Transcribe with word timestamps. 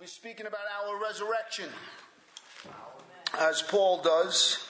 be 0.00 0.06
speaking 0.06 0.46
about 0.46 0.60
our 0.82 0.98
resurrection. 0.98 1.66
As 3.38 3.60
Paul 3.60 4.00
does, 4.00 4.64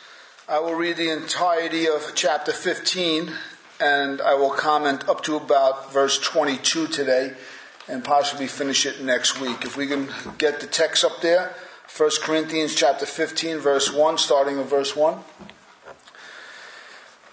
I 0.48 0.58
will 0.58 0.74
read 0.74 0.96
the 0.96 1.10
entirety 1.10 1.86
of 1.86 2.14
chapter 2.16 2.50
15 2.50 3.30
and 3.80 4.20
I 4.20 4.34
will 4.34 4.50
comment 4.50 5.08
up 5.08 5.22
to 5.24 5.36
about 5.36 5.92
verse 5.92 6.18
22 6.18 6.88
today 6.88 7.34
and 7.86 8.02
possibly 8.02 8.48
finish 8.48 8.84
it 8.84 9.02
next 9.02 9.40
week. 9.40 9.64
If 9.64 9.76
we 9.76 9.86
can 9.86 10.08
get 10.36 10.58
the 10.58 10.66
text 10.66 11.04
up 11.04 11.20
there, 11.20 11.54
1 11.96 12.10
Corinthians 12.22 12.74
chapter 12.74 13.06
15 13.06 13.58
verse 13.58 13.92
1 13.92 14.18
starting 14.18 14.58
at 14.58 14.66
verse 14.66 14.96
1. 14.96 15.16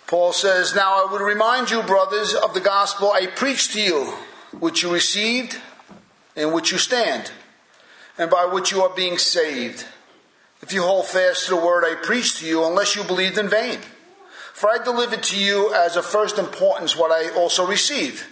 Paul 0.06 0.34
says, 0.34 0.76
Now 0.76 1.04
I 1.04 1.12
would 1.12 1.22
remind 1.22 1.72
you, 1.72 1.82
brothers, 1.82 2.36
of 2.36 2.54
the 2.54 2.62
gospel 2.62 3.12
I 3.12 3.26
preached 3.26 3.72
to 3.74 3.82
you, 3.82 4.14
which 4.52 4.84
you 4.84 4.94
received, 4.94 5.60
in 6.36 6.52
which 6.52 6.72
you 6.72 6.78
stand 6.78 7.32
and 8.18 8.30
by 8.30 8.46
which 8.46 8.72
you 8.72 8.82
are 8.82 8.96
being 8.96 9.18
saved. 9.18 9.86
If 10.62 10.74
you 10.74 10.82
hold 10.82 11.06
fast 11.06 11.46
to 11.46 11.52
the 11.52 11.66
word 11.66 11.84
I 11.86 11.96
preached 11.96 12.38
to 12.38 12.48
you, 12.48 12.66
unless 12.66 12.96
you 12.96 13.04
believed 13.04 13.38
in 13.38 13.48
vain. 13.48 13.80
For 14.54 14.70
I 14.70 14.84
delivered 14.84 15.22
to 15.24 15.40
you 15.40 15.72
as 15.74 15.96
of 15.96 16.06
first 16.06 16.40
importance 16.40 16.98
what 16.98 17.12
I 17.12 17.30
also 17.36 17.66
received, 17.66 18.24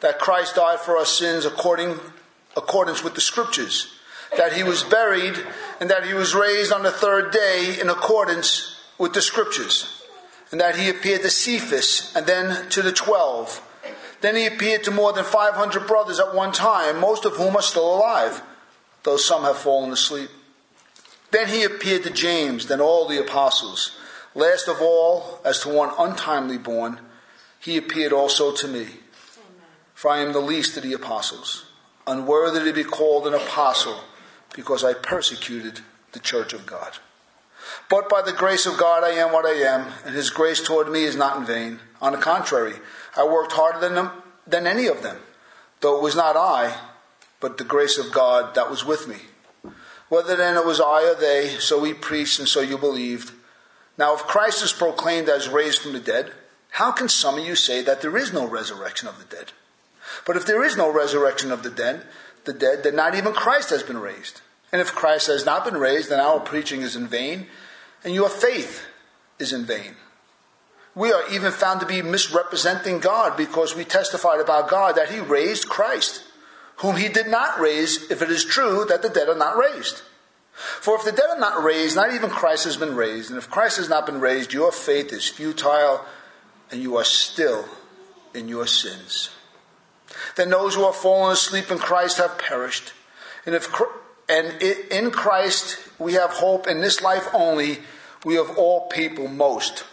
that 0.00 0.18
Christ 0.18 0.54
died 0.54 0.80
for 0.80 0.96
our 0.96 1.04
sins 1.04 1.44
according 1.44 2.00
accordance 2.56 3.04
with 3.04 3.14
the 3.14 3.20
scriptures, 3.20 3.92
that 4.36 4.54
he 4.54 4.62
was 4.62 4.82
buried, 4.82 5.34
and 5.80 5.90
that 5.90 6.06
he 6.06 6.14
was 6.14 6.34
raised 6.34 6.72
on 6.72 6.84
the 6.84 6.90
third 6.90 7.32
day 7.32 7.76
in 7.78 7.90
accordance 7.90 8.80
with 8.96 9.12
the 9.12 9.20
scriptures, 9.20 10.02
and 10.50 10.60
that 10.60 10.76
he 10.76 10.88
appeared 10.88 11.20
to 11.20 11.30
Cephas 11.30 12.12
and 12.16 12.26
then 12.26 12.68
to 12.70 12.80
the 12.80 12.92
twelve. 12.92 13.60
Then 14.22 14.36
he 14.36 14.46
appeared 14.46 14.84
to 14.84 14.90
more 14.90 15.12
than 15.12 15.24
five 15.24 15.54
hundred 15.54 15.86
brothers 15.86 16.18
at 16.18 16.34
one 16.34 16.52
time, 16.52 16.98
most 16.98 17.26
of 17.26 17.36
whom 17.36 17.56
are 17.56 17.62
still 17.62 17.94
alive 17.94 18.40
though 19.04 19.16
some 19.16 19.44
have 19.44 19.58
fallen 19.58 19.92
asleep. 19.92 20.30
Then 21.30 21.48
he 21.48 21.62
appeared 21.62 22.02
to 22.04 22.10
James, 22.10 22.66
then 22.66 22.80
all 22.80 23.06
the 23.06 23.20
apostles. 23.20 23.96
Last 24.34 24.68
of 24.68 24.80
all, 24.80 25.40
as 25.44 25.60
to 25.60 25.68
one 25.68 25.90
untimely 25.98 26.58
born, 26.58 27.00
he 27.60 27.76
appeared 27.76 28.12
also 28.12 28.52
to 28.52 28.68
me. 28.68 28.86
For 29.94 30.10
I 30.10 30.18
am 30.18 30.32
the 30.32 30.40
least 30.40 30.76
of 30.76 30.82
the 30.82 30.92
apostles, 30.92 31.66
unworthy 32.06 32.60
to 32.60 32.72
be 32.72 32.84
called 32.84 33.26
an 33.26 33.34
apostle, 33.34 34.00
because 34.54 34.84
I 34.84 34.92
persecuted 34.92 35.80
the 36.12 36.18
church 36.18 36.52
of 36.52 36.66
God. 36.66 36.98
But 37.88 38.08
by 38.08 38.22
the 38.22 38.32
grace 38.32 38.66
of 38.66 38.76
God 38.76 39.04
I 39.04 39.10
am 39.10 39.32
what 39.32 39.46
I 39.46 39.54
am, 39.54 39.92
and 40.04 40.14
his 40.14 40.30
grace 40.30 40.62
toward 40.62 40.90
me 40.90 41.04
is 41.04 41.16
not 41.16 41.36
in 41.36 41.46
vain. 41.46 41.80
On 42.00 42.12
the 42.12 42.18
contrary, 42.18 42.74
I 43.16 43.24
worked 43.24 43.52
harder 43.52 43.80
than, 43.80 43.94
them, 43.94 44.10
than 44.46 44.66
any 44.66 44.86
of 44.86 45.02
them, 45.02 45.18
though 45.80 45.96
it 45.96 46.02
was 46.02 46.16
not 46.16 46.36
I, 46.36 46.76
but 47.44 47.58
the 47.58 47.62
grace 47.64 47.98
of 47.98 48.10
God 48.10 48.54
that 48.54 48.70
was 48.70 48.86
with 48.86 49.06
me. 49.06 49.18
Whether 50.08 50.34
then 50.34 50.56
it 50.56 50.64
was 50.64 50.80
I 50.80 51.10
or 51.10 51.14
they, 51.14 51.48
so 51.58 51.78
we 51.78 51.92
preached 51.92 52.38
and 52.38 52.48
so 52.48 52.62
you 52.62 52.78
believed. 52.78 53.32
Now, 53.98 54.14
if 54.14 54.20
Christ 54.20 54.64
is 54.64 54.72
proclaimed 54.72 55.28
as 55.28 55.50
raised 55.50 55.80
from 55.82 55.92
the 55.92 56.00
dead, 56.00 56.32
how 56.70 56.90
can 56.90 57.06
some 57.10 57.38
of 57.38 57.44
you 57.44 57.54
say 57.54 57.82
that 57.82 58.00
there 58.00 58.16
is 58.16 58.32
no 58.32 58.48
resurrection 58.48 59.08
of 59.08 59.18
the 59.18 59.36
dead? 59.36 59.52
But 60.26 60.38
if 60.38 60.46
there 60.46 60.64
is 60.64 60.78
no 60.78 60.90
resurrection 60.90 61.52
of 61.52 61.62
the 61.62 61.68
dead, 61.68 62.06
the 62.46 62.54
dead, 62.54 62.82
then 62.82 62.96
not 62.96 63.14
even 63.14 63.34
Christ 63.34 63.68
has 63.68 63.82
been 63.82 63.98
raised. 63.98 64.40
And 64.72 64.80
if 64.80 64.94
Christ 64.94 65.26
has 65.26 65.44
not 65.44 65.66
been 65.66 65.76
raised, 65.76 66.08
then 66.08 66.20
our 66.20 66.40
preaching 66.40 66.80
is 66.80 66.96
in 66.96 67.08
vain, 67.08 67.48
and 68.02 68.14
your 68.14 68.30
faith 68.30 68.86
is 69.38 69.52
in 69.52 69.66
vain. 69.66 69.96
We 70.94 71.12
are 71.12 71.28
even 71.30 71.52
found 71.52 71.80
to 71.80 71.86
be 71.86 72.00
misrepresenting 72.00 73.00
God 73.00 73.36
because 73.36 73.76
we 73.76 73.84
testified 73.84 74.40
about 74.40 74.70
God 74.70 74.96
that 74.96 75.10
He 75.10 75.20
raised 75.20 75.68
Christ 75.68 76.24
whom 76.76 76.96
he 76.96 77.08
did 77.08 77.28
not 77.28 77.58
raise, 77.58 78.10
if 78.10 78.22
it 78.22 78.30
is 78.30 78.44
true 78.44 78.84
that 78.88 79.02
the 79.02 79.08
dead 79.08 79.28
are 79.28 79.36
not 79.36 79.56
raised. 79.56 80.02
For 80.54 80.96
if 80.96 81.04
the 81.04 81.12
dead 81.12 81.30
are 81.30 81.38
not 81.38 81.62
raised, 81.62 81.96
not 81.96 82.14
even 82.14 82.30
Christ 82.30 82.64
has 82.64 82.76
been 82.76 82.94
raised. 82.94 83.30
And 83.30 83.38
if 83.38 83.50
Christ 83.50 83.76
has 83.78 83.88
not 83.88 84.06
been 84.06 84.20
raised, 84.20 84.52
your 84.52 84.70
faith 84.70 85.12
is 85.12 85.28
futile 85.28 86.04
and 86.70 86.80
you 86.80 86.96
are 86.96 87.04
still 87.04 87.64
in 88.34 88.48
your 88.48 88.66
sins. 88.66 89.30
Then 90.36 90.50
those 90.50 90.74
who 90.74 90.84
are 90.84 90.92
fallen 90.92 91.32
asleep 91.32 91.70
in 91.70 91.78
Christ 91.78 92.18
have 92.18 92.38
perished. 92.38 92.92
And 93.46 93.54
if 93.54 93.68
and 94.28 94.62
in 94.62 95.10
Christ 95.10 95.78
we 95.98 96.14
have 96.14 96.30
hope 96.30 96.66
in 96.66 96.80
this 96.80 97.02
life 97.02 97.28
only, 97.34 97.80
we 98.24 98.38
of 98.38 98.56
all 98.56 98.88
people 98.88 99.28
most 99.28 99.84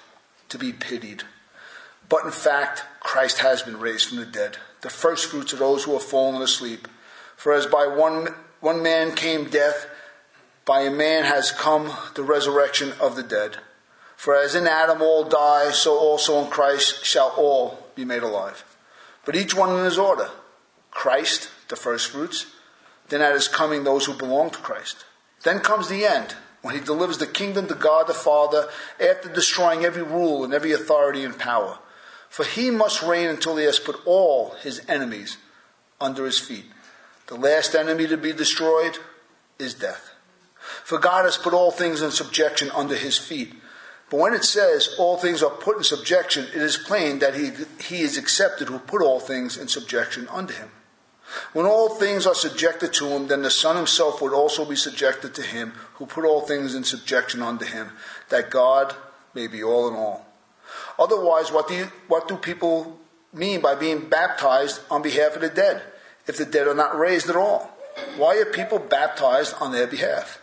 to 0.50 0.58
be 0.58 0.72
pitied. 0.72 1.24
But 2.08 2.26
in 2.26 2.32
fact, 2.32 2.84
Christ 3.00 3.40
has 3.40 3.62
been 3.62 3.80
raised 3.80 4.10
from 4.10 4.18
the 4.20 4.26
dead 4.26 4.58
the 4.82 4.90
first 4.90 5.28
fruits 5.28 5.54
of 5.54 5.60
those 5.60 5.84
who 5.84 5.94
have 5.94 6.04
fallen 6.04 6.42
asleep. 6.42 6.88
For 7.36 7.54
as 7.54 7.66
by 7.66 7.88
one, 7.88 8.30
one 8.60 8.84
man 8.84 9.16
came 9.16 9.50
death, 9.50 9.88
by 10.66 10.82
a 10.82 10.92
man 10.92 11.24
has 11.24 11.52
come 11.52 11.92
the 12.16 12.24
resurrection 12.24 12.94
of 13.00 13.16
the 13.16 13.24
dead. 13.24 13.58
For 14.16 14.36
as 14.36 14.54
in 14.54 14.68
Adam 14.68 15.02
all 15.02 15.24
die, 15.24 15.72
so 15.72 15.98
also 15.98 16.44
in 16.44 16.52
Christ 16.52 17.04
shall 17.04 17.34
all 17.38 17.88
be 17.96 18.06
made 18.06 18.24
alive. 18.24 18.64
But 19.26 19.36
each 19.36 19.56
one 19.56 19.78
in 19.78 19.86
his 19.86 19.98
order. 19.98 20.30
Christ, 20.92 21.50
the 21.70 21.76
first 21.76 22.10
fruits. 22.10 22.48
Then 23.10 23.22
at 23.22 23.34
his 23.34 23.48
coming, 23.48 23.84
those 23.84 24.06
who 24.06 24.14
belong 24.14 24.52
to 24.52 24.60
Christ. 24.60 25.06
Then 25.44 25.60
comes 25.60 25.90
the 25.90 26.06
end, 26.06 26.36
when 26.62 26.76
he 26.76 26.82
delivers 26.82 27.18
the 27.18 27.28
kingdom 27.28 27.68
to 27.68 27.76
God 27.76 28.08
the 28.08 28.14
Father 28.14 28.70
after 29.00 29.30
destroying 29.30 29.84
every 29.84 30.04
rule 30.04 30.44
and 30.44 30.54
every 30.54 30.72
authority 30.72 31.24
and 31.24 31.38
power 31.38 31.80
for 32.32 32.46
he 32.46 32.72
must 32.72 33.04
reign 33.04 33.28
until 33.28 33.58
he 33.58 33.66
has 33.66 33.78
put 33.78 34.00
all 34.06 34.52
his 34.62 34.82
enemies 34.88 35.36
under 36.00 36.26
his 36.26 36.40
feet. 36.40 36.64
The 37.28 37.36
last 37.36 37.76
enemy 37.76 38.08
to 38.08 38.16
be 38.16 38.32
destroyed 38.32 38.98
is 39.60 39.74
death. 39.74 40.12
For 40.86 40.98
God 40.98 41.26
has 41.26 41.36
put 41.36 41.54
all 41.54 41.72
things 41.72 42.02
in 42.02 42.10
subjection 42.10 42.72
under 42.72 42.96
his 42.96 43.18
feet. 43.18 43.54
But 44.10 44.22
when 44.22 44.34
it 44.34 44.46
says 44.46 44.96
all 44.98 45.18
things 45.18 45.44
are 45.44 45.50
put 45.50 45.76
in 45.76 45.84
subjection, 45.84 46.46
it 46.46 46.62
is 46.62 46.78
plain 46.78 47.20
that 47.20 47.36
he, 47.36 47.52
he 47.84 48.02
is 48.02 48.18
accepted 48.18 48.70
who 48.70 48.80
put 48.80 49.02
all 49.02 49.20
things 49.20 49.58
in 49.58 49.68
subjection 49.68 50.30
under 50.30 50.54
him. 50.54 50.72
When 51.52 51.66
all 51.66 51.90
things 51.90 52.26
are 52.26 52.36
subjected 52.36 52.94
to 52.94 53.08
him, 53.08 53.28
then 53.28 53.42
the 53.42 53.52
Son 53.52 53.76
himself 53.76 54.22
would 54.22 54.34
also 54.34 54.64
be 54.64 54.78
subjected 54.78 55.36
to 55.36 55.42
him 55.42 55.74
who 55.96 56.06
put 56.06 56.24
all 56.24 56.42
things 56.42 56.76
in 56.76 56.86
subjection 56.86 57.42
under 57.42 57.66
him, 57.66 57.92
that 58.30 58.50
God 58.50 58.96
may 59.34 59.48
be 59.48 59.62
all 59.62 59.90
in 59.90 59.96
all. 59.96 60.31
Otherwise, 60.98 61.52
what 61.52 61.68
do, 61.68 61.76
you, 61.76 61.92
what 62.08 62.28
do 62.28 62.38
people 62.38 63.00
mean 63.34 63.62
by 63.62 63.76
being 63.76 64.10
baptized 64.10 64.82
on 64.90 65.02
behalf 65.02 65.36
of 65.36 65.42
the 65.42 65.50
dead 65.50 65.82
if 66.28 66.38
the 66.38 66.46
dead 66.46 66.68
are 66.68 66.76
not 66.76 66.98
raised 66.98 67.30
at 67.30 67.36
all? 67.36 67.72
Why 68.18 68.38
are 68.38 68.46
people 68.46 68.80
baptized 68.80 69.56
on 69.60 69.72
their 69.72 69.88
behalf? 69.88 70.40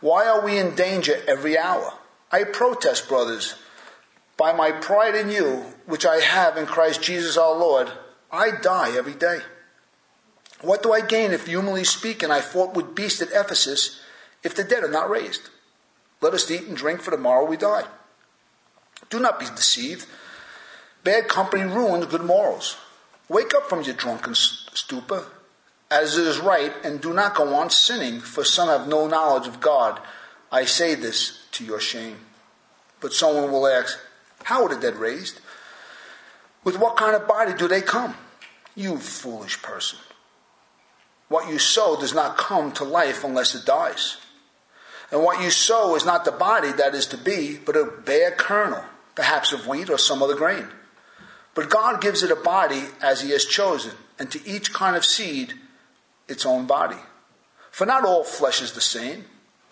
Why 0.00 0.26
are 0.26 0.44
we 0.44 0.58
in 0.58 0.74
danger 0.74 1.16
every 1.26 1.56
hour? 1.56 1.94
I 2.30 2.44
protest, 2.44 3.08
brothers, 3.08 3.54
by 4.36 4.52
my 4.52 4.72
pride 4.72 5.14
in 5.14 5.30
you, 5.30 5.64
which 5.86 6.04
I 6.04 6.16
have 6.16 6.56
in 6.56 6.66
Christ 6.66 7.02
Jesus 7.02 7.36
our 7.36 7.56
Lord, 7.56 7.90
I 8.30 8.50
die 8.50 8.96
every 8.96 9.14
day. 9.14 9.40
What 10.60 10.82
do 10.82 10.92
I 10.92 11.00
gain 11.00 11.32
if, 11.32 11.46
humanly 11.46 11.84
speaking, 11.84 12.30
I 12.30 12.40
fought 12.40 12.74
with 12.74 12.94
beasts 12.94 13.22
at 13.22 13.28
Ephesus 13.32 14.00
if 14.42 14.54
the 14.54 14.64
dead 14.64 14.84
are 14.84 14.90
not 14.90 15.10
raised? 15.10 15.48
Let 16.20 16.34
us 16.34 16.50
eat 16.50 16.64
and 16.64 16.76
drink, 16.76 17.00
for 17.00 17.10
tomorrow 17.10 17.44
we 17.44 17.56
die. 17.56 17.84
Do 19.10 19.20
not 19.20 19.38
be 19.38 19.46
deceived. 19.46 20.06
Bad 21.04 21.28
company 21.28 21.62
ruins 21.62 22.06
good 22.06 22.24
morals. 22.24 22.76
Wake 23.28 23.54
up 23.54 23.68
from 23.68 23.82
your 23.82 23.94
drunken 23.94 24.34
stupor, 24.34 25.24
as 25.90 26.18
it 26.18 26.26
is 26.26 26.38
right, 26.38 26.72
and 26.84 27.00
do 27.00 27.12
not 27.12 27.34
go 27.34 27.54
on 27.54 27.70
sinning, 27.70 28.20
for 28.20 28.44
some 28.44 28.68
have 28.68 28.88
no 28.88 29.06
knowledge 29.06 29.46
of 29.46 29.60
God. 29.60 30.00
I 30.50 30.64
say 30.64 30.94
this 30.94 31.44
to 31.52 31.64
your 31.64 31.80
shame. 31.80 32.18
But 33.00 33.12
someone 33.12 33.52
will 33.52 33.66
ask, 33.66 33.98
How 34.44 34.64
are 34.64 34.68
the 34.68 34.80
dead 34.80 34.96
raised? 34.96 35.40
With 36.64 36.78
what 36.78 36.96
kind 36.96 37.14
of 37.14 37.28
body 37.28 37.52
do 37.54 37.68
they 37.68 37.82
come? 37.82 38.14
You 38.74 38.98
foolish 38.98 39.62
person. 39.62 39.98
What 41.28 41.48
you 41.48 41.58
sow 41.58 41.98
does 41.98 42.14
not 42.14 42.36
come 42.36 42.72
to 42.72 42.84
life 42.84 43.24
unless 43.24 43.54
it 43.54 43.64
dies. 43.64 44.18
And 45.12 45.22
what 45.22 45.40
you 45.40 45.50
sow 45.50 45.94
is 45.94 46.04
not 46.04 46.24
the 46.24 46.32
body 46.32 46.72
that 46.72 46.94
is 46.94 47.06
to 47.06 47.16
be, 47.16 47.56
but 47.56 47.76
a 47.76 47.84
bare 47.84 48.32
kernel 48.32 48.84
perhaps 49.16 49.52
of 49.52 49.66
wheat 49.66 49.90
or 49.90 49.98
some 49.98 50.22
other 50.22 50.36
grain. 50.36 50.68
But 51.54 51.70
God 51.70 52.00
gives 52.00 52.22
it 52.22 52.30
a 52.30 52.36
body 52.36 52.84
as 53.02 53.22
He 53.22 53.30
has 53.30 53.44
chosen, 53.44 53.92
and 54.18 54.30
to 54.30 54.48
each 54.48 54.72
kind 54.72 54.94
of 54.94 55.04
seed 55.04 55.54
its 56.28 56.46
own 56.46 56.66
body. 56.66 56.98
For 57.72 57.84
not 57.86 58.04
all 58.04 58.22
flesh 58.22 58.62
is 58.62 58.72
the 58.72 58.80
same, 58.80 59.24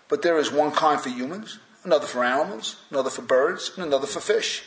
but 0.09 0.23
there 0.23 0.39
is 0.39 0.51
one 0.51 0.73
kind 0.73 1.01
for 1.01 1.11
humans, 1.11 1.59
another 1.85 2.07
for 2.07 2.25
animals, 2.25 2.77
another 2.91 3.11
for 3.11 3.23
birds, 3.23 3.73
and 3.77 3.85
another 3.85 4.07
for 4.07 4.21
fish. 4.21 4.65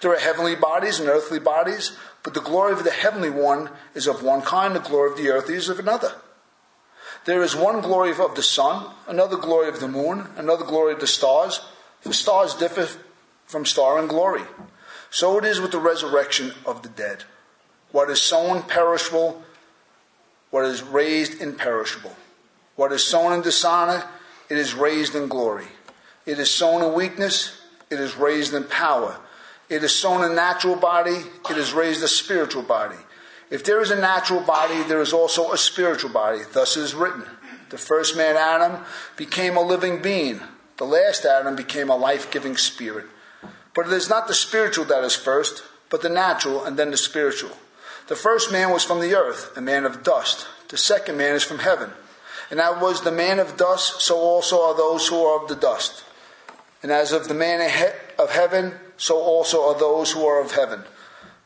There 0.00 0.12
are 0.12 0.18
heavenly 0.18 0.56
bodies 0.56 1.00
and 1.00 1.08
earthly 1.08 1.38
bodies, 1.38 1.96
but 2.22 2.34
the 2.34 2.40
glory 2.40 2.72
of 2.72 2.84
the 2.84 2.90
heavenly 2.90 3.30
one 3.30 3.70
is 3.94 4.06
of 4.06 4.22
one 4.22 4.42
kind, 4.42 4.74
the 4.74 4.80
glory 4.80 5.10
of 5.10 5.16
the 5.16 5.30
earthly 5.30 5.54
is 5.54 5.68
of 5.68 5.78
another. 5.78 6.12
There 7.24 7.42
is 7.42 7.54
one 7.54 7.80
glory 7.80 8.10
of 8.10 8.34
the 8.34 8.42
sun, 8.42 8.92
another 9.06 9.36
glory 9.36 9.68
of 9.68 9.80
the 9.80 9.88
moon, 9.88 10.28
another 10.36 10.64
glory 10.64 10.92
of 10.92 11.00
the 11.00 11.06
stars. 11.06 11.60
For 12.00 12.12
stars 12.12 12.54
differ 12.54 12.88
from 13.52 13.66
star 13.66 13.98
and 13.98 14.08
glory. 14.08 14.42
So 15.10 15.38
it 15.38 15.44
is 15.44 15.60
with 15.60 15.70
the 15.70 15.78
resurrection 15.78 16.54
of 16.64 16.82
the 16.82 16.88
dead. 16.88 17.24
What 17.92 18.08
is 18.08 18.20
sown 18.20 18.62
perishable, 18.62 19.42
what 20.50 20.64
is 20.64 20.82
raised 20.82 21.40
imperishable. 21.40 22.16
What 22.76 22.92
is 22.92 23.04
sown 23.04 23.34
in 23.34 23.42
dishonor, 23.42 24.04
it 24.48 24.56
is 24.56 24.74
raised 24.74 25.14
in 25.14 25.28
glory. 25.28 25.66
It 26.24 26.38
is 26.38 26.50
sown 26.50 26.82
in 26.82 26.94
weakness, 26.94 27.60
it 27.90 28.00
is 28.00 28.16
raised 28.16 28.54
in 28.54 28.64
power. 28.64 29.18
It 29.68 29.84
is 29.84 29.94
sown 29.94 30.24
a 30.24 30.34
natural 30.34 30.76
body, 30.76 31.18
it 31.50 31.56
is 31.56 31.72
raised 31.72 32.02
a 32.02 32.08
spiritual 32.08 32.62
body. 32.62 32.96
If 33.50 33.64
there 33.64 33.82
is 33.82 33.90
a 33.90 34.00
natural 34.00 34.40
body, 34.40 34.82
there 34.84 35.02
is 35.02 35.12
also 35.12 35.52
a 35.52 35.58
spiritual 35.58 36.10
body. 36.10 36.40
Thus 36.52 36.78
is 36.78 36.94
written. 36.94 37.24
The 37.68 37.76
first 37.76 38.16
man, 38.16 38.36
Adam, 38.36 38.82
became 39.16 39.58
a 39.58 39.62
living 39.62 40.00
being. 40.00 40.40
The 40.78 40.84
last 40.84 41.26
Adam 41.26 41.54
became 41.54 41.90
a 41.90 41.96
life 41.96 42.30
giving 42.30 42.56
spirit. 42.56 43.06
But 43.74 43.86
it 43.86 43.92
is 43.92 44.08
not 44.08 44.28
the 44.28 44.34
spiritual 44.34 44.84
that 44.86 45.04
is 45.04 45.14
first, 45.14 45.62
but 45.88 46.02
the 46.02 46.08
natural 46.08 46.64
and 46.64 46.78
then 46.78 46.90
the 46.90 46.96
spiritual. 46.96 47.56
The 48.08 48.16
first 48.16 48.52
man 48.52 48.70
was 48.70 48.84
from 48.84 49.00
the 49.00 49.14
earth, 49.14 49.56
a 49.56 49.60
man 49.60 49.84
of 49.84 50.02
dust. 50.02 50.46
The 50.68 50.76
second 50.76 51.16
man 51.16 51.34
is 51.34 51.44
from 51.44 51.60
heaven. 51.60 51.90
And 52.50 52.60
as 52.60 52.80
was 52.80 53.02
the 53.02 53.12
man 53.12 53.38
of 53.38 53.56
dust, 53.56 54.02
so 54.02 54.16
also 54.16 54.60
are 54.62 54.76
those 54.76 55.08
who 55.08 55.22
are 55.24 55.42
of 55.42 55.48
the 55.48 55.56
dust. 55.56 56.04
And 56.82 56.90
as 56.90 57.12
of 57.12 57.28
the 57.28 57.34
man 57.34 57.60
of 58.18 58.30
heaven, 58.30 58.74
so 58.96 59.18
also 59.18 59.68
are 59.68 59.78
those 59.78 60.12
who 60.12 60.26
are 60.26 60.40
of 60.40 60.52
heaven. 60.52 60.82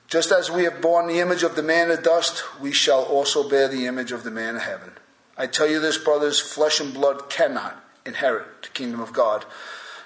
Just 0.09 0.31
as 0.33 0.51
we 0.51 0.65
have 0.65 0.81
borne 0.81 1.09
the 1.09 1.21
image 1.21 1.43
of 1.43 1.57
the 1.57 1.63
man 1.63 1.91
of 1.91 2.03
dust, 2.03 2.43
we 2.61 2.73
shall 2.73 3.03
also 3.03 3.49
bear 3.49 3.69
the 3.69 3.87
image 3.87 4.13
of 4.13 4.23
the 4.25 4.31
man 4.31 4.57
of 4.57 4.63
heaven. 4.63 4.93
I 5.37 5.47
tell 5.47 5.69
you 5.69 5.81
this, 5.81 5.99
brothers, 5.99 6.41
flesh 6.41 6.81
and 6.81 6.95
blood 6.95 7.29
cannot 7.29 7.83
inherit 8.07 8.63
the 8.63 8.69
kingdom 8.69 9.01
of 9.01 9.13
God, 9.13 9.45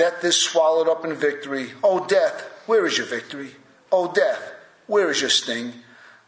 Death 0.00 0.24
is 0.24 0.40
swallowed 0.40 0.88
up 0.88 1.04
in 1.04 1.12
victory. 1.12 1.72
O 1.84 2.06
death, 2.06 2.48
where 2.64 2.86
is 2.86 2.96
your 2.96 3.06
victory? 3.06 3.50
O 3.92 4.10
death, 4.10 4.54
where 4.86 5.10
is 5.10 5.20
your 5.20 5.28
sting? 5.28 5.74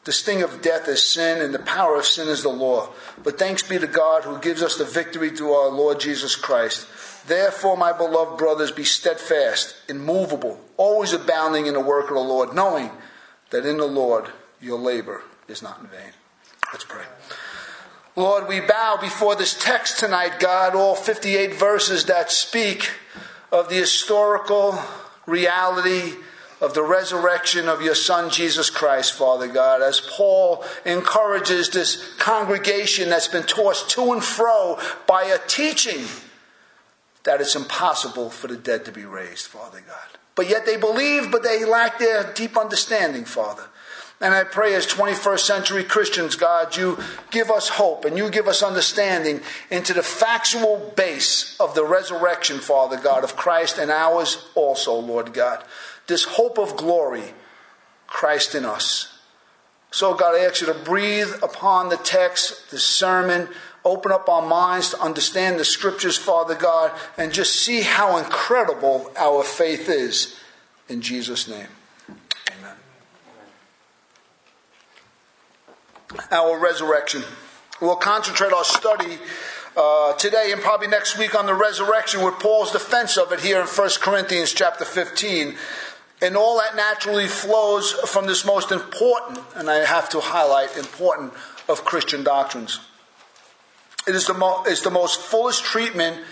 The 0.04 0.12
sting 0.12 0.42
of 0.42 0.60
death 0.60 0.88
is 0.88 1.02
sin, 1.02 1.40
and 1.40 1.54
the 1.54 1.58
power 1.58 1.96
of 1.96 2.04
sin 2.04 2.28
is 2.28 2.42
the 2.42 2.50
law. 2.50 2.90
But 3.22 3.38
thanks 3.38 3.62
be 3.62 3.78
to 3.78 3.86
God 3.86 4.24
who 4.24 4.38
gives 4.40 4.60
us 4.62 4.76
the 4.76 4.84
victory 4.84 5.30
through 5.30 5.54
our 5.54 5.70
Lord 5.70 6.00
Jesus 6.00 6.36
Christ. 6.36 6.86
Therefore, 7.26 7.78
my 7.78 7.94
beloved 7.94 8.36
brothers, 8.36 8.72
be 8.72 8.84
steadfast, 8.84 9.74
immovable, 9.88 10.60
always 10.76 11.14
abounding 11.14 11.64
in 11.64 11.72
the 11.72 11.80
work 11.80 12.10
of 12.10 12.16
the 12.16 12.20
Lord, 12.20 12.54
knowing 12.54 12.90
that 13.52 13.64
in 13.64 13.78
the 13.78 13.86
Lord 13.86 14.26
your 14.60 14.78
labor 14.78 15.22
is 15.48 15.62
not 15.62 15.80
in 15.80 15.86
vain. 15.86 16.12
Let's 16.74 16.84
pray. 16.84 17.04
Lord, 18.16 18.48
we 18.48 18.60
bow 18.60 18.98
before 19.00 19.34
this 19.34 19.58
text 19.58 19.98
tonight, 19.98 20.38
God, 20.38 20.74
all 20.74 20.94
58 20.94 21.54
verses 21.54 22.04
that 22.04 22.30
speak 22.30 22.90
of 23.52 23.68
the 23.68 23.76
historical 23.76 24.78
reality 25.26 26.14
of 26.62 26.74
the 26.74 26.82
resurrection 26.82 27.68
of 27.68 27.82
your 27.82 27.94
Son, 27.94 28.30
Jesus 28.30 28.70
Christ, 28.70 29.12
Father 29.14 29.48
God, 29.48 29.82
as 29.82 30.00
Paul 30.00 30.64
encourages 30.86 31.68
this 31.68 32.14
congregation 32.18 33.10
that's 33.10 33.28
been 33.28 33.42
tossed 33.42 33.90
to 33.90 34.12
and 34.12 34.22
fro 34.22 34.78
by 35.06 35.24
a 35.24 35.38
teaching 35.48 36.06
that 37.24 37.40
it's 37.40 37.56
impossible 37.56 38.30
for 38.30 38.46
the 38.46 38.56
dead 38.56 38.84
to 38.84 38.92
be 38.92 39.04
raised, 39.04 39.46
Father 39.46 39.82
God. 39.86 40.18
But 40.34 40.48
yet 40.48 40.64
they 40.64 40.76
believe, 40.76 41.30
but 41.30 41.42
they 41.42 41.64
lack 41.64 41.98
their 41.98 42.32
deep 42.32 42.56
understanding, 42.56 43.24
Father. 43.24 43.64
And 44.22 44.32
I 44.32 44.44
pray 44.44 44.74
as 44.74 44.86
21st 44.86 45.40
century 45.40 45.82
Christians, 45.82 46.36
God, 46.36 46.76
you 46.76 46.96
give 47.32 47.50
us 47.50 47.68
hope 47.68 48.04
and 48.04 48.16
you 48.16 48.30
give 48.30 48.46
us 48.46 48.62
understanding 48.62 49.40
into 49.68 49.92
the 49.92 50.04
factual 50.04 50.92
base 50.94 51.56
of 51.58 51.74
the 51.74 51.84
resurrection, 51.84 52.60
Father 52.60 52.96
God, 52.96 53.24
of 53.24 53.34
Christ 53.34 53.78
and 53.78 53.90
ours 53.90 54.46
also, 54.54 54.94
Lord 54.94 55.34
God. 55.34 55.64
This 56.06 56.22
hope 56.22 56.56
of 56.56 56.76
glory, 56.76 57.34
Christ 58.06 58.54
in 58.54 58.64
us. 58.64 59.18
So, 59.90 60.14
God, 60.14 60.36
I 60.36 60.44
ask 60.44 60.60
you 60.60 60.68
to 60.68 60.74
breathe 60.74 61.34
upon 61.42 61.88
the 61.88 61.96
text, 61.96 62.70
the 62.70 62.78
sermon, 62.78 63.48
open 63.84 64.12
up 64.12 64.28
our 64.28 64.46
minds 64.46 64.90
to 64.90 65.00
understand 65.00 65.58
the 65.58 65.64
scriptures, 65.64 66.16
Father 66.16 66.54
God, 66.54 66.92
and 67.18 67.32
just 67.32 67.56
see 67.56 67.80
how 67.80 68.16
incredible 68.18 69.10
our 69.16 69.42
faith 69.42 69.88
is. 69.88 70.38
In 70.88 71.00
Jesus' 71.00 71.48
name. 71.48 71.66
Our 76.30 76.58
resurrection. 76.58 77.22
We'll 77.80 77.96
concentrate 77.96 78.52
our 78.52 78.64
study 78.64 79.18
uh, 79.76 80.12
today 80.14 80.50
and 80.52 80.60
probably 80.60 80.88
next 80.88 81.18
week 81.18 81.34
on 81.34 81.46
the 81.46 81.54
resurrection 81.54 82.22
with 82.22 82.34
Paul's 82.38 82.72
defense 82.72 83.16
of 83.16 83.32
it 83.32 83.40
here 83.40 83.60
in 83.60 83.66
1 83.66 83.90
Corinthians 84.00 84.52
chapter 84.52 84.84
15. 84.84 85.56
And 86.20 86.36
all 86.36 86.58
that 86.58 86.76
naturally 86.76 87.26
flows 87.26 87.92
from 87.92 88.26
this 88.26 88.44
most 88.44 88.70
important, 88.70 89.40
and 89.56 89.68
I 89.68 89.84
have 89.84 90.08
to 90.10 90.20
highlight, 90.20 90.76
important 90.76 91.32
of 91.68 91.84
Christian 91.84 92.22
doctrines. 92.22 92.78
It 94.06 94.14
is 94.14 94.26
the, 94.26 94.34
mo- 94.34 94.62
the 94.64 94.90
most 94.90 95.20
fullest 95.20 95.64
treatment 95.64 96.22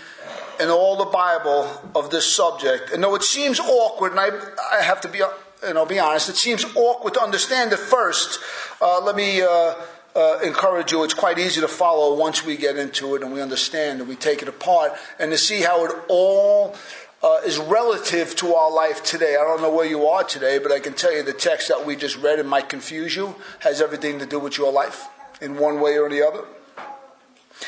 in 0.61 0.69
all 0.69 0.95
the 0.95 1.05
Bible 1.05 1.69
of 1.95 2.09
this 2.09 2.25
subject. 2.25 2.91
And 2.91 3.03
though 3.03 3.15
it 3.15 3.23
seems 3.23 3.59
awkward, 3.59 4.11
and 4.11 4.19
I, 4.19 4.29
I 4.71 4.81
have 4.81 5.01
to 5.01 5.09
be 5.09 5.21
and 5.63 5.77
I'll 5.77 5.85
be 5.85 5.99
honest, 5.99 6.29
it 6.29 6.35
seems 6.35 6.65
awkward 6.75 7.13
to 7.15 7.21
understand 7.21 7.73
at 7.73 7.79
first. 7.79 8.39
Uh, 8.81 9.01
let 9.03 9.15
me 9.15 9.41
uh, 9.41 9.75
uh, 10.15 10.39
encourage 10.43 10.91
you. 10.91 11.03
It's 11.03 11.13
quite 11.13 11.37
easy 11.39 11.61
to 11.61 11.67
follow 11.67 12.15
once 12.15 12.45
we 12.45 12.57
get 12.57 12.77
into 12.77 13.15
it 13.15 13.23
and 13.23 13.33
we 13.33 13.41
understand 13.41 13.99
and 13.99 14.09
we 14.09 14.15
take 14.15 14.41
it 14.41 14.47
apart 14.47 14.93
and 15.19 15.31
to 15.31 15.37
see 15.37 15.61
how 15.61 15.85
it 15.85 15.91
all 16.07 16.75
uh, 17.23 17.39
is 17.45 17.57
relative 17.59 18.35
to 18.37 18.55
our 18.55 18.71
life 18.71 19.03
today. 19.03 19.35
I 19.39 19.43
don't 19.43 19.61
know 19.61 19.71
where 19.71 19.85
you 19.85 20.07
are 20.07 20.23
today, 20.23 20.57
but 20.57 20.71
I 20.71 20.79
can 20.79 20.93
tell 20.93 21.13
you 21.13 21.23
the 21.23 21.33
text 21.33 21.67
that 21.67 21.85
we 21.85 21.95
just 21.95 22.17
read, 22.17 22.39
it 22.39 22.45
might 22.45 22.67
confuse 22.67 23.15
you, 23.15 23.35
has 23.59 23.81
everything 23.81 24.19
to 24.19 24.25
do 24.25 24.39
with 24.39 24.57
your 24.57 24.71
life 24.71 25.07
in 25.39 25.57
one 25.57 25.79
way 25.79 25.97
or 25.97 26.09
the 26.09 26.25
other. 26.25 26.43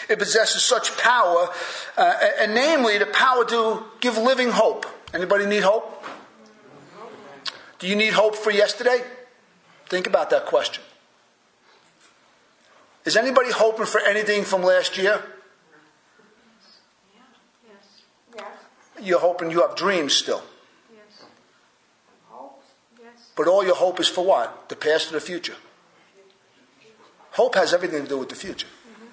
It 0.09 0.17
possesses 0.17 0.65
such 0.65 0.97
power, 0.97 1.49
uh, 1.97 2.13
and 2.39 2.55
namely 2.55 2.97
the 2.97 3.05
power 3.05 3.45
to 3.45 3.83
give 3.99 4.17
living 4.17 4.49
hope. 4.49 4.87
Anybody 5.13 5.45
need 5.45 5.61
hope? 5.61 5.92
Do 7.83 7.89
you 7.89 7.97
need 7.97 8.13
hope 8.13 8.37
for 8.37 8.49
yesterday? 8.49 9.03
Think 9.87 10.07
about 10.07 10.29
that 10.29 10.45
question. 10.45 10.81
Is 13.03 13.17
anybody 13.17 13.51
hoping 13.51 13.85
for 13.85 13.99
anything 13.99 14.45
from 14.45 14.63
last 14.63 14.97
year? 14.97 15.21
You're 19.01 19.19
hoping 19.19 19.51
you 19.51 19.59
have 19.67 19.75
dreams 19.75 20.13
still. 20.13 20.43
Yes. 20.93 21.25
But 23.35 23.49
all 23.49 23.65
your 23.65 23.75
hope 23.75 23.99
is 23.99 24.07
for 24.07 24.23
what? 24.23 24.69
The 24.69 24.77
past 24.77 25.09
or 25.09 25.15
the 25.15 25.19
future? 25.19 25.57
Hope 27.31 27.55
has 27.55 27.73
everything 27.73 28.03
to 28.03 28.07
do 28.07 28.17
with 28.17 28.29
the 28.29 28.35
future. 28.35 28.67
Mm-hmm. 28.67 29.07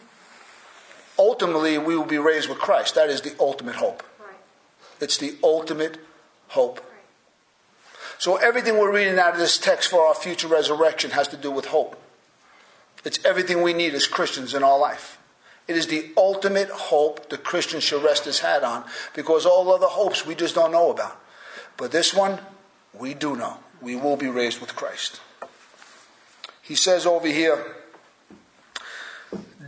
Ultimately, 1.18 1.76
we 1.76 1.96
will 1.96 2.04
be 2.04 2.18
raised 2.18 2.48
with 2.48 2.58
Christ. 2.58 2.94
That 2.94 3.10
is 3.10 3.22
the 3.22 3.34
ultimate 3.40 3.74
hope. 3.74 4.04
It's 5.00 5.18
the 5.18 5.36
ultimate 5.42 5.98
hope. 6.50 6.86
So 8.20 8.36
everything 8.36 8.76
we're 8.76 8.92
reading 8.92 9.18
out 9.18 9.32
of 9.32 9.38
this 9.38 9.56
text 9.56 9.88
for 9.88 10.02
our 10.02 10.14
future 10.14 10.46
resurrection 10.46 11.12
has 11.12 11.26
to 11.28 11.38
do 11.38 11.50
with 11.50 11.64
hope. 11.64 11.98
It's 13.02 13.24
everything 13.24 13.62
we 13.62 13.72
need 13.72 13.94
as 13.94 14.06
Christians 14.06 14.52
in 14.52 14.62
our 14.62 14.78
life. 14.78 15.16
It 15.66 15.74
is 15.74 15.86
the 15.86 16.10
ultimate 16.18 16.68
hope 16.68 17.30
the 17.30 17.38
Christian 17.38 17.80
should 17.80 18.04
rest 18.04 18.26
his 18.26 18.40
hat 18.40 18.62
on 18.62 18.84
because 19.14 19.46
all 19.46 19.72
other 19.72 19.86
hopes 19.86 20.26
we 20.26 20.34
just 20.34 20.54
don't 20.54 20.70
know 20.70 20.90
about. 20.90 21.18
But 21.78 21.92
this 21.92 22.12
one, 22.12 22.40
we 22.92 23.14
do 23.14 23.36
know. 23.36 23.56
We 23.80 23.96
will 23.96 24.18
be 24.18 24.28
raised 24.28 24.60
with 24.60 24.76
Christ. 24.76 25.22
He 26.60 26.74
says 26.74 27.06
over 27.06 27.26
here, 27.26 27.74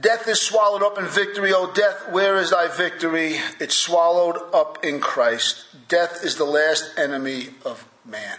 Death 0.03 0.27
is 0.27 0.41
swallowed 0.41 0.83
up 0.83 0.99
in 0.99 1.07
victory. 1.07 1.53
O 1.53 1.73
death, 1.73 2.11
where 2.11 2.37
is 2.37 2.51
thy 2.51 2.67
victory? 2.67 3.37
It's 3.61 3.77
swallowed 3.77 4.37
up 4.53 4.85
in 4.85 4.99
Christ. 4.99 5.65
Death 5.87 6.25
is 6.25 6.37
the 6.37 6.45
last 6.45 6.91
enemy 6.99 7.51
of 7.65 7.87
man. 8.05 8.39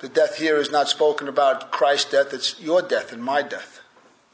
The 0.00 0.10
death 0.10 0.36
here 0.36 0.58
is 0.58 0.70
not 0.70 0.90
spoken 0.90 1.28
about 1.28 1.70
Christ's 1.70 2.10
death, 2.10 2.34
it's 2.34 2.60
your 2.60 2.82
death 2.82 3.10
and 3.10 3.24
my 3.24 3.40
death. 3.40 3.80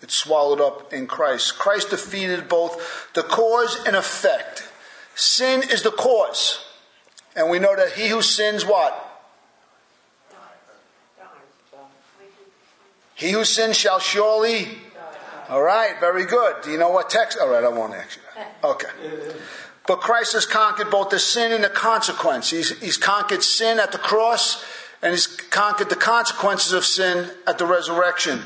It's 0.02 0.14
swallowed 0.14 0.60
up 0.60 0.92
in 0.92 1.06
Christ. 1.06 1.60
Christ 1.60 1.90
defeated 1.90 2.48
both 2.48 3.12
the 3.14 3.22
cause 3.22 3.78
and 3.86 3.94
effect. 3.94 4.68
Sin 5.14 5.62
is 5.62 5.82
the 5.82 5.92
cause. 5.92 6.66
And 7.36 7.48
we 7.48 7.60
know 7.60 7.76
that 7.76 7.92
he 7.92 8.08
who 8.08 8.20
sins 8.20 8.66
what? 8.66 9.06
He 13.14 13.30
who 13.30 13.44
sins 13.44 13.76
shall 13.76 14.00
surely 14.00 14.66
All 15.50 15.62
right, 15.62 15.98
very 15.98 16.24
good. 16.24 16.62
Do 16.62 16.70
you 16.70 16.78
know 16.78 16.90
what 16.90 17.10
text? 17.10 17.36
All 17.40 17.48
right, 17.48 17.64
I 17.64 17.68
won't 17.68 17.92
ask 17.92 18.16
you 18.16 18.22
that. 18.36 18.54
Okay. 18.62 18.88
But 19.84 20.00
Christ 20.00 20.34
has 20.34 20.46
conquered 20.46 20.90
both 20.90 21.10
the 21.10 21.18
sin 21.18 21.50
and 21.50 21.64
the 21.64 21.68
consequence. 21.68 22.50
He's, 22.50 22.78
he's 22.80 22.96
conquered 22.96 23.42
sin 23.42 23.80
at 23.80 23.90
the 23.90 23.98
cross, 23.98 24.64
and 25.02 25.10
he's 25.10 25.26
conquered 25.26 25.88
the 25.88 25.96
consequences 25.96 26.72
of 26.72 26.84
sin 26.84 27.30
at 27.48 27.58
the 27.58 27.66
resurrection. 27.66 28.42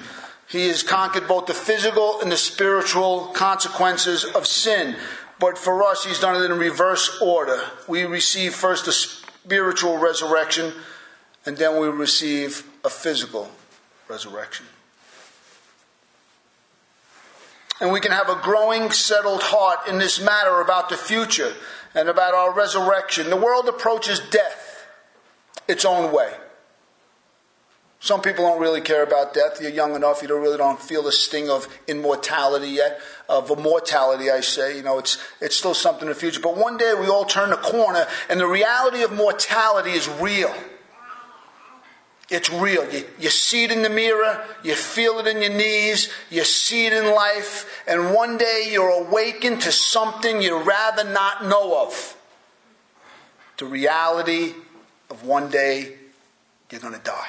He 0.48 0.68
has 0.68 0.82
conquered 0.82 1.28
both 1.28 1.44
the 1.44 1.52
physical 1.52 2.22
and 2.22 2.32
the 2.32 2.38
spiritual 2.38 3.26
consequences 3.34 4.24
of 4.24 4.46
sin. 4.46 4.96
But 5.38 5.58
for 5.58 5.82
us, 5.82 6.04
he's 6.04 6.20
done 6.20 6.42
it 6.42 6.50
in 6.50 6.58
reverse 6.58 7.20
order. 7.20 7.60
We 7.86 8.04
receive 8.04 8.54
first 8.54 8.86
the 8.86 8.92
spiritual 8.92 9.98
resurrection, 9.98 10.72
and 11.44 11.58
then 11.58 11.78
we 11.78 11.88
receive 11.88 12.66
a 12.82 12.88
physical 12.88 13.50
resurrection. 14.08 14.64
And 17.80 17.92
we 17.92 18.00
can 18.00 18.12
have 18.12 18.28
a 18.28 18.36
growing, 18.36 18.90
settled 18.90 19.42
heart 19.42 19.88
in 19.88 19.98
this 19.98 20.20
matter 20.20 20.60
about 20.60 20.88
the 20.88 20.96
future 20.96 21.52
and 21.94 22.08
about 22.08 22.34
our 22.34 22.52
resurrection. 22.52 23.30
The 23.30 23.36
world 23.36 23.68
approaches 23.68 24.20
death 24.20 24.86
its 25.66 25.84
own 25.84 26.12
way. 26.12 26.32
Some 28.04 28.20
people 28.20 28.44
don't 28.44 28.60
really 28.60 28.82
care 28.82 29.02
about 29.02 29.32
death. 29.32 29.62
You're 29.62 29.70
young 29.70 29.94
enough, 29.94 30.20
you 30.20 30.28
don't 30.28 30.42
really 30.42 30.58
don't 30.58 30.78
feel 30.78 31.02
the 31.02 31.10
sting 31.10 31.48
of 31.48 31.66
immortality 31.88 32.68
yet, 32.68 33.00
of 33.30 33.50
immortality, 33.50 34.30
I 34.30 34.40
say. 34.40 34.76
You 34.76 34.82
know, 34.82 34.98
it's, 34.98 35.16
it's 35.40 35.56
still 35.56 35.72
something 35.72 36.02
in 36.02 36.08
the 36.08 36.14
future. 36.14 36.40
But 36.40 36.54
one 36.54 36.76
day 36.76 36.92
we 36.92 37.06
all 37.06 37.24
turn 37.24 37.48
the 37.48 37.56
corner, 37.56 38.06
and 38.28 38.38
the 38.38 38.46
reality 38.46 39.02
of 39.02 39.12
mortality 39.12 39.92
is 39.92 40.06
real. 40.20 40.54
It's 42.34 42.50
real. 42.50 42.92
You, 42.92 43.04
you 43.20 43.30
see 43.30 43.62
it 43.62 43.70
in 43.70 43.82
the 43.82 43.88
mirror, 43.88 44.44
you 44.64 44.74
feel 44.74 45.20
it 45.20 45.28
in 45.28 45.40
your 45.40 45.52
knees, 45.52 46.10
you 46.30 46.42
see 46.42 46.86
it 46.86 46.92
in 46.92 47.14
life, 47.14 47.82
and 47.86 48.12
one 48.12 48.38
day 48.38 48.68
you're 48.72 49.06
awakened 49.06 49.62
to 49.62 49.70
something 49.70 50.42
you'd 50.42 50.66
rather 50.66 51.04
not 51.04 51.44
know 51.44 51.80
of. 51.80 52.16
The 53.58 53.66
reality 53.66 54.52
of 55.10 55.24
one 55.24 55.48
day 55.48 55.94
you're 56.70 56.80
going 56.80 56.94
to 56.94 57.00
die. 57.00 57.28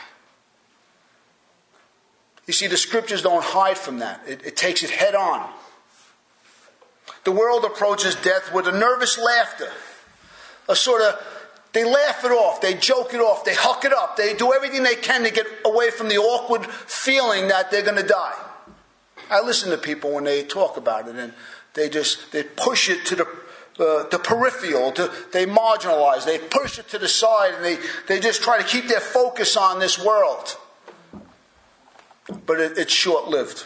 You 2.48 2.54
see, 2.54 2.66
the 2.66 2.78
scriptures 2.78 3.22
don't 3.22 3.44
hide 3.44 3.78
from 3.78 4.00
that, 4.00 4.22
it, 4.28 4.44
it 4.44 4.58
takes 4.58 4.82
it 4.82 4.90
head 4.90 5.14
on. 5.14 5.48
The 7.26 7.32
world 7.32 7.64
approaches 7.64 8.16
death 8.16 8.52
with 8.52 8.68
a 8.68 8.72
nervous 8.72 9.20
laughter, 9.20 9.72
a 10.68 10.76
sort 10.76 11.04
of 11.04 11.35
they 11.76 11.84
laugh 11.84 12.26
it 12.26 12.32
off, 12.32 12.60
they 12.60 12.74
joke 12.74 13.14
it 13.14 13.20
off, 13.20 13.46
they 13.46 13.54
huck 13.54 13.86
it 13.86 13.94
up, 13.94 14.18
they 14.18 14.34
do 14.34 14.52
everything 14.52 14.82
they 14.82 14.96
can 14.96 15.24
to 15.24 15.30
get 15.30 15.46
away 15.64 15.92
from 15.92 16.10
the 16.10 16.18
awkward 16.18 16.66
feeling 16.66 17.50
that 17.50 17.70
they're 17.70 17.84
going 17.84 18.02
to 18.02 18.08
die. 18.08 18.34
I 19.30 19.42
listen 19.42 19.70
to 19.70 19.78
people 19.78 20.12
when 20.12 20.24
they 20.24 20.44
talk 20.44 20.78
about 20.78 21.08
it, 21.08 21.16
and 21.16 21.34
they 21.76 21.90
just 21.90 22.32
they 22.32 22.42
push 22.42 22.90
it 22.90 23.06
to 23.06 23.16
the 23.16 23.28
uh, 23.78 24.08
the 24.10 24.18
peripheral, 24.18 24.92
to, 24.94 25.12
they 25.34 25.46
marginalize, 25.46 26.26
they 26.26 26.40
push 26.40 26.80
it 26.80 26.88
to 26.88 26.98
the 26.98 27.10
side, 27.10 27.54
and 27.56 27.66
they, 27.66 27.78
they 28.08 28.22
just 28.22 28.42
try 28.42 28.58
to 28.58 28.64
keep 28.64 28.88
their 28.88 29.02
focus 29.02 29.58
on 29.58 29.80
this 29.80 30.04
world 30.04 30.58
but 32.46 32.60
it, 32.60 32.78
it's 32.78 32.94
short 32.94 33.28
lived. 33.28 33.66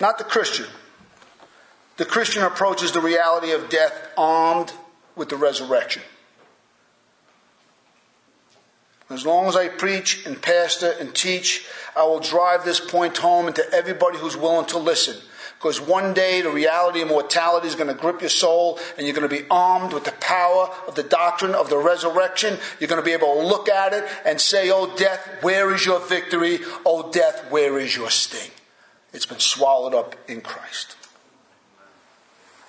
Not 0.00 0.18
the 0.18 0.24
Christian. 0.24 0.66
The 1.96 2.04
Christian 2.04 2.42
approaches 2.42 2.92
the 2.92 3.00
reality 3.00 3.52
of 3.52 3.68
death 3.68 4.10
armed 4.16 4.72
with 5.16 5.28
the 5.28 5.36
resurrection. 5.36 6.02
As 9.10 9.26
long 9.26 9.46
as 9.46 9.56
I 9.56 9.68
preach 9.68 10.24
and 10.26 10.40
pastor 10.40 10.94
and 10.98 11.14
teach, 11.14 11.66
I 11.96 12.04
will 12.04 12.20
drive 12.20 12.64
this 12.64 12.80
point 12.80 13.18
home 13.18 13.46
into 13.46 13.64
everybody 13.72 14.18
who's 14.18 14.36
willing 14.36 14.66
to 14.66 14.78
listen. 14.78 15.16
Because 15.58 15.80
one 15.80 16.14
day 16.14 16.40
the 16.40 16.50
reality 16.50 17.00
of 17.00 17.08
mortality 17.08 17.68
is 17.68 17.74
going 17.74 17.88
to 17.88 17.94
grip 17.94 18.20
your 18.20 18.30
soul 18.30 18.78
and 18.96 19.06
you're 19.06 19.16
going 19.16 19.28
to 19.28 19.34
be 19.34 19.46
armed 19.50 19.92
with 19.92 20.04
the 20.04 20.12
power 20.12 20.68
of 20.86 20.94
the 20.94 21.02
doctrine 21.02 21.54
of 21.54 21.70
the 21.70 21.78
resurrection. 21.78 22.58
You're 22.80 22.88
going 22.88 23.00
to 23.00 23.04
be 23.04 23.12
able 23.12 23.34
to 23.34 23.46
look 23.46 23.68
at 23.68 23.92
it 23.92 24.04
and 24.26 24.40
say, 24.40 24.70
Oh, 24.70 24.94
death, 24.96 25.26
where 25.42 25.72
is 25.74 25.86
your 25.86 26.00
victory? 26.00 26.58
Oh, 26.84 27.10
death, 27.10 27.50
where 27.50 27.78
is 27.78 27.96
your 27.96 28.10
sting? 28.10 28.50
It's 29.12 29.26
been 29.26 29.38
swallowed 29.38 29.94
up 29.94 30.16
in 30.28 30.40
Christ. 30.40 30.96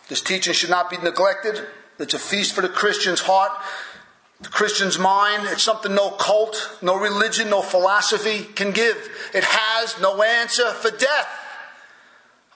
This 0.07 0.21
teaching 0.21 0.53
should 0.53 0.69
not 0.69 0.89
be 0.89 0.97
neglected. 0.97 1.65
It's 1.99 2.13
a 2.13 2.19
feast 2.19 2.53
for 2.53 2.61
the 2.61 2.69
Christian's 2.69 3.21
heart, 3.21 3.51
the 4.41 4.49
Christian's 4.49 4.99
mind. 4.99 5.47
It's 5.47 5.63
something 5.63 5.95
no 5.95 6.11
cult, 6.11 6.77
no 6.81 6.97
religion, 6.97 7.49
no 7.49 7.61
philosophy 7.61 8.43
can 8.43 8.71
give. 8.71 8.97
It 9.33 9.43
has 9.45 9.99
no 10.01 10.21
answer 10.21 10.71
for 10.71 10.91
death. 10.91 11.27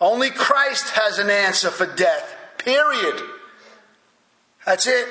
Only 0.01 0.29
Christ 0.29 0.89
has 0.89 1.19
an 1.19 1.29
answer 1.29 1.69
for 1.69 1.85
death. 1.85 2.35
Period. 2.57 3.21
That's 4.65 4.87
it. 4.87 5.07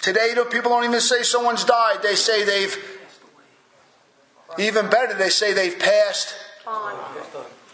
Today, 0.00 0.34
people 0.50 0.70
don't 0.70 0.84
even 0.84 1.00
say 1.00 1.22
someone's 1.22 1.64
died. 1.64 2.02
They 2.02 2.16
say 2.16 2.44
they've, 2.44 2.76
even 4.58 4.90
better, 4.90 5.14
they 5.14 5.28
say 5.28 5.52
they've 5.52 5.78
passed. 5.78 6.34
On. 6.66 6.94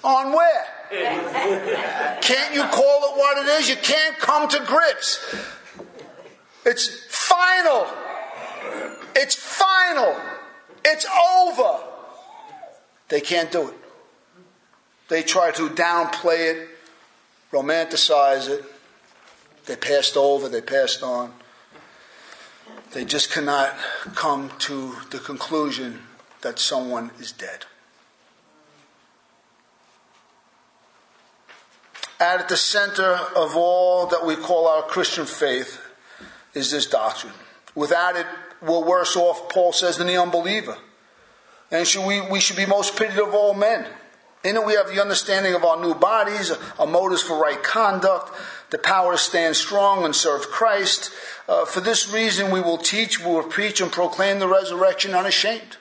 On 0.05 0.33
where? 0.33 0.78
Can't 0.91 2.55
you 2.55 2.63
call 2.65 3.05
it 3.05 3.19
what 3.19 3.39
it 3.39 3.61
is? 3.61 3.69
You 3.69 3.77
can't 3.77 4.19
come 4.19 4.49
to 4.49 4.65
grips. 4.67 5.35
It's 6.65 7.05
final. 7.09 7.87
It's 9.15 9.35
final. 9.35 10.17
It's 10.85 11.07
over. 11.37 11.85
They 13.09 13.21
can't 13.21 13.51
do 13.51 13.69
it. 13.69 13.75
They 15.09 15.23
try 15.23 15.51
to 15.53 15.71
downplay 15.71 16.53
it, 16.55 16.69
romanticize 17.51 18.49
it. 18.49 18.65
They 19.67 19.77
passed 19.77 20.17
over, 20.17 20.49
they 20.49 20.61
passed 20.61 21.03
on. 21.03 21.33
They 22.93 23.05
just 23.05 23.31
cannot 23.31 23.75
come 24.15 24.51
to 24.61 24.97
the 25.11 25.19
conclusion 25.19 26.01
that 26.43 26.59
someone 26.59 27.11
is 27.19 27.33
dead. 27.33 27.65
At 32.21 32.49
the 32.49 32.57
center 32.57 33.21
of 33.37 33.57
all 33.57 34.07
that 34.09 34.27
we 34.27 34.35
call 34.35 34.67
our 34.67 34.83
Christian 34.83 35.25
faith 35.25 35.81
is 36.53 36.73
this 36.73 36.87
doctrine. 36.87 37.35
Without 37.77 38.17
it, 38.17 38.27
we're 38.61 38.85
worse 38.85 39.17
off, 39.17 39.49
Paul 39.49 39.73
says, 39.73 39.99
than 39.99 40.09
the 40.09 40.17
unbeliever. 40.17 40.77
And 41.71 41.87
should 41.87 42.07
we, 42.07 42.21
we 42.21 42.41
should 42.41 42.57
be 42.57 42.67
most 42.67 42.99
pitied 42.99 43.19
of 43.19 43.35
all 43.35 43.55
men. 43.55 43.87
In 44.43 44.57
it, 44.57 44.67
we 44.67 44.75
have 44.75 44.89
the 44.89 45.01
understanding 45.01 45.55
of 45.55 45.65
our 45.65 45.81
new 45.81 45.95
bodies, 45.95 46.53
our 46.79 46.87
motives 46.87 47.23
for 47.23 47.41
right 47.41 47.63
conduct, 47.63 48.33
the 48.71 48.79
power 48.79 49.13
to 49.13 49.19
stand 49.19 49.55
strong 49.55 50.05
and 50.05 50.15
serve 50.15 50.49
Christ. 50.49 51.11
Uh, 51.49 51.65
for 51.67 51.81
this 51.81 52.13
reason, 52.13 52.51
we 52.51 52.61
will 52.61 52.79
teach, 52.79 53.21
we 53.21 53.27
will 53.27 53.43
preach, 53.45 53.81
and 53.81 53.93
proclaim 53.93 54.39
the 54.39 54.49
resurrection 54.49 55.15
unashamed. 55.15 55.77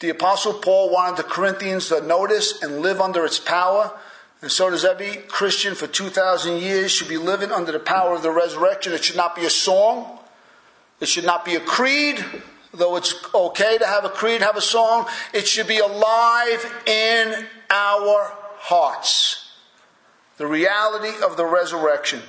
The 0.00 0.10
Apostle 0.10 0.54
Paul 0.54 0.90
wanted 0.90 1.16
the 1.16 1.22
Corinthians 1.22 1.88
to 1.88 2.00
notice 2.02 2.62
and 2.62 2.80
live 2.80 3.00
under 3.00 3.24
its 3.24 3.38
power, 3.38 3.92
and 4.42 4.50
so 4.50 4.68
does 4.68 4.84
every 4.84 5.16
Christian 5.28 5.74
for 5.74 5.86
2,000 5.86 6.58
years 6.58 6.92
should 6.92 7.08
be 7.08 7.16
living 7.16 7.50
under 7.50 7.72
the 7.72 7.78
power 7.78 8.14
of 8.14 8.22
the 8.22 8.30
resurrection. 8.30 8.92
It 8.92 9.04
should 9.04 9.16
not 9.16 9.34
be 9.34 9.46
a 9.46 9.50
song, 9.50 10.18
it 11.00 11.08
should 11.08 11.24
not 11.24 11.44
be 11.44 11.54
a 11.54 11.60
creed, 11.60 12.22
though 12.74 12.96
it's 12.96 13.14
okay 13.34 13.78
to 13.78 13.86
have 13.86 14.04
a 14.04 14.10
creed, 14.10 14.42
have 14.42 14.56
a 14.56 14.60
song, 14.60 15.06
it 15.32 15.46
should 15.46 15.66
be 15.66 15.78
alive 15.78 16.82
in 16.86 17.46
our 17.70 18.32
hearts. 18.58 19.50
The 20.36 20.46
reality 20.46 21.22
of 21.24 21.38
the 21.38 21.46
resurrection. 21.46 22.20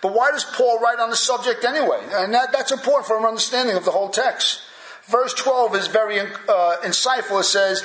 But 0.00 0.12
why 0.14 0.32
does 0.32 0.44
Paul 0.44 0.80
write 0.80 0.98
on 0.98 1.10
the 1.10 1.16
subject 1.16 1.64
anyway? 1.64 2.00
And 2.10 2.34
that, 2.34 2.52
that's 2.52 2.72
important 2.72 3.06
for 3.06 3.18
an 3.18 3.24
understanding 3.24 3.76
of 3.76 3.84
the 3.84 3.92
whole 3.92 4.08
text. 4.08 4.62
Verse 5.08 5.34
12 5.34 5.74
is 5.76 5.86
very 5.88 6.20
uh, 6.20 6.76
insightful. 6.82 7.40
It 7.40 7.44
says, 7.44 7.84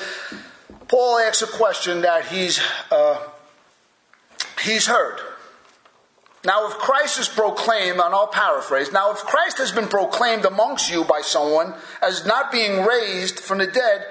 Paul 0.88 1.20
asks 1.20 1.42
a 1.42 1.48
question 1.48 2.02
that 2.02 2.26
he's, 2.26 2.60
uh, 2.92 3.20
he's 4.64 4.88
heard. 4.88 5.20
Now, 6.46 6.68
if 6.68 6.74
Christ 6.76 7.20
is 7.20 7.28
proclaimed, 7.28 8.00
and 8.00 8.16
I'll 8.16 8.28
paraphrase, 8.28 8.94
now 8.94 9.12
if 9.12 9.18
Christ 9.18 9.58
has 9.58 9.74
been 9.74 9.90
proclaimed 9.90 10.46
amongst 10.46 10.90
you 10.90 11.04
by 11.04 11.20
someone 11.22 11.74
as 12.02 12.26
not 12.26 12.52
being 12.52 12.86
raised 12.86 13.42
from 13.42 13.58
the 13.58 13.68
dead, 13.68 14.06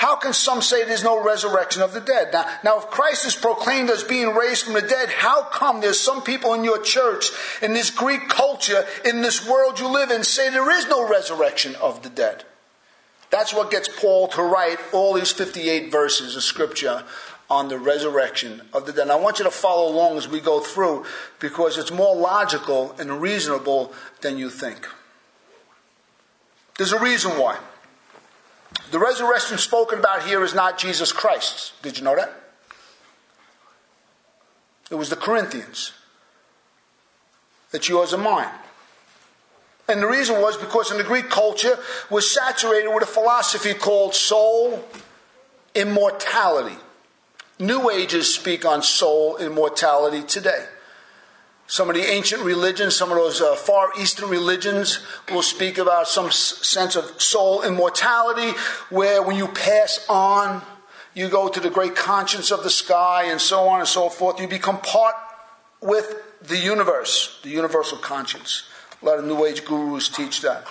how 0.00 0.16
can 0.16 0.32
some 0.32 0.62
say 0.62 0.82
there's 0.82 1.04
no 1.04 1.22
resurrection 1.22 1.82
of 1.82 1.92
the 1.92 2.00
dead? 2.00 2.32
Now, 2.32 2.46
now, 2.64 2.78
if 2.78 2.86
Christ 2.86 3.26
is 3.26 3.34
proclaimed 3.34 3.90
as 3.90 4.02
being 4.02 4.34
raised 4.34 4.64
from 4.64 4.72
the 4.72 4.80
dead, 4.80 5.10
how 5.10 5.42
come 5.42 5.82
there's 5.82 6.00
some 6.00 6.22
people 6.22 6.54
in 6.54 6.64
your 6.64 6.80
church, 6.80 7.26
in 7.60 7.74
this 7.74 7.90
Greek 7.90 8.26
culture, 8.30 8.86
in 9.04 9.20
this 9.20 9.46
world 9.46 9.78
you 9.78 9.86
live 9.88 10.10
in, 10.10 10.24
say 10.24 10.48
there 10.48 10.70
is 10.70 10.88
no 10.88 11.06
resurrection 11.06 11.74
of 11.82 12.02
the 12.02 12.08
dead? 12.08 12.44
That's 13.28 13.52
what 13.52 13.70
gets 13.70 13.90
Paul 14.00 14.28
to 14.28 14.42
write 14.42 14.78
all 14.94 15.12
these 15.12 15.32
58 15.32 15.92
verses 15.92 16.34
of 16.34 16.44
scripture 16.44 17.04
on 17.50 17.68
the 17.68 17.78
resurrection 17.78 18.62
of 18.72 18.86
the 18.86 18.92
dead. 18.92 19.02
And 19.02 19.12
I 19.12 19.16
want 19.16 19.38
you 19.38 19.44
to 19.44 19.50
follow 19.50 19.92
along 19.92 20.16
as 20.16 20.26
we 20.26 20.40
go 20.40 20.60
through 20.60 21.04
because 21.40 21.76
it's 21.76 21.92
more 21.92 22.16
logical 22.16 22.94
and 22.98 23.20
reasonable 23.20 23.92
than 24.22 24.38
you 24.38 24.48
think. 24.48 24.88
There's 26.78 26.92
a 26.92 27.00
reason 27.00 27.32
why. 27.32 27.58
The 28.90 28.98
resurrection 28.98 29.58
spoken 29.58 30.00
about 30.00 30.24
here 30.24 30.42
is 30.42 30.54
not 30.54 30.78
Jesus 30.78 31.12
Christ. 31.12 31.72
Did 31.82 31.98
you 31.98 32.04
know 32.04 32.16
that? 32.16 32.32
It 34.90 34.96
was 34.96 35.10
the 35.10 35.16
Corinthians. 35.16 35.92
It's 37.72 37.88
yours 37.88 38.12
and 38.12 38.22
mine. 38.22 38.50
And 39.88 40.02
the 40.02 40.08
reason 40.08 40.40
was 40.40 40.56
because 40.56 40.90
in 40.90 40.98
the 40.98 41.04
Greek 41.04 41.30
culture 41.30 41.78
was 42.10 42.32
saturated 42.32 42.92
with 42.92 43.02
a 43.02 43.06
philosophy 43.06 43.74
called 43.74 44.14
soul 44.14 44.84
immortality. 45.74 46.76
New 47.58 47.90
Ages 47.90 48.32
speak 48.34 48.64
on 48.64 48.82
soul 48.82 49.36
immortality 49.36 50.22
today. 50.22 50.64
Some 51.70 51.88
of 51.88 51.94
the 51.94 52.02
ancient 52.02 52.42
religions, 52.42 52.96
some 52.96 53.12
of 53.12 53.16
those 53.16 53.40
uh, 53.40 53.54
Far 53.54 53.90
Eastern 53.96 54.28
religions 54.28 54.98
will 55.30 55.40
speak 55.40 55.78
about 55.78 56.08
some 56.08 56.26
s- 56.26 56.66
sense 56.66 56.96
of 56.96 57.22
soul 57.22 57.62
immortality, 57.62 58.58
where 58.88 59.22
when 59.22 59.36
you 59.36 59.46
pass 59.46 60.04
on, 60.08 60.62
you 61.14 61.28
go 61.28 61.48
to 61.48 61.60
the 61.60 61.70
great 61.70 61.94
conscience 61.94 62.50
of 62.50 62.64
the 62.64 62.70
sky 62.70 63.26
and 63.26 63.40
so 63.40 63.68
on 63.68 63.78
and 63.78 63.88
so 63.88 64.08
forth. 64.08 64.40
You 64.40 64.48
become 64.48 64.80
part 64.80 65.14
with 65.80 66.20
the 66.42 66.58
universe, 66.58 67.38
the 67.44 67.50
universal 67.50 67.98
conscience. 67.98 68.64
A 69.00 69.06
lot 69.06 69.20
of 69.20 69.24
New 69.24 69.44
Age 69.44 69.64
gurus 69.64 70.08
teach 70.08 70.40
that. 70.40 70.66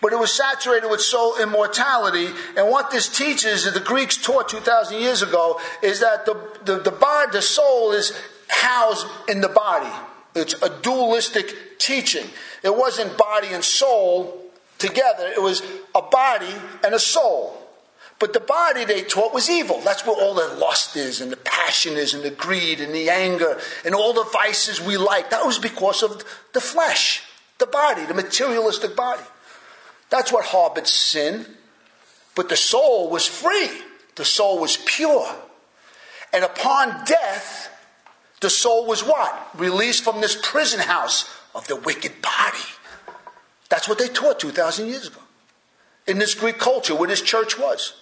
But 0.00 0.14
it 0.14 0.18
was 0.18 0.32
saturated 0.32 0.88
with 0.88 1.02
soul 1.02 1.36
immortality. 1.38 2.28
And 2.56 2.70
what 2.70 2.90
this 2.90 3.10
teaches, 3.10 3.64
that 3.64 3.74
the 3.74 3.80
Greeks 3.80 4.16
taught 4.16 4.48
2,000 4.48 4.98
years 4.98 5.20
ago, 5.20 5.60
is 5.82 6.00
that 6.00 6.24
the, 6.24 6.34
the, 6.64 6.78
the, 6.78 6.90
body, 6.90 7.30
the 7.30 7.42
soul 7.42 7.92
is 7.92 8.18
housed 8.48 9.06
in 9.28 9.42
the 9.42 9.50
body. 9.50 9.92
It's 10.34 10.54
a 10.62 10.68
dualistic 10.80 11.78
teaching. 11.78 12.26
It 12.62 12.76
wasn't 12.76 13.16
body 13.16 13.48
and 13.48 13.64
soul 13.64 14.40
together, 14.78 15.26
it 15.26 15.40
was 15.40 15.62
a 15.94 16.02
body 16.02 16.52
and 16.84 16.94
a 16.94 16.98
soul. 16.98 17.60
But 18.18 18.32
the 18.32 18.40
body 18.40 18.84
they 18.84 19.02
taught 19.02 19.34
was 19.34 19.50
evil. 19.50 19.80
That's 19.80 20.06
where 20.06 20.16
all 20.16 20.34
the 20.34 20.54
lust 20.54 20.96
is, 20.96 21.20
and 21.20 21.32
the 21.32 21.36
passion 21.36 21.94
is, 21.94 22.14
and 22.14 22.22
the 22.22 22.30
greed, 22.30 22.80
and 22.80 22.94
the 22.94 23.10
anger, 23.10 23.58
and 23.84 23.94
all 23.94 24.12
the 24.12 24.24
vices 24.24 24.80
we 24.80 24.96
like. 24.96 25.30
That 25.30 25.44
was 25.44 25.58
because 25.58 26.02
of 26.02 26.22
the 26.52 26.60
flesh, 26.60 27.22
the 27.58 27.66
body, 27.66 28.04
the 28.04 28.14
materialistic 28.14 28.94
body. 28.94 29.22
That's 30.10 30.32
what 30.32 30.46
harbored 30.46 30.86
sin. 30.86 31.46
But 32.34 32.48
the 32.48 32.56
soul 32.56 33.10
was 33.10 33.26
free, 33.26 33.70
the 34.16 34.24
soul 34.24 34.60
was 34.60 34.76
pure. 34.84 35.34
And 36.32 36.44
upon 36.44 37.04
death, 37.04 37.70
the 38.44 38.50
soul 38.50 38.84
was 38.86 39.02
what? 39.02 39.48
Released 39.56 40.04
from 40.04 40.20
this 40.20 40.38
prison 40.40 40.78
house 40.78 41.28
of 41.54 41.66
the 41.66 41.76
wicked 41.76 42.20
body. 42.20 42.68
That's 43.70 43.88
what 43.88 43.98
they 43.98 44.06
taught 44.06 44.38
2,000 44.38 44.86
years 44.86 45.06
ago 45.06 45.20
in 46.06 46.18
this 46.18 46.34
Greek 46.34 46.58
culture 46.58 46.94
where 46.94 47.08
this 47.08 47.22
church 47.22 47.58
was. 47.58 47.94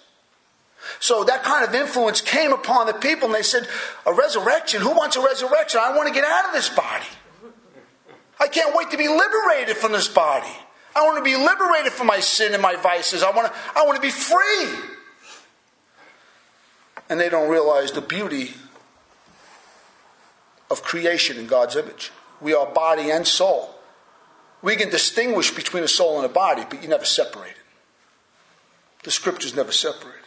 So 0.99 1.23
that 1.23 1.43
kind 1.43 1.65
of 1.65 1.73
influence 1.73 2.19
came 2.19 2.51
upon 2.51 2.87
the 2.87 2.93
people 2.93 3.27
and 3.27 3.35
they 3.35 3.41
said, 3.41 3.69
A 4.05 4.13
resurrection? 4.13 4.81
Who 4.81 4.91
wants 4.91 5.15
a 5.15 5.21
resurrection? 5.21 5.79
I 5.81 5.95
want 5.95 6.09
to 6.09 6.13
get 6.13 6.25
out 6.25 6.47
of 6.47 6.51
this 6.51 6.67
body. 6.67 7.05
I 8.37 8.49
can't 8.49 8.75
wait 8.75 8.91
to 8.91 8.97
be 8.97 9.07
liberated 9.07 9.77
from 9.77 9.93
this 9.93 10.09
body. 10.09 10.51
I 10.93 11.03
want 11.03 11.19
to 11.19 11.23
be 11.23 11.37
liberated 11.37 11.93
from 11.93 12.07
my 12.07 12.19
sin 12.19 12.51
and 12.51 12.61
my 12.61 12.75
vices. 12.75 13.23
I 13.23 13.31
want 13.31 13.47
to, 13.47 13.53
I 13.77 13.85
want 13.85 13.95
to 13.95 14.01
be 14.01 14.11
free. 14.11 14.67
And 17.09 17.17
they 17.17 17.29
don't 17.29 17.49
realize 17.49 17.93
the 17.93 18.01
beauty 18.01 18.55
of 20.69 20.83
creation 20.83 21.37
in 21.37 21.47
God's 21.47 21.75
image. 21.75 22.11
We 22.41 22.53
are 22.53 22.65
body 22.65 23.09
and 23.09 23.27
soul. 23.27 23.75
We 24.61 24.75
can 24.75 24.89
distinguish 24.89 25.51
between 25.51 25.83
a 25.83 25.87
soul 25.87 26.17
and 26.17 26.25
a 26.25 26.33
body, 26.33 26.63
but 26.69 26.81
you 26.81 26.89
never 26.89 27.05
separate 27.05 27.51
it. 27.51 27.57
The 29.03 29.11
scriptures 29.11 29.55
never 29.55 29.71
separate. 29.71 30.23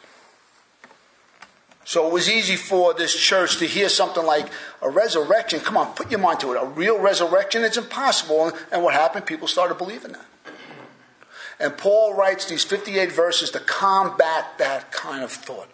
So 1.84 2.06
it 2.06 2.12
was 2.12 2.28
easy 2.28 2.56
for 2.56 2.94
this 2.94 3.14
church 3.14 3.58
to 3.58 3.66
hear 3.66 3.88
something 3.88 4.26
like 4.26 4.48
a 4.82 4.90
resurrection. 4.90 5.60
Come 5.60 5.76
on, 5.76 5.94
put 5.94 6.10
your 6.10 6.18
mind 6.18 6.40
to 6.40 6.52
it. 6.52 6.60
A 6.60 6.66
real 6.66 6.98
resurrection, 6.98 7.62
it's 7.62 7.76
impossible. 7.76 8.52
And 8.72 8.82
what 8.82 8.92
happened? 8.92 9.24
People 9.24 9.46
started 9.46 9.78
believing 9.78 10.12
that. 10.12 10.26
And 11.60 11.78
Paul 11.78 12.14
writes 12.14 12.46
these 12.46 12.64
58 12.64 13.12
verses 13.12 13.50
to 13.52 13.60
combat 13.60 14.58
that 14.58 14.90
kind 14.90 15.22
of 15.22 15.30
thought. 15.30 15.68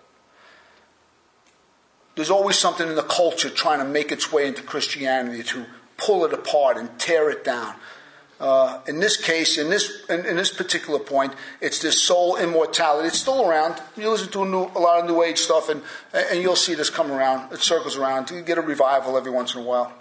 There's 2.15 2.31
always 2.31 2.59
something 2.59 2.89
in 2.89 2.95
the 2.95 3.03
culture 3.03 3.49
trying 3.49 3.79
to 3.79 3.85
make 3.85 4.13
its 4.13 4.33
way 4.33 4.47
into 4.47 4.63
Christianity 4.63 5.43
to 5.45 5.67
pull 5.97 6.25
it 6.25 6.33
apart 6.33 6.77
and 6.77 6.99
tear 6.99 7.31
it 7.31 7.45
down. 7.45 7.75
Uh, 8.39 8.81
in 8.89 8.99
this 8.99 9.17
case, 9.17 9.57
in 9.57 9.71
this 9.71 10.05
in, 10.11 10.27
in, 10.27 10.35
this 10.35 10.53
particular 10.53 10.99
point, 10.99 11.33
it's 11.61 11.79
this 11.79 12.03
soul 12.03 12.37
immortality. 12.37 13.07
It's 13.07 13.21
still 13.21 13.49
around. 13.49 13.81
You 13.97 14.11
listen 14.11 14.33
to 14.33 14.43
a, 14.43 14.49
new, 14.49 14.65
a, 14.75 14.81
lot 14.81 14.99
of 14.99 15.07
New 15.07 15.23
Age 15.23 15.39
stuff, 15.39 15.69
and 15.69 15.81
and 16.13 16.43
you'll 16.43 16.57
see 16.57 16.75
this 16.75 16.91
come 16.91 17.13
around. 17.13 17.53
It 17.53 17.61
circles 17.61 17.97
around. 17.97 18.33
You 18.33 18.43
get 18.43 18.59
a 18.59 18.63
revival 18.63 19.17
every 19.17 19.31
once 19.31 19.55
in 19.55 19.61
a 19.61 19.65
while. 19.65 19.93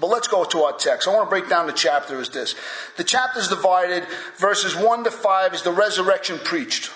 But 0.00 0.08
let's 0.08 0.26
go 0.26 0.42
to 0.42 0.62
our 0.62 0.72
text. 0.72 1.06
I 1.06 1.14
want 1.14 1.26
to 1.26 1.30
break 1.30 1.48
down 1.48 1.68
the 1.68 1.72
chapter 1.72 2.20
as 2.20 2.30
this. 2.30 2.56
The 2.96 3.04
chapter 3.04 3.38
is 3.38 3.46
divided. 3.46 4.08
Verses 4.38 4.74
one 4.74 5.04
to 5.04 5.12
five 5.12 5.54
is 5.54 5.62
the 5.62 5.70
resurrection 5.70 6.38
preached. 6.42 6.90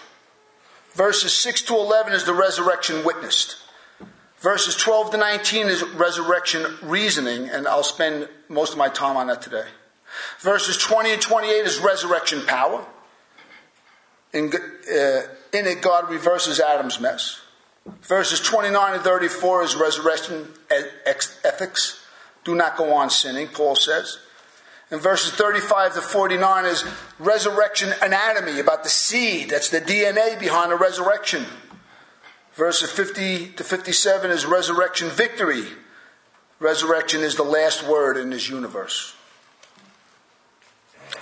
Verses 0.94 1.32
six 1.32 1.62
to 1.62 1.74
eleven 1.76 2.12
is 2.12 2.24
the 2.24 2.34
resurrection 2.34 3.04
witnessed. 3.04 3.56
Verses 4.40 4.74
12 4.74 5.10
to 5.12 5.16
19 5.18 5.66
is 5.66 5.82
resurrection 5.82 6.78
reasoning, 6.82 7.50
and 7.50 7.68
I'll 7.68 7.82
spend 7.82 8.28
most 8.48 8.72
of 8.72 8.78
my 8.78 8.88
time 8.88 9.16
on 9.16 9.26
that 9.26 9.42
today. 9.42 9.66
Verses 10.40 10.78
20 10.78 11.12
and 11.12 11.22
28 11.22 11.52
is 11.66 11.78
resurrection 11.78 12.44
power. 12.46 12.84
In, 14.32 14.50
uh, 14.52 15.22
in 15.52 15.66
it, 15.66 15.82
God 15.82 16.10
reverses 16.10 16.58
Adam's 16.58 16.98
mess. 17.00 17.42
Verses 18.02 18.40
29 18.40 18.94
and 18.94 19.02
34 19.02 19.62
is 19.64 19.76
resurrection 19.76 20.48
ethics. 21.44 22.02
Do 22.44 22.54
not 22.54 22.76
go 22.76 22.94
on 22.94 23.10
sinning, 23.10 23.48
Paul 23.48 23.76
says. 23.76 24.18
And 24.90 25.00
verses 25.00 25.32
35 25.32 25.94
to 25.94 26.00
49 26.00 26.64
is 26.64 26.84
resurrection 27.18 27.92
anatomy, 28.02 28.58
about 28.58 28.84
the 28.84 28.88
seed. 28.88 29.50
That's 29.50 29.68
the 29.68 29.80
DNA 29.80 30.38
behind 30.40 30.72
the 30.72 30.76
resurrection. 30.76 31.44
Verses 32.60 32.90
50 32.90 33.52
to 33.52 33.64
57 33.64 34.30
is 34.30 34.44
resurrection 34.44 35.08
victory. 35.08 35.64
Resurrection 36.58 37.22
is 37.22 37.34
the 37.36 37.42
last 37.42 37.88
word 37.88 38.18
in 38.18 38.28
this 38.28 38.50
universe. 38.50 39.14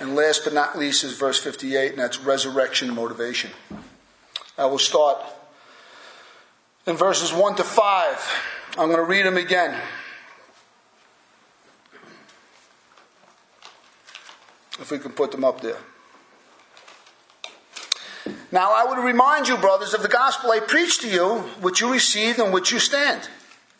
And 0.01 0.15
last 0.15 0.43
but 0.43 0.53
not 0.53 0.77
least 0.77 1.05
is 1.05 1.17
verse 1.17 1.39
58, 1.41 1.91
and 1.91 1.99
that's 1.99 2.19
resurrection 2.19 2.93
motivation. 2.93 3.51
I 4.57 4.65
will 4.65 4.79
start 4.79 5.23
in 6.85 6.97
verses 6.97 7.31
1 7.31 7.55
to 7.55 7.63
5. 7.63 8.41
I'm 8.77 8.89
going 8.89 8.97
to 8.97 9.03
read 9.03 9.25
them 9.25 9.37
again. 9.37 9.81
If 14.77 14.91
we 14.91 14.99
can 14.99 15.13
put 15.13 15.31
them 15.31 15.45
up 15.45 15.61
there. 15.61 15.77
Now 18.51 18.73
I 18.73 18.83
would 18.83 19.03
remind 19.03 19.47
you, 19.47 19.57
brothers, 19.57 19.93
of 19.93 20.01
the 20.01 20.07
gospel 20.07 20.51
I 20.51 20.59
preached 20.59 21.01
to 21.01 21.09
you, 21.09 21.39
which 21.61 21.81
you 21.81 21.91
received 21.91 22.39
and 22.39 22.51
which 22.51 22.71
you 22.71 22.79
stand, 22.79 23.29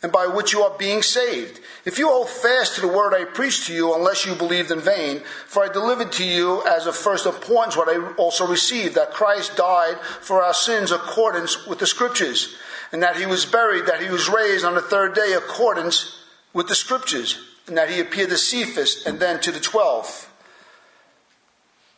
and 0.00 0.12
by 0.12 0.26
which 0.28 0.52
you 0.52 0.62
are 0.62 0.78
being 0.78 1.02
saved. 1.02 1.60
If 1.84 1.98
you 1.98 2.08
hold 2.08 2.28
fast 2.28 2.76
to 2.76 2.80
the 2.80 2.88
word 2.88 3.12
I 3.12 3.24
preached 3.24 3.66
to 3.66 3.74
you, 3.74 3.92
unless 3.94 4.24
you 4.24 4.34
believed 4.34 4.70
in 4.70 4.80
vain, 4.80 5.22
for 5.46 5.64
I 5.64 5.72
delivered 5.72 6.12
to 6.12 6.24
you 6.24 6.62
as 6.68 6.86
of 6.86 6.94
first 6.94 7.26
importance 7.26 7.76
what 7.76 7.88
I 7.88 8.12
also 8.14 8.46
received, 8.46 8.94
that 8.94 9.12
Christ 9.12 9.56
died 9.56 9.98
for 10.20 10.42
our 10.42 10.54
sins 10.54 10.92
accordance 10.92 11.66
with 11.66 11.80
the 11.80 11.86
scriptures, 11.86 12.54
and 12.92 13.02
that 13.02 13.16
he 13.16 13.26
was 13.26 13.46
buried, 13.46 13.86
that 13.86 14.02
he 14.02 14.08
was 14.08 14.28
raised 14.28 14.64
on 14.64 14.74
the 14.74 14.82
third 14.82 15.14
day 15.14 15.32
accordance 15.32 16.22
with 16.52 16.68
the 16.68 16.74
scriptures, 16.76 17.38
and 17.66 17.76
that 17.76 17.90
he 17.90 17.98
appeared 17.98 18.30
to 18.30 18.36
Cephas 18.36 19.04
and 19.04 19.18
then 19.18 19.40
to 19.40 19.50
the 19.50 19.60
twelve. 19.60 20.30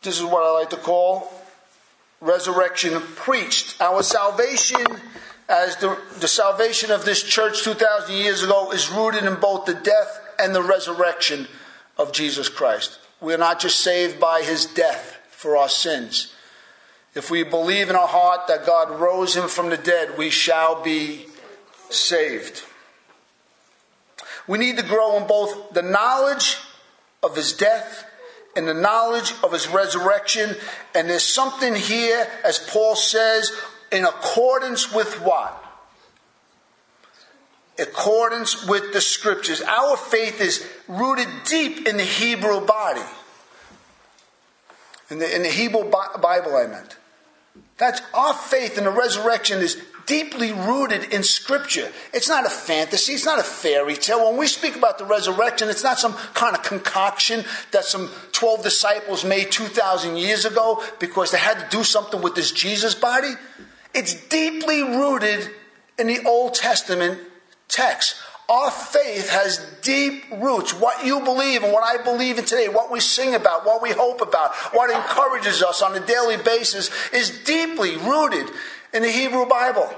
This 0.03 0.17
is 0.17 0.25
what 0.25 0.43
I 0.43 0.51
like 0.59 0.71
to 0.71 0.77
call 0.77 1.33
resurrection 2.23 2.99
preached. 3.17 3.79
Our 3.81 4.03
salvation, 4.03 4.87
as 5.49 5.77
the, 5.77 5.99
the 6.21 6.29
salvation 6.29 6.91
of 6.91 7.05
this 7.05 7.23
church 7.23 7.63
2,000 7.63 8.15
years 8.15 8.43
ago, 8.43 8.71
is 8.73 8.91
rooted 8.91 9.25
in 9.25 9.35
both 9.35 9.67
the 9.67 9.75
death 9.75 10.21
and 10.39 10.55
the 10.55 10.63
resurrection 10.63 11.49
of 11.99 12.13
Jesus 12.13 12.49
Christ. 12.49 12.99
We're 13.21 13.39
not 13.39 13.61
just 13.61 13.81
saved 13.81 14.19
by 14.19 14.43
his 14.43 14.67
death 14.67 15.19
for 15.31 15.57
our 15.57 15.69
sins. 15.69 16.33
If 17.15 17.31
we 17.31 17.43
believe 17.43 17.91
in 17.91 17.97
our 17.97 18.09
heart 18.09 18.47
that 18.47 18.65
God 18.65 18.99
rose 18.99 19.37
him 19.37 19.49
from 19.49 19.69
the 19.69 19.77
dead, 19.77 20.17
we 20.17 20.31
shall 20.31 20.83
be 20.83 21.27
saved. 21.91 22.63
We 24.47 24.59
need 24.59 24.79
to 24.79 24.83
grow 24.83 25.19
in 25.19 25.27
both 25.27 25.73
the 25.73 25.83
knowledge 25.83 26.57
of 27.23 27.37
his 27.37 27.53
death 27.53 28.07
in 28.57 28.67
the 28.67 28.75
knowledge 28.75 29.35
of 29.43 29.53
his 29.53 29.69
resurrection. 29.69 30.57
And 30.95 31.09
there's 31.09 31.25
something 31.25 31.75
here, 31.75 32.27
as 32.45 32.59
Paul 32.59 32.97
says, 32.97 33.53
in 33.91 34.05
accordance 34.05 34.93
with 34.93 35.21
what? 35.21 35.59
Accordance 37.79 38.67
with 38.67 38.93
the 38.93 39.01
scriptures. 39.01 39.63
Our 39.63 39.97
faith 39.97 40.41
is 40.41 40.67
rooted 40.89 41.29
deep 41.45 41.87
in 41.87 41.97
the 41.97 42.05
Hebrew 42.05 42.65
body. 42.65 43.03
In 45.11 45.19
the, 45.19 45.35
in 45.35 45.43
the 45.43 45.49
Hebrew 45.49 45.91
Bible, 45.91 46.57
I 46.57 46.67
meant. 46.67 46.97
That's 47.77 48.01
our 48.15 48.33
faith 48.33 48.79
in 48.79 48.85
the 48.85 48.91
resurrection 48.91 49.59
is 49.59 49.83
deeply 50.07 50.53
rooted 50.53 51.13
in 51.13 51.23
Scripture. 51.23 51.91
It's 52.13 52.29
not 52.29 52.47
a 52.47 52.51
fantasy, 52.51 53.13
it's 53.13 53.25
not 53.25 53.39
a 53.39 53.43
fairy 53.43 53.95
tale. 53.95 54.29
When 54.29 54.39
we 54.39 54.47
speak 54.47 54.77
about 54.77 54.99
the 54.99 55.05
resurrection, 55.05 55.69
it's 55.69 55.83
not 55.83 55.99
some 55.99 56.15
kind 56.35 56.57
of 56.57 56.63
concoction 56.63 57.45
that 57.71 57.85
some 57.85 58.11
12 58.33 58.63
disciples 58.63 59.25
made 59.25 59.51
2,000 59.51 60.17
years 60.17 60.45
ago 60.45 60.83
because 60.99 61.31
they 61.31 61.39
had 61.39 61.59
to 61.59 61.77
do 61.77 61.85
something 61.85 62.21
with 62.21 62.35
this 62.35 62.53
Jesus 62.53 62.95
body. 62.95 63.35
It's 63.95 64.15
deeply 64.29 64.83
rooted 64.83 65.51
in 65.99 66.07
the 66.07 66.25
Old 66.27 66.55
Testament 66.55 67.21
text. 67.69 68.17
Our 68.49 68.71
faith 68.71 69.31
has 69.31 69.65
deep 69.83 70.25
roots. 70.31 70.75
What 70.75 71.07
you 71.07 71.21
believe 71.21 71.63
and 71.63 71.73
what 71.73 71.85
I 71.85 72.03
believe 72.03 72.39
in 72.39 72.45
today, 72.45 72.69
what 72.69 72.91
we 72.91 73.01
sing 73.01 73.35
about, 73.35 73.65
what 73.65 73.81
we 73.81 73.93
hope 73.93 74.21
about, 74.21 74.55
what 74.73 74.91
encourages 74.91 75.63
us 75.63 75.81
on 75.81 75.97
a 75.97 76.05
daily 76.05 76.37
basis 76.37 76.91
is 77.13 77.31
deeply 77.45 77.97
rooted 77.97 78.51
in 78.93 79.03
the 79.03 79.11
Hebrew 79.11 79.47
Bible. 79.47 79.89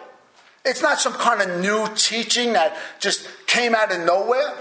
It's 0.64 0.82
not 0.82 0.98
some 0.98 1.12
kind 1.12 1.42
of 1.42 1.60
new 1.60 1.86
teaching 1.94 2.54
that 2.54 2.76
just 2.98 3.28
came 3.46 3.74
out 3.74 3.92
of 3.92 4.00
nowhere. 4.00 4.54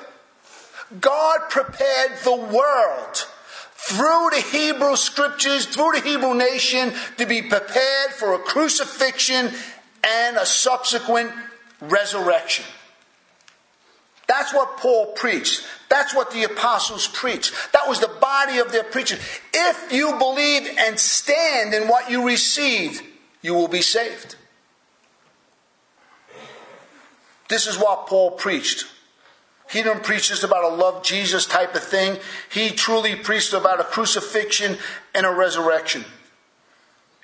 God 1.00 1.40
prepared 1.50 2.18
the 2.24 2.36
world 2.36 3.26
through 3.76 4.30
the 4.32 4.44
Hebrew 4.52 4.96
scriptures, 4.96 5.66
through 5.66 5.94
the 5.94 6.02
Hebrew 6.02 6.34
nation, 6.34 6.94
to 7.18 7.26
be 7.26 7.42
prepared 7.42 8.12
for 8.12 8.34
a 8.34 8.40
crucifixion 8.40 9.52
and 10.04 10.38
a 10.38 10.46
subsequent 10.46 11.32
resurrection. 11.82 12.66
That's 14.28 14.54
what 14.54 14.78
Paul 14.78 15.08
preached. 15.14 15.64
That's 15.90 16.14
what 16.14 16.32
the 16.32 16.44
apostles 16.44 17.08
preached. 17.08 17.54
That 17.74 17.88
was 17.88 18.00
the 18.00 18.08
body 18.08 18.60
of 18.60 18.72
their 18.72 18.84
preaching. 18.84 19.20
If 19.54 19.92
you 19.92 20.18
believe 20.18 20.68
and 20.78 21.00
stand 21.00 21.74
in 21.74 21.88
what 21.88 22.10
you 22.10 22.26
received, 22.26 23.04
you 23.44 23.54
will 23.54 23.68
be 23.68 23.84
saved. 23.84 24.36
This 27.50 27.68
is 27.68 27.78
what 27.78 28.08
Paul 28.08 28.32
preached. 28.32 28.88
He 29.70 29.84
didn't 29.84 30.04
preach 30.04 30.30
just 30.30 30.44
about 30.44 30.64
a 30.64 30.76
love 30.76 31.04
Jesus 31.04 31.46
type 31.46 31.76
of 31.76 31.84
thing. 31.84 32.18
He 32.52 32.70
truly 32.72 33.16
preached 33.16 33.54
about 33.54 33.80
a 33.80 33.84
crucifixion 33.84 34.78
and 35.14 35.26
a 35.26 35.32
resurrection. 35.32 36.06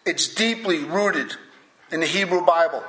It's 0.05 0.27
deeply 0.27 0.83
rooted 0.83 1.33
in 1.91 1.99
the 1.99 2.05
Hebrew 2.05 2.45
Bible. 2.45 2.83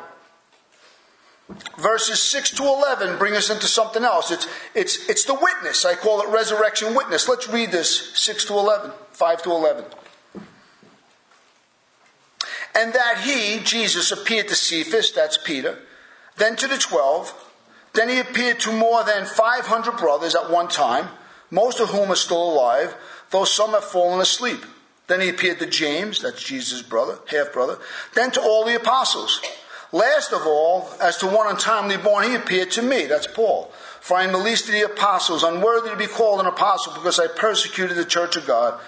Verses 1.78 2.22
6 2.22 2.52
to 2.52 2.62
11 2.62 3.18
bring 3.18 3.34
us 3.34 3.50
into 3.50 3.66
something 3.66 4.04
else. 4.04 4.30
It's, 4.30 4.46
it's, 4.74 5.08
it's 5.08 5.24
the 5.24 5.34
witness. 5.34 5.84
I 5.84 5.94
call 5.94 6.20
it 6.20 6.28
resurrection 6.28 6.94
witness. 6.94 7.28
Let's 7.28 7.48
read 7.48 7.72
this 7.72 8.18
6 8.18 8.44
to 8.46 8.54
11, 8.54 8.92
5 9.12 9.42
to 9.42 9.50
11. 9.50 9.84
And 12.74 12.92
that 12.92 13.22
he, 13.22 13.60
Jesus, 13.60 14.12
appeared 14.12 14.48
to 14.48 14.54
Cephas, 14.54 15.12
that's 15.12 15.36
Peter, 15.36 15.78
then 16.36 16.56
to 16.56 16.68
the 16.68 16.78
twelve. 16.78 17.34
Then 17.92 18.08
he 18.08 18.20
appeared 18.20 18.60
to 18.60 18.72
more 18.72 19.02
than 19.02 19.26
500 19.26 19.96
brothers 19.96 20.36
at 20.36 20.50
one 20.50 20.68
time, 20.68 21.08
most 21.50 21.80
of 21.80 21.88
whom 21.88 22.12
are 22.12 22.16
still 22.16 22.52
alive, 22.52 22.94
though 23.30 23.44
some 23.44 23.72
have 23.72 23.84
fallen 23.84 24.20
asleep. 24.20 24.64
Then 25.08 25.20
he 25.20 25.28
appeared 25.28 25.58
to 25.58 25.66
James, 25.66 26.22
that's 26.22 26.42
Jesus' 26.42 26.82
brother, 26.82 27.18
half 27.28 27.52
brother, 27.52 27.78
then 28.14 28.30
to 28.30 28.40
all 28.40 28.64
the 28.64 28.76
apostles. 28.76 29.40
Last 29.92 30.32
of 30.32 30.42
all, 30.46 30.88
as 31.00 31.16
to 31.16 31.26
one 31.26 31.50
untimely 31.50 31.96
born, 31.96 32.28
he 32.28 32.36
appeared 32.36 32.70
to 32.72 32.82
me, 32.82 33.06
that's 33.06 33.26
Paul. 33.26 33.72
For 34.00 34.16
I 34.16 34.22
am 34.22 34.30
the 34.30 34.38
least 34.38 34.66
of 34.66 34.72
the 34.72 34.82
apostles, 34.82 35.42
unworthy 35.42 35.90
to 35.90 35.96
be 35.96 36.06
called 36.06 36.38
an 36.38 36.46
apostle, 36.46 36.94
because 36.94 37.18
I 37.18 37.26
persecuted 37.26 37.96
the 37.96 38.04
church 38.04 38.36
of 38.36 38.46
God. 38.46 38.80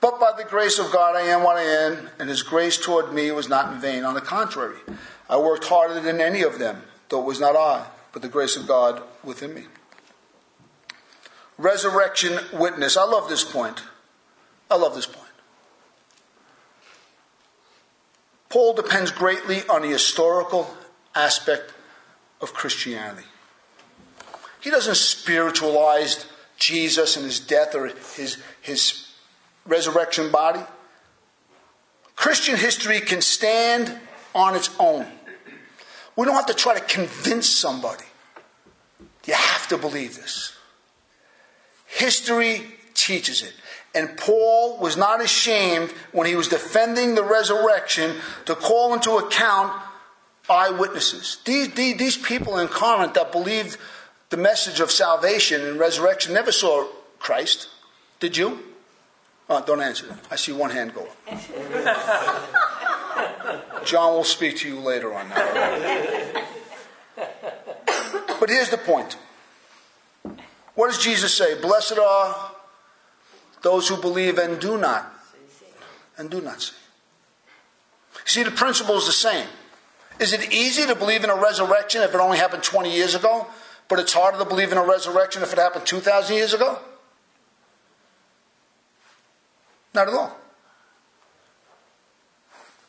But 0.00 0.18
by 0.18 0.32
the 0.36 0.48
grace 0.48 0.78
of 0.78 0.90
God, 0.90 1.14
I 1.14 1.22
am 1.22 1.42
what 1.42 1.56
I 1.56 1.62
am, 1.62 2.08
and 2.18 2.28
his 2.28 2.42
grace 2.42 2.78
toward 2.78 3.12
me 3.12 3.30
was 3.32 3.48
not 3.48 3.72
in 3.72 3.80
vain. 3.80 4.04
On 4.04 4.14
the 4.14 4.20
contrary, 4.20 4.78
I 5.28 5.36
worked 5.36 5.64
harder 5.64 6.00
than 6.00 6.20
any 6.20 6.42
of 6.42 6.58
them, 6.58 6.82
though 7.10 7.20
it 7.20 7.26
was 7.26 7.40
not 7.40 7.54
I, 7.54 7.86
but 8.12 8.22
the 8.22 8.28
grace 8.28 8.56
of 8.56 8.66
God 8.66 9.02
within 9.22 9.54
me. 9.54 9.64
Resurrection 11.58 12.38
witness. 12.54 12.96
I 12.96 13.04
love 13.04 13.28
this 13.28 13.44
point. 13.44 13.82
I 14.70 14.76
love 14.76 14.94
this 14.94 15.06
point. 15.06 15.26
Paul 18.48 18.72
depends 18.72 19.10
greatly 19.10 19.60
on 19.68 19.82
the 19.82 19.88
historical 19.88 20.74
aspect 21.14 21.72
of 22.40 22.54
Christianity. 22.54 23.26
He 24.60 24.70
doesn't 24.70 24.96
spiritualize 24.96 26.26
Jesus 26.58 27.16
and 27.16 27.24
his 27.24 27.40
death 27.40 27.74
or 27.74 27.86
his, 27.86 28.38
his 28.60 29.09
resurrection 29.66 30.30
body. 30.30 30.60
Christian 32.16 32.56
history 32.56 33.00
can 33.00 33.20
stand 33.20 33.98
on 34.34 34.54
its 34.54 34.70
own. 34.78 35.06
We 36.16 36.26
don't 36.26 36.34
have 36.34 36.46
to 36.46 36.54
try 36.54 36.78
to 36.78 36.84
convince 36.84 37.48
somebody. 37.48 38.04
You 39.26 39.34
have 39.34 39.68
to 39.68 39.78
believe 39.78 40.16
this. 40.16 40.52
History 41.86 42.62
teaches 42.94 43.42
it. 43.42 43.54
And 43.94 44.16
Paul 44.16 44.78
was 44.78 44.96
not 44.96 45.22
ashamed 45.22 45.90
when 46.12 46.26
he 46.26 46.36
was 46.36 46.48
defending 46.48 47.14
the 47.14 47.24
resurrection 47.24 48.16
to 48.44 48.54
call 48.54 48.94
into 48.94 49.12
account 49.12 49.72
eyewitnesses. 50.48 51.38
These, 51.44 51.74
these, 51.74 51.96
these 51.96 52.16
people 52.16 52.58
in 52.58 52.68
Corinth 52.68 53.14
that 53.14 53.32
believed 53.32 53.78
the 54.30 54.36
message 54.36 54.80
of 54.80 54.90
salvation 54.90 55.60
and 55.66 55.78
resurrection 55.78 56.34
never 56.34 56.52
saw 56.52 56.86
Christ. 57.18 57.68
Did 58.20 58.36
you? 58.36 58.60
Oh, 59.52 59.60
don't 59.66 59.80
answer 59.80 60.06
that. 60.06 60.18
I 60.30 60.36
see 60.36 60.52
one 60.52 60.70
hand 60.70 60.94
go 60.94 61.08
up. 61.08 61.16
John 63.84 64.12
will 64.14 64.22
speak 64.22 64.58
to 64.58 64.68
you 64.68 64.78
later 64.78 65.12
on 65.12 65.28
that. 65.30 66.46
But 68.38 68.48
here's 68.48 68.70
the 68.70 68.78
point. 68.78 69.16
What 70.76 70.86
does 70.86 71.02
Jesus 71.02 71.34
say? 71.34 71.60
Blessed 71.60 71.98
are 71.98 72.52
those 73.62 73.88
who 73.88 73.96
believe 73.96 74.38
and 74.38 74.60
do 74.60 74.78
not 74.78 75.12
and 76.16 76.30
do 76.30 76.40
not 76.40 76.62
see. 76.62 76.76
See, 78.26 78.44
the 78.44 78.52
principle 78.52 78.96
is 78.98 79.06
the 79.06 79.12
same. 79.12 79.48
Is 80.20 80.32
it 80.32 80.52
easy 80.52 80.86
to 80.86 80.94
believe 80.94 81.24
in 81.24 81.30
a 81.30 81.34
resurrection 81.34 82.02
if 82.02 82.14
it 82.14 82.20
only 82.20 82.38
happened 82.38 82.62
20 82.62 82.94
years 82.94 83.16
ago, 83.16 83.48
but 83.88 83.98
it's 83.98 84.12
harder 84.12 84.38
to 84.38 84.44
believe 84.44 84.70
in 84.70 84.78
a 84.78 84.84
resurrection 84.84 85.42
if 85.42 85.52
it 85.52 85.58
happened 85.58 85.86
2,000 85.86 86.36
years 86.36 86.54
ago? 86.54 86.78
Not 89.94 90.08
at 90.08 90.14
all. 90.14 90.36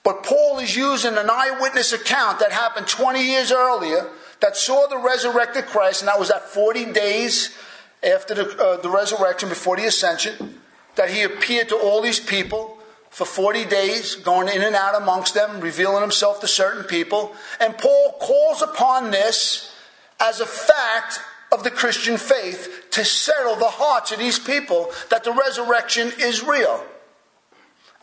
But 0.04 0.24
Paul 0.24 0.60
is 0.60 0.76
using 0.76 1.18
an 1.18 1.30
eyewitness 1.30 1.94
account 1.94 2.40
that 2.40 2.52
happened 2.52 2.88
20 2.88 3.22
years 3.22 3.52
earlier 3.52 4.10
that 4.40 4.58
saw 4.58 4.88
the 4.88 4.98
resurrected 4.98 5.68
Christ, 5.68 6.02
and 6.02 6.08
that 6.08 6.20
was 6.20 6.32
at 6.32 6.50
40 6.50 6.92
days 6.92 7.56
after 8.04 8.34
the, 8.34 8.58
uh, 8.58 8.82
the 8.82 8.90
resurrection, 8.90 9.50
before 9.50 9.78
the 9.78 9.86
ascension, 9.86 10.60
that 10.96 11.12
he 11.12 11.22
appeared 11.22 11.70
to 11.70 11.76
all 11.76 12.02
these 12.02 12.20
people 12.20 12.80
for 13.12 13.26
40 13.26 13.66
days, 13.66 14.16
going 14.16 14.48
in 14.48 14.64
and 14.64 14.76
out 14.76 15.00
amongst 15.00 15.36
them, 15.36 15.60
revealing 15.60 16.02
himself 16.02 16.40
to 16.42 16.48
certain 16.48 16.84
people. 16.84 17.36
And 17.60 17.78
Paul 17.78 18.16
calls 18.20 18.62
upon 18.62 19.12
this 19.12 19.76
as 20.20 20.40
a 20.40 20.46
fact 20.46 21.20
of 21.52 21.64
the 21.64 21.72
Christian 21.72 22.18
faith 22.18 22.88
to 22.92 23.06
settle 23.06 23.56
the 23.56 23.66
hearts 23.66 24.12
of 24.12 24.20
these 24.20 24.40
people 24.40 24.90
that 25.10 25.24
the 25.24 25.34
resurrection 25.34 26.12
is 26.20 26.44
real. 26.44 26.84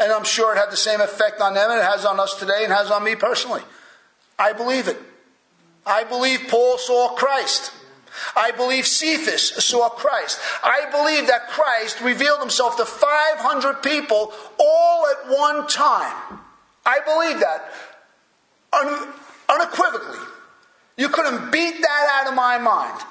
And 0.00 0.12
I'm 0.12 0.24
sure 0.24 0.54
it 0.54 0.58
had 0.58 0.70
the 0.70 0.76
same 0.76 1.00
effect 1.00 1.40
on 1.40 1.54
them 1.54 1.70
and 1.70 1.80
it 1.80 1.84
has 1.84 2.04
on 2.04 2.20
us 2.20 2.38
today 2.38 2.62
and 2.62 2.72
has 2.72 2.90
on 2.90 3.02
me 3.02 3.16
personally. 3.16 3.62
I 4.38 4.52
believe 4.52 4.88
it. 4.88 4.98
I 5.84 6.04
believe 6.04 6.46
Paul 6.48 6.78
saw 6.78 7.14
Christ. 7.14 7.72
I 8.36 8.50
believe 8.52 8.86
Cephas 8.86 9.64
saw 9.64 9.88
Christ. 9.88 10.38
I 10.62 10.86
believe 10.90 11.28
that 11.28 11.48
Christ 11.48 12.00
revealed 12.00 12.40
himself 12.40 12.76
to 12.76 12.84
500 12.84 13.82
people 13.82 14.32
all 14.58 15.06
at 15.06 15.30
one 15.30 15.66
time. 15.66 16.40
I 16.84 17.00
believe 17.04 17.40
that 17.40 17.70
un- 18.72 19.08
unequivocally. 19.48 20.18
You 20.96 21.08
couldn't 21.08 21.52
beat 21.52 21.80
that 21.80 22.20
out 22.20 22.28
of 22.28 22.34
my 22.34 22.58
mind. 22.58 23.02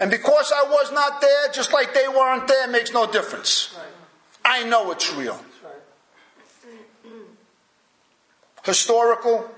And 0.00 0.10
because 0.10 0.52
I 0.54 0.64
was 0.68 0.90
not 0.92 1.20
there, 1.20 1.48
just 1.52 1.72
like 1.72 1.94
they 1.94 2.08
weren't 2.08 2.48
there, 2.48 2.66
makes 2.68 2.92
no 2.92 3.10
difference. 3.10 3.76
I 4.44 4.64
know 4.64 4.90
it's 4.90 5.12
real. 5.12 5.38
Historical, 8.62 9.50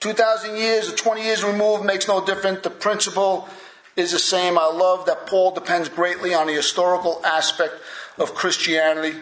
2,000 0.00 0.56
years 0.56 0.92
or 0.92 0.96
20 0.96 1.22
years 1.22 1.44
removed 1.44 1.84
makes 1.84 2.08
no 2.08 2.24
difference. 2.24 2.60
The 2.62 2.70
principle 2.70 3.48
is 3.96 4.12
the 4.12 4.18
same. 4.18 4.58
I 4.58 4.66
love 4.66 5.06
that 5.06 5.26
Paul 5.26 5.52
depends 5.52 5.88
greatly 5.88 6.34
on 6.34 6.46
the 6.46 6.52
historical 6.52 7.20
aspect 7.24 7.74
of 8.18 8.34
Christianity. 8.34 9.18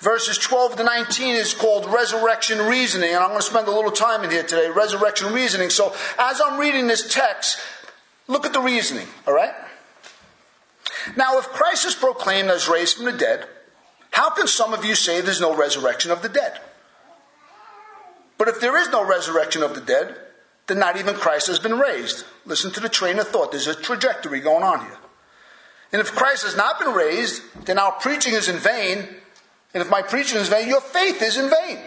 Verses 0.00 0.38
12 0.38 0.76
to 0.76 0.84
19 0.84 1.34
is 1.34 1.54
called 1.54 1.86
resurrection 1.86 2.58
reasoning, 2.66 3.10
and 3.10 3.18
I'm 3.18 3.30
going 3.30 3.40
to 3.40 3.46
spend 3.46 3.66
a 3.68 3.72
little 3.72 3.90
time 3.90 4.24
in 4.24 4.30
here 4.30 4.42
today. 4.42 4.70
Resurrection 4.70 5.32
reasoning. 5.32 5.70
So, 5.70 5.94
as 6.18 6.40
I'm 6.40 6.58
reading 6.58 6.86
this 6.86 7.12
text, 7.12 7.58
look 8.28 8.46
at 8.46 8.52
the 8.52 8.60
reasoning, 8.60 9.08
all 9.26 9.34
right? 9.34 9.54
Now, 11.16 11.38
if 11.38 11.48
Christ 11.48 11.84
is 11.84 11.94
proclaimed 11.94 12.48
as 12.48 12.68
raised 12.68 12.96
from 12.96 13.06
the 13.06 13.12
dead, 13.12 13.46
How 14.18 14.30
can 14.30 14.48
some 14.48 14.74
of 14.74 14.84
you 14.84 14.96
say 14.96 15.20
there's 15.20 15.40
no 15.40 15.54
resurrection 15.54 16.10
of 16.10 16.22
the 16.22 16.28
dead? 16.28 16.58
But 18.36 18.48
if 18.48 18.60
there 18.60 18.76
is 18.76 18.88
no 18.88 19.06
resurrection 19.06 19.62
of 19.62 19.76
the 19.76 19.80
dead, 19.80 20.16
then 20.66 20.80
not 20.80 20.96
even 20.96 21.14
Christ 21.14 21.46
has 21.46 21.60
been 21.60 21.78
raised. 21.78 22.24
Listen 22.44 22.72
to 22.72 22.80
the 22.80 22.88
train 22.88 23.20
of 23.20 23.28
thought. 23.28 23.52
There's 23.52 23.68
a 23.68 23.76
trajectory 23.76 24.40
going 24.40 24.64
on 24.64 24.80
here. 24.80 24.98
And 25.92 26.00
if 26.00 26.16
Christ 26.16 26.42
has 26.42 26.56
not 26.56 26.80
been 26.80 26.94
raised, 26.94 27.44
then 27.64 27.78
our 27.78 27.92
preaching 27.92 28.34
is 28.34 28.48
in 28.48 28.56
vain. 28.56 29.06
And 29.72 29.82
if 29.84 29.88
my 29.88 30.02
preaching 30.02 30.38
is 30.38 30.48
vain, 30.48 30.66
your 30.66 30.80
faith 30.80 31.22
is 31.22 31.38
in 31.38 31.48
vain. 31.48 31.78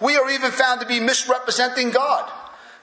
We 0.00 0.16
are 0.16 0.30
even 0.30 0.50
found 0.50 0.80
to 0.80 0.86
be 0.86 1.00
misrepresenting 1.00 1.90
God 1.90 2.32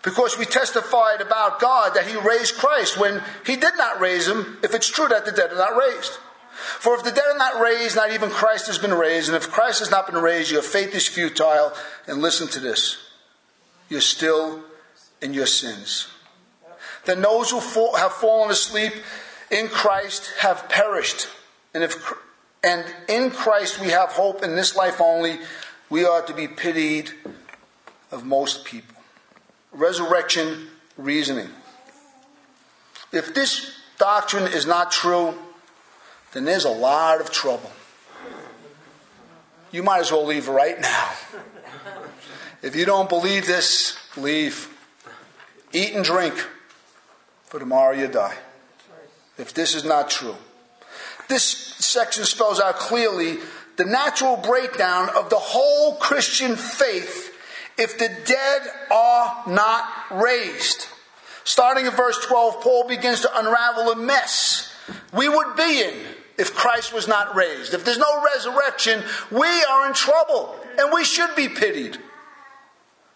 because 0.03 0.37
we 0.37 0.45
testified 0.45 1.21
about 1.21 1.59
God 1.59 1.95
that 1.95 2.05
He 2.05 2.15
raised 2.15 2.57
Christ 2.57 2.99
when 2.99 3.23
He 3.47 3.55
did 3.55 3.73
not 3.77 3.99
raise 3.99 4.27
Him, 4.27 4.59
if 4.61 4.75
it's 4.75 4.91
true 4.91 5.07
that 5.07 5.25
the 5.25 5.31
dead 5.31 5.51
are 5.51 5.57
not 5.57 5.75
raised. 5.75 6.19
For 6.57 6.95
if 6.95 7.03
the 7.03 7.11
dead 7.11 7.23
are 7.33 7.37
not 7.37 7.61
raised, 7.61 7.95
not 7.95 8.11
even 8.11 8.31
Christ 8.31 8.65
has 8.67 8.79
been 8.79 8.93
raised. 8.93 9.29
And 9.29 9.37
if 9.37 9.51
Christ 9.51 9.79
has 9.79 9.91
not 9.91 10.07
been 10.07 10.21
raised, 10.21 10.51
your 10.51 10.63
faith 10.63 10.95
is 10.95 11.07
futile. 11.07 11.71
And 12.07 12.21
listen 12.21 12.47
to 12.49 12.59
this 12.59 12.97
you're 13.89 14.01
still 14.01 14.63
in 15.21 15.33
your 15.33 15.45
sins. 15.45 16.07
Then 17.05 17.21
those 17.21 17.51
who 17.51 17.61
fall, 17.61 17.95
have 17.95 18.11
fallen 18.11 18.51
asleep 18.51 18.93
in 19.49 19.69
Christ 19.69 20.33
have 20.39 20.67
perished. 20.67 21.27
And 21.73 21.83
if 21.83 22.13
and 22.63 22.83
in 23.07 23.31
Christ 23.31 23.79
we 23.79 23.89
have 23.89 24.09
hope 24.09 24.43
in 24.43 24.55
this 24.55 24.75
life 24.75 24.99
only, 24.99 25.39
we 25.89 26.03
are 26.03 26.21
to 26.23 26.33
be 26.33 26.47
pitied 26.47 27.11
of 28.11 28.25
most 28.25 28.65
people. 28.65 28.97
Resurrection 29.71 30.67
reasoning. 30.97 31.49
If 33.13 33.33
this 33.33 33.73
doctrine 33.97 34.51
is 34.51 34.65
not 34.65 34.91
true, 34.91 35.33
then 36.37 36.45
there's 36.45 36.65
a 36.65 36.69
lot 36.69 37.19
of 37.19 37.31
trouble. 37.31 37.71
You 39.71 39.81
might 39.81 40.01
as 40.01 40.11
well 40.11 40.23
leave 40.23 40.47
right 40.47 40.79
now. 40.79 41.09
If 42.61 42.75
you 42.75 42.85
don't 42.85 43.09
believe 43.09 43.47
this, 43.47 43.97
leave. 44.15 44.69
Eat 45.73 45.95
and 45.95 46.05
drink, 46.05 46.35
for 47.45 47.59
tomorrow 47.59 47.95
you 47.95 48.07
die. 48.07 48.37
If 49.39 49.55
this 49.55 49.73
is 49.73 49.83
not 49.83 50.11
true. 50.11 50.35
This 51.27 51.43
section 51.43 52.23
spells 52.23 52.59
out 52.59 52.75
clearly 52.75 53.37
the 53.77 53.85
natural 53.85 54.37
breakdown 54.37 55.09
of 55.09 55.31
the 55.31 55.37
whole 55.37 55.95
Christian 55.95 56.55
faith 56.55 57.33
if 57.79 57.97
the 57.97 58.09
dead 58.25 58.61
are 58.91 59.43
not 59.47 59.87
raised. 60.11 60.85
Starting 61.43 61.87
in 61.87 61.93
verse 61.93 62.23
12, 62.27 62.61
Paul 62.61 62.87
begins 62.87 63.21
to 63.21 63.39
unravel 63.39 63.91
a 63.91 63.95
mess 63.95 64.71
we 65.13 65.27
would 65.27 65.55
be 65.55 65.81
in 65.81 65.93
if 66.37 66.53
Christ 66.53 66.93
was 66.93 67.07
not 67.07 67.35
raised. 67.35 67.73
If 67.73 67.83
there's 67.83 67.97
no 67.97 68.23
resurrection, 68.35 69.03
we 69.31 69.47
are 69.63 69.87
in 69.87 69.93
trouble 69.93 70.55
and 70.77 70.93
we 70.93 71.03
should 71.03 71.35
be 71.35 71.49
pitied. 71.49 71.97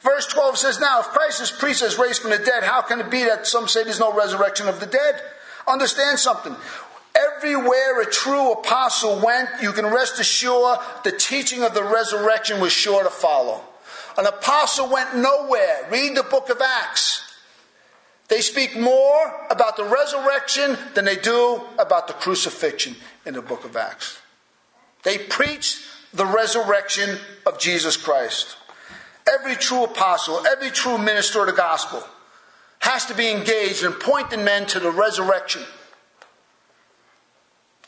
Verse 0.02 0.26
12 0.28 0.58
says, 0.58 0.80
Now, 0.80 1.00
if 1.00 1.08
Christ 1.08 1.42
is 1.42 1.52
preached 1.52 1.84
as 1.84 2.00
raised 2.00 2.22
from 2.22 2.32
the 2.32 2.40
dead, 2.40 2.64
how 2.64 2.82
can 2.82 3.00
it 3.00 3.12
be 3.12 3.24
that 3.24 3.46
some 3.46 3.68
say 3.68 3.84
there's 3.84 4.00
no 4.00 4.14
resurrection 4.14 4.68
of 4.68 4.80
the 4.80 4.88
dead? 4.88 5.22
Understand 5.68 6.18
something. 6.18 6.56
Everywhere 7.14 8.02
a 8.02 8.06
true 8.06 8.54
apostle 8.54 9.22
went, 9.24 9.50
you 9.62 9.72
can 9.74 9.86
rest 9.86 10.20
assured 10.20 10.80
the 11.04 11.12
teaching 11.12 11.64
of 11.64 11.74
the 11.74 11.84
resurrection 11.84 12.60
was 12.60 12.72
sure 12.72 13.04
to 13.04 13.10
follow. 13.10 13.62
An 14.18 14.26
apostle 14.26 14.90
went 14.90 15.16
nowhere. 15.16 15.88
Read 15.92 16.16
the 16.18 16.24
book 16.24 16.50
of 16.50 16.60
Acts. 16.62 17.31
They 18.32 18.40
speak 18.40 18.80
more 18.80 19.36
about 19.50 19.76
the 19.76 19.84
resurrection 19.84 20.78
than 20.96 21.04
they 21.04 21.18
do 21.18 21.60
about 21.78 22.08
the 22.08 22.14
crucifixion 22.14 22.96
in 23.26 23.34
the 23.34 23.42
book 23.42 23.66
of 23.66 23.76
Acts. 23.76 24.20
They 25.04 25.18
preach 25.18 25.86
the 26.14 26.26
resurrection 26.26 27.18
of 27.46 27.60
Jesus 27.60 27.98
Christ. 27.98 28.56
Every 29.30 29.56
true 29.56 29.84
apostle, 29.84 30.48
every 30.48 30.70
true 30.70 30.98
minister 30.98 31.42
of 31.42 31.48
the 31.48 31.52
gospel 31.52 32.02
has 32.80 33.06
to 33.08 33.14
be 33.14 33.30
engaged 33.30 33.84
in 33.84 33.92
pointing 33.92 34.46
men 34.46 34.66
to 34.68 34.80
the 34.80 34.92
resurrection. 34.92 35.64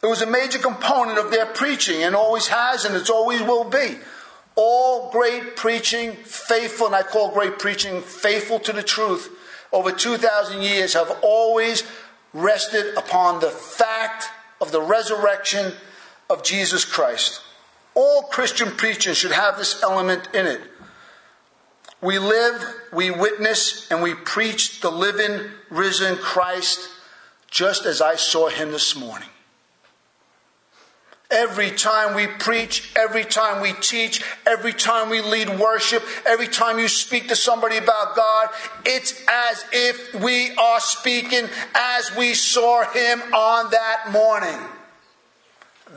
It 0.03 0.07
was 0.07 0.21
a 0.21 0.29
major 0.29 0.59
component 0.59 1.19
of 1.19 1.31
their 1.31 1.45
preaching 1.45 2.03
and 2.03 2.17
always 2.17 2.47
has 2.47 2.83
and 2.83 2.97
it 2.97 3.09
always 3.09 3.41
will 3.41 3.63
be. 3.63 3.95
All 4.57 5.09
great 5.09 5.55
preaching, 5.55 6.11
faithful, 6.11 6.87
and 6.87 6.95
I 6.95 7.03
call 7.03 7.31
great 7.31 7.59
preaching 7.59 8.01
faithful 8.01 8.59
to 8.59 8.73
the 8.73 8.83
truth, 8.83 9.39
over 9.73 9.91
2,000 9.91 10.61
years 10.61 10.93
have 10.93 11.11
always 11.23 11.83
rested 12.31 12.95
upon 12.95 13.39
the 13.39 13.49
fact 13.49 14.29
of 14.61 14.71
the 14.71 14.81
resurrection 14.81 15.73
of 16.29 16.43
Jesus 16.43 16.85
Christ. 16.85 17.41
All 17.95 18.23
Christian 18.23 18.71
preaching 18.71 19.13
should 19.13 19.31
have 19.31 19.57
this 19.57 19.81
element 19.83 20.29
in 20.33 20.45
it. 20.45 20.61
We 22.01 22.19
live, 22.19 22.63
we 22.91 23.11
witness, 23.11 23.89
and 23.89 24.01
we 24.01 24.13
preach 24.13 24.81
the 24.81 24.91
living, 24.91 25.49
risen 25.69 26.17
Christ 26.17 26.89
just 27.49 27.85
as 27.85 28.01
I 28.01 28.15
saw 28.15 28.49
him 28.49 28.71
this 28.71 28.95
morning. 28.95 29.29
Every 31.33 31.71
time 31.71 32.13
we 32.13 32.27
preach, 32.27 32.93
every 32.95 33.23
time 33.23 33.59
we 33.59 33.73
teach, 33.73 34.23
every 34.45 34.71
time 34.71 35.09
we 35.09 35.19
lead 35.19 35.49
worship, 35.59 36.03
every 36.27 36.47
time 36.47 36.77
you 36.77 36.87
speak 36.87 37.27
to 37.29 37.35
somebody 37.35 37.77
about 37.77 38.15
God, 38.15 38.49
it's 38.85 39.19
as 39.27 39.65
if 39.71 40.13
we 40.13 40.51
are 40.55 40.79
speaking 40.79 41.49
as 41.73 42.15
we 42.15 42.35
saw 42.35 42.83
Him 42.83 43.19
on 43.33 43.71
that 43.71 44.11
morning. 44.11 44.59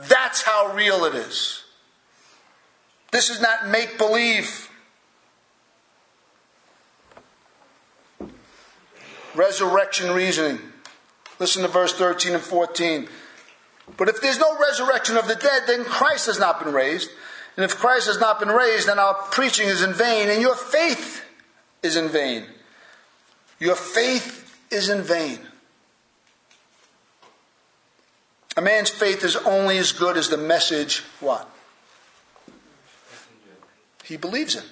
That's 0.07 0.41
how 0.41 0.73
real 0.73 1.05
it 1.05 1.13
is. 1.13 1.63
This 3.11 3.29
is 3.29 3.39
not 3.39 3.67
make 3.67 3.99
believe. 3.99 4.71
Resurrection 9.35 10.11
reasoning. 10.11 10.59
Listen 11.37 11.61
to 11.61 11.67
verse 11.67 11.93
13 11.93 12.33
and 12.33 12.43
14. 12.43 13.07
But 13.95 14.09
if 14.09 14.21
there's 14.21 14.39
no 14.39 14.57
resurrection 14.59 15.15
of 15.15 15.27
the 15.27 15.35
dead, 15.35 15.63
then 15.67 15.85
Christ 15.85 16.25
has 16.25 16.39
not 16.39 16.63
been 16.63 16.73
raised. 16.73 17.09
And 17.55 17.63
if 17.63 17.77
Christ 17.77 18.07
has 18.07 18.19
not 18.19 18.39
been 18.39 18.49
raised, 18.49 18.87
then 18.87 18.99
our 18.99 19.13
preaching 19.13 19.67
is 19.67 19.81
in 19.81 19.93
vain, 19.93 20.29
and 20.29 20.41
your 20.41 20.55
faith 20.55 21.23
is 21.81 21.95
in 21.95 22.09
vain. 22.09 22.45
Your 23.59 23.75
faith 23.75 24.59
is 24.69 24.89
in 24.89 25.01
vain. 25.01 25.39
A 28.57 28.61
man's 28.61 28.89
faith 28.89 29.23
is 29.23 29.35
only 29.35 29.77
as 29.77 29.91
good 29.91 30.17
as 30.17 30.29
the 30.29 30.37
message, 30.37 31.03
what? 31.19 31.49
He 34.03 34.17
believes 34.17 34.55
in. 34.55 34.63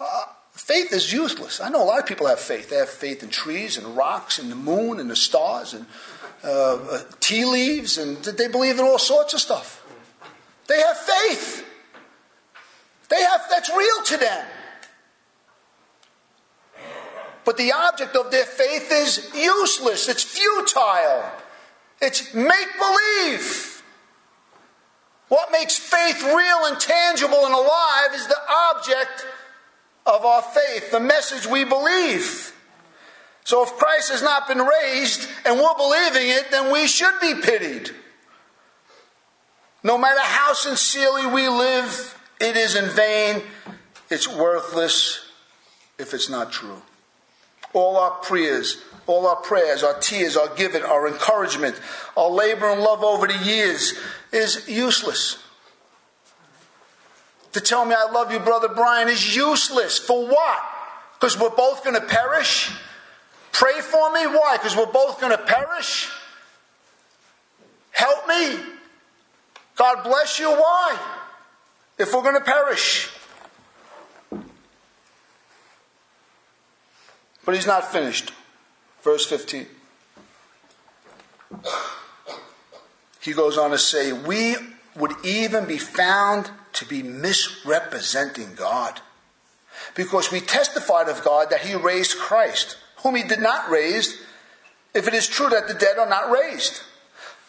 Uh, 0.00 0.24
faith 0.62 0.92
is 0.92 1.12
useless. 1.12 1.60
I 1.60 1.68
know 1.68 1.82
a 1.82 1.84
lot 1.84 1.98
of 1.98 2.06
people 2.06 2.28
have 2.28 2.38
faith. 2.38 2.70
They 2.70 2.76
have 2.76 2.88
faith 2.88 3.22
in 3.22 3.30
trees 3.30 3.76
and 3.76 3.96
rocks 3.96 4.38
and 4.38 4.50
the 4.50 4.56
moon 4.56 5.00
and 5.00 5.10
the 5.10 5.16
stars 5.16 5.74
and 5.74 5.86
uh, 6.44 6.74
uh, 6.74 7.02
tea 7.20 7.44
leaves, 7.44 7.98
and 7.98 8.16
they 8.18 8.48
believe 8.48 8.78
in 8.78 8.84
all 8.84 8.98
sorts 8.98 9.34
of 9.34 9.40
stuff. 9.40 9.84
They 10.68 10.80
have 10.80 10.96
faith. 10.96 11.64
They 13.08 13.22
have 13.22 13.42
that's 13.50 13.70
real 13.70 14.02
to 14.06 14.16
them. 14.16 14.46
But 17.44 17.56
the 17.56 17.72
object 17.72 18.14
of 18.16 18.30
their 18.30 18.44
faith 18.44 18.88
is 18.92 19.30
useless. 19.34 20.08
It's 20.08 20.22
futile. 20.22 21.24
It's 22.00 22.32
make 22.34 22.68
believe. 22.78 23.82
What 25.28 25.50
makes 25.50 25.78
faith 25.78 26.22
real 26.22 26.66
and 26.66 26.78
tangible 26.78 27.44
and 27.46 27.54
alive 27.54 28.14
is 28.14 28.26
the 28.26 28.38
object 28.70 29.26
of 30.06 30.24
our 30.24 30.42
faith, 30.42 30.90
the 30.90 31.00
message 31.00 31.46
we 31.46 31.64
believe. 31.64 32.54
So 33.44 33.62
if 33.62 33.70
Christ 33.72 34.10
has 34.10 34.22
not 34.22 34.46
been 34.46 34.58
raised 34.58 35.28
and 35.44 35.56
we're 35.58 35.74
believing 35.76 36.28
it, 36.28 36.50
then 36.50 36.72
we 36.72 36.86
should 36.86 37.14
be 37.20 37.34
pitied. 37.42 37.90
No 39.84 39.98
matter 39.98 40.20
how 40.20 40.52
sincerely 40.52 41.26
we 41.26 41.48
live, 41.48 42.18
it 42.40 42.56
is 42.56 42.76
in 42.76 42.88
vain. 42.90 43.42
It's 44.10 44.28
worthless 44.28 45.20
if 45.98 46.14
it's 46.14 46.28
not 46.28 46.52
true. 46.52 46.82
All 47.72 47.96
our 47.96 48.12
prayers, 48.20 48.82
all 49.06 49.26
our 49.26 49.36
prayers, 49.36 49.82
our 49.82 49.98
tears, 49.98 50.36
our 50.36 50.54
giving, 50.54 50.82
our 50.82 51.08
encouragement, 51.08 51.80
our 52.16 52.30
labor 52.30 52.70
and 52.70 52.80
love 52.80 53.02
over 53.02 53.26
the 53.26 53.38
years 53.38 53.94
is 54.32 54.68
useless. 54.68 55.41
To 57.52 57.60
tell 57.60 57.84
me 57.84 57.94
I 57.94 58.10
love 58.10 58.32
you, 58.32 58.38
Brother 58.38 58.68
Brian, 58.68 59.08
is 59.08 59.36
useless. 59.36 59.98
For 59.98 60.26
what? 60.26 60.58
Because 61.14 61.38
we're 61.38 61.50
both 61.50 61.84
going 61.84 61.94
to 61.94 62.06
perish? 62.06 62.72
Pray 63.52 63.80
for 63.80 64.12
me? 64.12 64.26
Why? 64.26 64.56
Because 64.56 64.76
we're 64.76 64.86
both 64.86 65.20
going 65.20 65.36
to 65.36 65.42
perish? 65.42 66.10
Help 67.90 68.26
me? 68.26 68.58
God 69.76 70.02
bless 70.02 70.38
you? 70.40 70.50
Why? 70.50 70.98
If 71.98 72.12
we're 72.12 72.22
going 72.22 72.34
to 72.34 72.40
perish. 72.40 73.10
But 77.44 77.54
he's 77.54 77.66
not 77.66 77.92
finished. 77.92 78.32
Verse 79.02 79.26
15. 79.26 79.66
he 83.20 83.32
goes 83.32 83.58
on 83.58 83.70
to 83.72 83.78
say, 83.78 84.12
we 84.12 84.56
would 84.96 85.12
even 85.24 85.66
be 85.66 85.78
found 85.78 86.50
to 86.74 86.84
be 86.86 87.02
misrepresenting 87.02 88.54
God. 88.54 89.00
Because 89.94 90.30
we 90.30 90.40
testified 90.40 91.08
of 91.08 91.24
God 91.24 91.50
that 91.50 91.60
he 91.60 91.74
raised 91.74 92.18
Christ, 92.18 92.76
whom 93.02 93.16
he 93.16 93.22
did 93.22 93.40
not 93.40 93.70
raise, 93.70 94.22
if 94.94 95.08
it 95.08 95.14
is 95.14 95.26
true 95.26 95.48
that 95.50 95.68
the 95.68 95.74
dead 95.74 95.98
are 95.98 96.08
not 96.08 96.30
raised. 96.30 96.82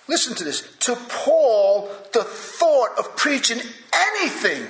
Listen 0.08 0.36
to 0.36 0.44
this. 0.44 0.62
To 0.80 0.96
Paul, 1.10 1.90
the 2.12 2.24
thought 2.24 2.98
of 2.98 3.16
preaching 3.16 3.60
anything 3.94 4.68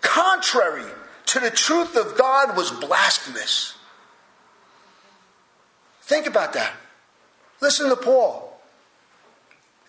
contrary 0.00 0.90
to 1.26 1.40
the 1.40 1.50
truth 1.50 1.96
of 1.96 2.16
God 2.16 2.56
was 2.56 2.70
blasphemous. 2.70 3.74
Think 6.02 6.26
about 6.26 6.54
that. 6.54 6.72
Listen 7.60 7.90
to 7.90 7.96
Paul. 7.96 8.47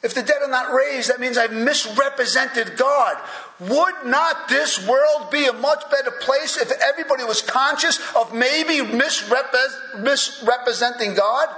If 0.02 0.14
the 0.14 0.24
dead 0.24 0.42
are 0.42 0.50
not 0.50 0.74
raised, 0.74 1.10
that 1.10 1.20
means 1.20 1.38
I've 1.38 1.52
misrepresented 1.52 2.78
God. 2.78 3.18
Would 3.60 4.06
not 4.06 4.48
this 4.48 4.88
world 4.88 5.30
be 5.30 5.46
a 5.46 5.54
much 5.54 5.84
better 5.92 6.12
place 6.12 6.56
if 6.56 6.72
everybody 6.82 7.26
was 7.26 7.42
conscious 7.42 8.00
of 8.16 8.34
maybe 8.34 8.78
misrepre- 8.78 10.00
misrepresenting 10.00 11.16
God? 11.16 11.50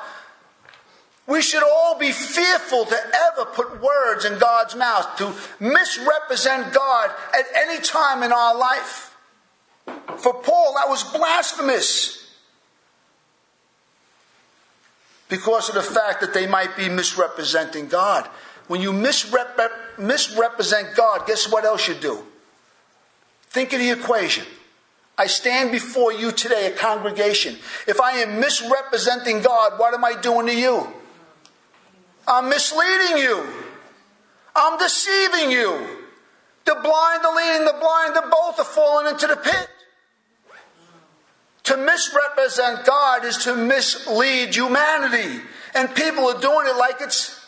We 1.28 1.44
should 1.44 1.64
all 1.64 2.00
be 2.00 2.12
fearful 2.12 2.86
to 2.86 2.98
ever 3.30 3.46
put 3.46 3.80
words 3.80 4.26
in 4.26 4.40
God's 4.40 4.76
mouth, 4.76 5.18
to 5.18 5.34
misrepresent 5.60 6.74
God 6.74 7.12
at 7.38 7.46
any 7.56 7.80
time 7.80 8.24
in 8.24 8.34
our 8.34 8.58
life. 8.58 9.16
For 10.18 10.34
Paul, 10.34 10.74
that 10.76 10.90
was 10.90 11.04
blasphemous. 11.04 12.21
Because 15.32 15.70
of 15.70 15.76
the 15.76 15.82
fact 15.82 16.20
that 16.20 16.34
they 16.34 16.46
might 16.46 16.76
be 16.76 16.90
misrepresenting 16.90 17.88
God. 17.88 18.28
When 18.68 18.82
you 18.82 18.92
misrep- 18.92 19.98
misrepresent 19.98 20.94
God, 20.94 21.26
guess 21.26 21.50
what 21.50 21.64
else 21.64 21.88
you 21.88 21.94
do? 21.94 22.22
Think 23.50 23.72
of 23.72 23.80
the 23.80 23.92
equation. 23.92 24.46
I 25.18 25.28
stand 25.28 25.72
before 25.72 26.12
you 26.12 26.34
today, 26.34 26.68
a 26.68 26.72
congregation. 26.72 27.56
If 27.88 28.02
I 28.02 28.12
am 28.18 28.42
misrepresenting 28.42 29.42
God, 29.42 29.80
what 29.80 29.94
am 29.94 30.04
I 30.04 30.20
doing 30.20 30.48
to 30.48 30.54
you? 30.54 30.86
I'm 32.28 32.50
misleading 32.50 33.18
you. 33.20 33.48
I'm 34.54 34.78
deceiving 34.78 35.50
you. 35.50 35.88
The 36.66 36.76
blind 36.76 37.26
are 37.26 37.36
leading 37.38 37.66
the 37.66 37.78
blind, 37.80 38.18
the 38.18 38.28
both 38.30 38.60
are 38.60 38.66
falling 38.66 39.08
into 39.08 39.28
the 39.28 39.38
pit. 39.38 39.70
To 41.66 41.78
misrepresent 41.78 42.86
God 42.86 43.24
is 43.24 43.38
to 43.40 43.56
mislead 43.56 44.56
humanity. 44.56 45.42
And 45.74 45.94
people 45.96 46.26
are 46.26 46.40
doing 46.40 46.68
it 46.68 46.78
like 46.78 46.96
it's 47.02 47.40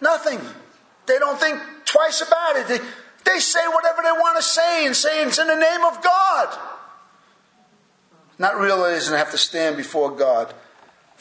nothing. 0.00 0.40
They 1.06 1.18
don't 1.18 1.38
think 1.38 1.60
twice 1.84 2.20
about 2.20 2.56
it. 2.56 2.68
They, 2.68 2.78
they 3.24 3.38
say 3.38 3.66
whatever 3.68 4.02
they 4.02 4.12
want 4.12 4.36
to 4.36 4.42
say 4.42 4.86
and 4.86 4.96
say 4.96 5.22
it's 5.22 5.38
in 5.38 5.46
the 5.46 5.56
name 5.56 5.84
of 5.84 6.02
God. 6.02 6.58
Not 8.38 8.58
realizing 8.58 9.12
they 9.12 9.18
have 9.18 9.30
to 9.30 9.38
stand 9.38 9.76
before 9.76 10.10
God 10.10 10.52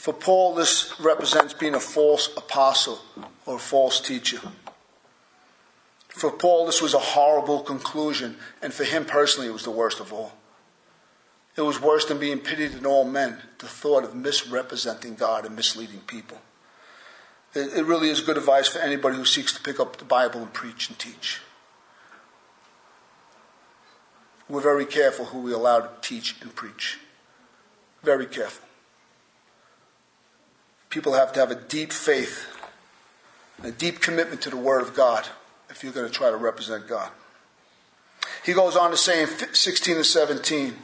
for 0.03 0.13
Paul, 0.13 0.55
this 0.55 0.99
represents 0.99 1.53
being 1.53 1.75
a 1.75 1.79
false 1.79 2.27
apostle 2.35 2.99
or 3.45 3.55
a 3.55 3.59
false 3.59 4.01
teacher. 4.01 4.41
For 6.09 6.29
Paul, 6.29 6.65
this 6.65 6.81
was 6.81 6.93
a 6.93 6.99
horrible 6.99 7.61
conclusion, 7.61 8.35
and 8.61 8.73
for 8.73 8.83
him 8.83 9.05
personally, 9.05 9.47
it 9.47 9.53
was 9.53 9.63
the 9.63 9.71
worst 9.71 10.01
of 10.01 10.11
all. 10.11 10.33
It 11.55 11.61
was 11.61 11.79
worse 11.79 12.05
than 12.05 12.19
being 12.19 12.39
pitied 12.39 12.73
in 12.73 12.85
all 12.85 13.03
men, 13.03 13.37
the 13.59 13.67
thought 13.67 14.03
of 14.03 14.15
misrepresenting 14.15 15.15
God 15.15 15.45
and 15.45 15.55
misleading 15.55 16.01
people. 16.01 16.39
It, 17.53 17.77
it 17.77 17.85
really 17.85 18.09
is 18.09 18.21
good 18.21 18.37
advice 18.37 18.67
for 18.67 18.79
anybody 18.79 19.17
who 19.17 19.25
seeks 19.25 19.53
to 19.53 19.61
pick 19.61 19.79
up 19.79 19.97
the 19.97 20.05
Bible 20.05 20.41
and 20.41 20.51
preach 20.51 20.89
and 20.89 20.97
teach. 20.97 21.41
We're 24.49 24.61
very 24.61 24.85
careful 24.85 25.25
who 25.25 25.39
we 25.41 25.53
allow 25.53 25.81
to 25.81 25.89
teach 26.01 26.35
and 26.41 26.53
preach. 26.55 26.99
Very 28.01 28.25
careful. 28.25 28.67
People 30.89 31.13
have 31.13 31.33
to 31.33 31.39
have 31.39 31.51
a 31.51 31.55
deep 31.55 31.93
faith, 31.93 32.47
and 33.57 33.67
a 33.67 33.71
deep 33.71 33.99
commitment 33.99 34.41
to 34.41 34.49
the 34.49 34.57
Word 34.57 34.81
of 34.81 34.93
God 34.93 35.27
if 35.69 35.83
you're 35.83 35.93
going 35.93 36.07
to 36.07 36.13
try 36.13 36.29
to 36.29 36.37
represent 36.37 36.87
God. 36.87 37.09
He 38.43 38.53
goes 38.53 38.75
on 38.75 38.91
to 38.91 38.97
say 38.97 39.21
in 39.23 39.27
16 39.27 39.95
and 39.95 40.05
17 40.05 40.75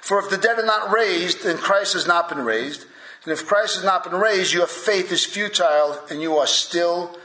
For 0.00 0.18
if 0.18 0.30
the 0.30 0.38
dead 0.38 0.58
are 0.58 0.66
not 0.66 0.92
raised, 0.92 1.44
then 1.44 1.58
Christ 1.58 1.92
has 1.92 2.06
not 2.06 2.28
been 2.28 2.44
raised. 2.44 2.86
And 3.24 3.32
if 3.32 3.46
Christ 3.46 3.76
has 3.76 3.84
not 3.84 4.04
been 4.04 4.18
raised, 4.18 4.52
your 4.52 4.66
faith 4.66 5.12
is 5.12 5.24
futile 5.24 6.00
and 6.10 6.22
you 6.22 6.36
are 6.36 6.46
still 6.46 7.18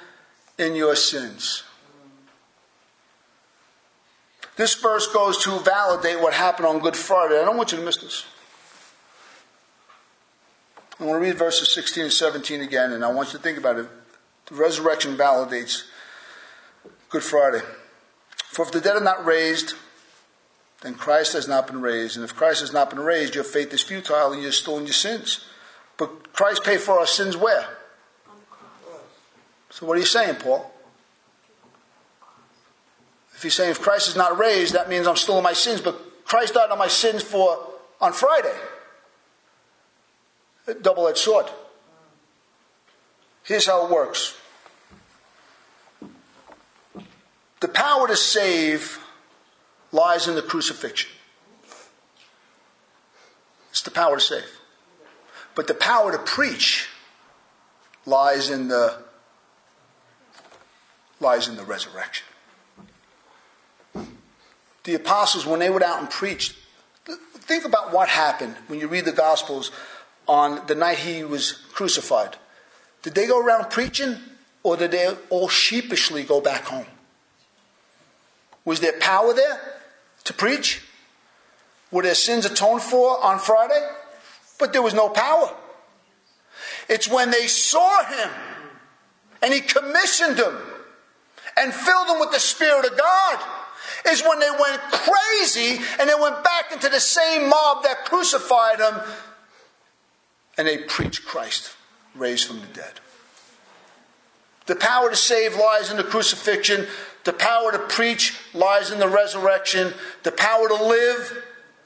in 0.58 0.76
your 0.76 0.96
sins. 0.96 1.64
This 4.56 4.76
verse 4.76 5.08
goes 5.08 5.38
to 5.44 5.60
validate 5.60 6.22
what 6.22 6.34
happened 6.34 6.68
on 6.68 6.80
Good 6.80 6.96
Friday. 6.96 7.40
I 7.40 7.46
don't 7.46 7.58
want 7.58 7.72
you 7.72 7.80
to 7.80 7.84
miss 7.84 7.98
this. 7.98 8.26
I 11.00 11.06
want 11.06 11.24
to 11.24 11.28
read 11.28 11.38
verses 11.38 11.74
16 11.74 12.04
and 12.04 12.14
17 12.14 12.62
again, 12.62 12.92
and 12.92 13.04
I 13.04 13.12
want 13.12 13.30
you 13.30 13.40
to 13.40 13.44
think 13.44 13.58
about 13.58 13.80
it. 13.80 13.88
The 14.46 14.56
resurrection 14.56 15.16
validates 15.18 15.86
Good 17.10 17.24
Friday. 17.24 17.62
For 18.36 18.66
if 18.66 18.72
the 18.72 18.80
dead 18.80 18.96
are 18.96 19.04
not 19.04 19.26
raised, 19.26 19.74
then 20.84 20.96
Christ 20.96 21.32
has 21.34 21.48
not 21.48 21.66
been 21.66 21.82
raised. 21.82 22.18
And 22.18 22.26
if 22.26 22.36
Christ 22.36 22.60
has 22.60 22.74
not 22.74 22.90
been 22.90 23.00
raised, 23.00 23.36
your 23.36 23.46
faith 23.46 23.74
is 23.74 23.82
futile 23.82 24.34
and 24.34 24.44
you're 24.44 24.52
still 24.52 24.78
in 24.78 24.86
your 24.86 24.94
sins. 24.94 25.46
But 25.98 26.34
Christ 26.34 26.64
paid 26.64 26.82
for 26.82 27.00
our 27.00 27.08
sins 27.08 27.38
where? 27.38 27.66
So 29.70 29.86
what 29.86 29.96
are 29.96 30.02
you 30.02 30.06
saying, 30.06 30.36
Paul? 30.36 30.72
If 33.34 33.44
you're 33.44 33.52
saying 33.52 33.72
if 33.72 33.82
Christ 33.82 34.10
is 34.10 34.16
not 34.16 34.38
raised, 34.38 34.74
that 34.74 34.90
means 34.90 35.08
I'm 35.08 35.16
still 35.16 35.38
in 35.38 35.44
my 35.44 35.54
sins, 35.54 35.82
but 35.82 36.26
Christ 36.26 36.54
died 36.54 36.70
on 36.70 36.78
my 36.78 36.88
sins 36.88 37.24
for 37.24 37.58
on 38.00 38.12
Friday 38.12 38.56
a 40.68 40.74
double 40.74 41.08
edged 41.08 41.18
sword. 41.18 41.48
Here's 43.44 43.66
how 43.66 43.86
it 43.86 43.92
works 43.92 44.38
the 47.62 47.68
power 47.70 48.08
to 48.08 48.16
save 48.16 49.03
lies 49.94 50.28
in 50.28 50.36
the 50.36 50.42
crucifixion. 50.42 51.10
It's 53.70 53.84
the 53.84 53.92
power 53.92 54.16
to 54.16 54.22
save. 54.22 54.60
But 55.56 55.68
the 55.68 55.74
power 55.74 56.12
to 56.12 56.18
preach 56.18 56.90
lies 58.06 58.50
in 58.50 58.68
the 58.68 59.04
lies 61.20 61.48
in 61.48 61.56
the 61.56 61.64
resurrection. 61.64 62.26
The 64.84 64.96
apostles, 64.96 65.46
when 65.46 65.60
they 65.60 65.70
went 65.70 65.84
out 65.84 66.00
and 66.00 66.10
preached, 66.10 66.56
think 67.36 67.64
about 67.64 67.94
what 67.94 68.10
happened 68.10 68.56
when 68.68 68.80
you 68.80 68.88
read 68.88 69.06
the 69.06 69.14
Gospels 69.14 69.72
on 70.28 70.66
the 70.68 70.76
night 70.76 70.98
he 70.98 71.24
was 71.24 71.54
crucified. 71.72 72.36
Did 73.04 73.16
they 73.16 73.28
go 73.28 73.40
around 73.42 73.70
preaching 73.70 74.18
or 74.64 74.76
did 74.76 74.92
they 74.92 75.16
all 75.30 75.48
sheepishly 75.48 76.24
go 76.24 76.42
back 76.42 76.66
home? 76.66 76.86
Was 78.66 78.82
there 78.82 79.00
power 79.00 79.34
there 79.34 79.83
to 80.26 80.34
preach? 80.34 80.82
Were 81.92 82.04
their 82.04 82.16
sins 82.16 82.46
atoned 82.46 82.82
for 82.82 83.24
on 83.24 83.40
Friday? 83.40 83.88
But 84.60 84.74
there 84.74 84.82
was 84.82 84.94
no 84.94 85.10
power. 85.10 85.52
It's 86.90 87.08
when 87.08 87.32
they 87.32 87.48
saw 87.48 88.04
him 88.06 88.30
and 89.42 89.54
he 89.54 89.62
commissioned 89.62 90.38
them 90.38 90.58
and 91.58 91.74
filled 91.74 92.08
them 92.08 92.20
with 92.20 92.32
the 92.32 92.40
Spirit 92.40 92.86
of 92.86 92.98
God 92.98 93.40
is 94.08 94.22
when 94.22 94.40
they 94.40 94.50
went 94.50 94.82
crazy 94.92 95.82
and 96.00 96.10
they 96.10 96.16
went 96.16 96.44
back 96.44 96.72
into 96.72 96.90
the 96.90 97.00
same 97.00 97.50
mob 97.50 97.84
that 97.84 98.06
crucified 98.06 98.80
him 98.80 99.02
and 100.58 100.68
they 100.68 100.78
preached 100.78 101.26
Christ 101.26 101.72
raised 102.16 102.48
from 102.48 102.62
the 102.62 102.68
dead. 102.68 103.00
The 104.66 104.76
power 104.76 105.10
to 105.10 105.16
save 105.16 105.56
lies 105.56 105.92
in 105.92 105.98
the 105.98 106.04
crucifixion. 106.04 106.88
The 107.24 107.34
power 107.34 107.72
to 107.72 107.80
preach 107.80 108.38
lies 108.54 108.92
in 108.92 109.00
the 109.00 109.08
resurrection. 109.08 109.94
The 110.24 110.32
power 110.32 110.68
to 110.68 110.76
live 110.76 111.44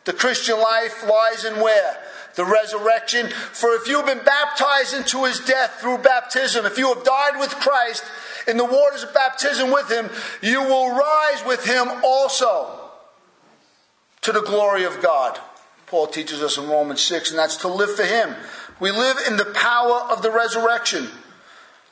the 0.07 0.13
Christian 0.13 0.57
life 0.57 1.05
lies 1.05 1.43
in 1.43 1.59
where? 1.59 1.97
The 2.35 2.45
resurrection. 2.45 3.27
For 3.27 3.73
if 3.75 3.89
you've 3.89 4.05
been 4.05 4.23
baptized 4.23 4.93
into 4.93 5.25
his 5.25 5.41
death 5.41 5.81
through 5.81 5.97
baptism, 5.97 6.65
if 6.65 6.77
you 6.77 6.93
have 6.93 7.03
died 7.03 7.37
with 7.41 7.49
Christ 7.49 8.05
in 8.47 8.55
the 8.55 8.63
waters 8.63 9.03
of 9.03 9.13
baptism 9.13 9.69
with 9.69 9.91
him, 9.91 10.09
you 10.41 10.61
will 10.61 10.91
rise 10.91 11.43
with 11.45 11.65
him 11.65 11.89
also 12.05 12.89
to 14.21 14.31
the 14.31 14.41
glory 14.41 14.85
of 14.85 15.01
God. 15.01 15.37
Paul 15.87 16.07
teaches 16.07 16.41
us 16.41 16.57
in 16.57 16.69
Romans 16.69 17.01
6, 17.01 17.31
and 17.31 17.39
that's 17.39 17.57
to 17.57 17.67
live 17.67 17.93
for 17.93 18.05
him. 18.05 18.33
We 18.79 18.91
live 18.91 19.17
in 19.27 19.35
the 19.35 19.51
power 19.53 20.07
of 20.09 20.21
the 20.21 20.31
resurrection. 20.31 21.09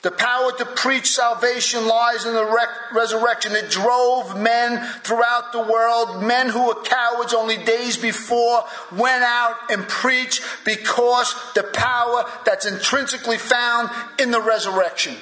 The 0.06 0.12
power 0.12 0.52
to 0.60 0.66
preach 0.66 1.08
salvation 1.08 1.88
lies 1.88 2.28
in 2.28 2.36
the 2.36 2.46
rec- 2.46 2.94
resurrection. 2.94 3.54
It 3.54 3.72
drove 3.72 4.40
men 4.40 4.86
throughout 5.02 5.52
the 5.52 5.64
world. 5.64 6.22
Men 6.22 6.50
who 6.50 6.68
were 6.68 6.84
cowards 6.84 7.34
only 7.34 7.58
days 7.58 7.98
before 7.98 8.66
went 8.92 9.24
out 9.24 9.56
and 9.72 9.88
preached 9.88 10.44
because 10.64 11.34
the 11.56 11.64
power 11.64 12.24
that's 12.46 12.68
intrinsically 12.68 13.40
found 13.40 13.90
in 14.20 14.30
the 14.30 14.40
resurrection. 14.40 15.16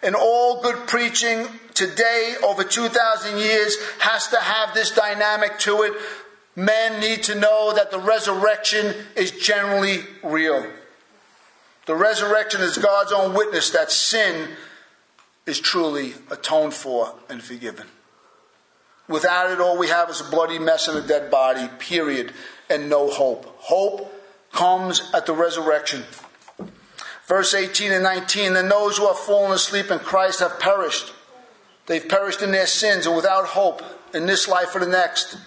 And 0.00 0.14
all 0.14 0.62
good 0.62 0.86
preaching 0.86 1.48
today, 1.74 2.36
over 2.44 2.62
2,000 2.62 3.36
years, 3.36 3.76
has 3.98 4.28
to 4.28 4.38
have 4.38 4.74
this 4.74 4.92
dynamic 4.92 5.58
to 5.58 5.82
it. 5.82 5.94
Men 6.54 7.00
need 7.00 7.24
to 7.24 7.34
know 7.34 7.72
that 7.74 7.90
the 7.90 7.98
resurrection 7.98 8.94
is 9.16 9.32
generally 9.32 10.04
real. 10.22 10.70
The 11.90 11.96
resurrection 11.96 12.60
is 12.60 12.78
God's 12.78 13.10
own 13.10 13.34
witness 13.34 13.70
that 13.70 13.90
sin 13.90 14.50
is 15.44 15.58
truly 15.58 16.14
atoned 16.30 16.72
for 16.72 17.16
and 17.28 17.42
forgiven. 17.42 17.88
Without 19.08 19.50
it, 19.50 19.58
all 19.58 19.76
we 19.76 19.88
have 19.88 20.08
is 20.08 20.20
a 20.20 20.30
bloody 20.30 20.60
mess 20.60 20.86
and 20.86 20.96
a 20.96 21.04
dead 21.04 21.32
body, 21.32 21.68
period, 21.80 22.32
and 22.68 22.88
no 22.88 23.10
hope. 23.10 23.44
Hope 23.58 24.08
comes 24.52 25.10
at 25.12 25.26
the 25.26 25.32
resurrection. 25.32 26.04
Verse 27.26 27.54
18 27.54 27.90
and 27.90 28.04
19 28.04 28.52
Then 28.52 28.68
those 28.68 28.98
who 28.98 29.08
have 29.08 29.18
fallen 29.18 29.50
asleep 29.50 29.90
in 29.90 29.98
Christ 29.98 30.38
have 30.38 30.60
perished. 30.60 31.12
They've 31.86 32.08
perished 32.08 32.40
in 32.40 32.52
their 32.52 32.68
sins 32.68 33.04
and 33.06 33.16
without 33.16 33.46
hope 33.46 33.82
in 34.14 34.26
this 34.26 34.46
life 34.46 34.76
or 34.76 34.78
the 34.78 34.86
next. 34.86 35.38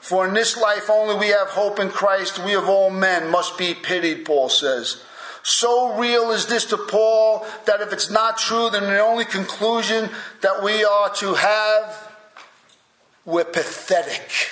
For 0.00 0.26
in 0.26 0.34
this 0.34 0.56
life 0.56 0.90
only 0.90 1.14
we 1.14 1.28
have 1.28 1.50
hope 1.50 1.78
in 1.78 1.88
Christ. 1.88 2.44
We 2.44 2.54
of 2.54 2.68
all 2.68 2.90
men 2.90 3.30
must 3.30 3.56
be 3.56 3.74
pitied, 3.74 4.24
Paul 4.24 4.48
says. 4.48 5.00
So 5.44 5.94
real 5.98 6.30
is 6.30 6.46
this 6.46 6.64
to 6.66 6.78
Paul 6.78 7.46
that 7.66 7.82
if 7.82 7.92
it's 7.92 8.10
not 8.10 8.38
true, 8.38 8.70
then 8.70 8.84
the 8.84 9.00
only 9.00 9.26
conclusion 9.26 10.08
that 10.40 10.62
we 10.62 10.82
are 10.82 11.12
to 11.16 11.34
have, 11.34 12.08
we're 13.26 13.44
pathetic. 13.44 14.48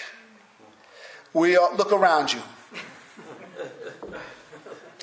We 1.32 1.56
are, 1.56 1.74
look 1.74 1.92
around 1.92 2.34
you. 2.34 2.42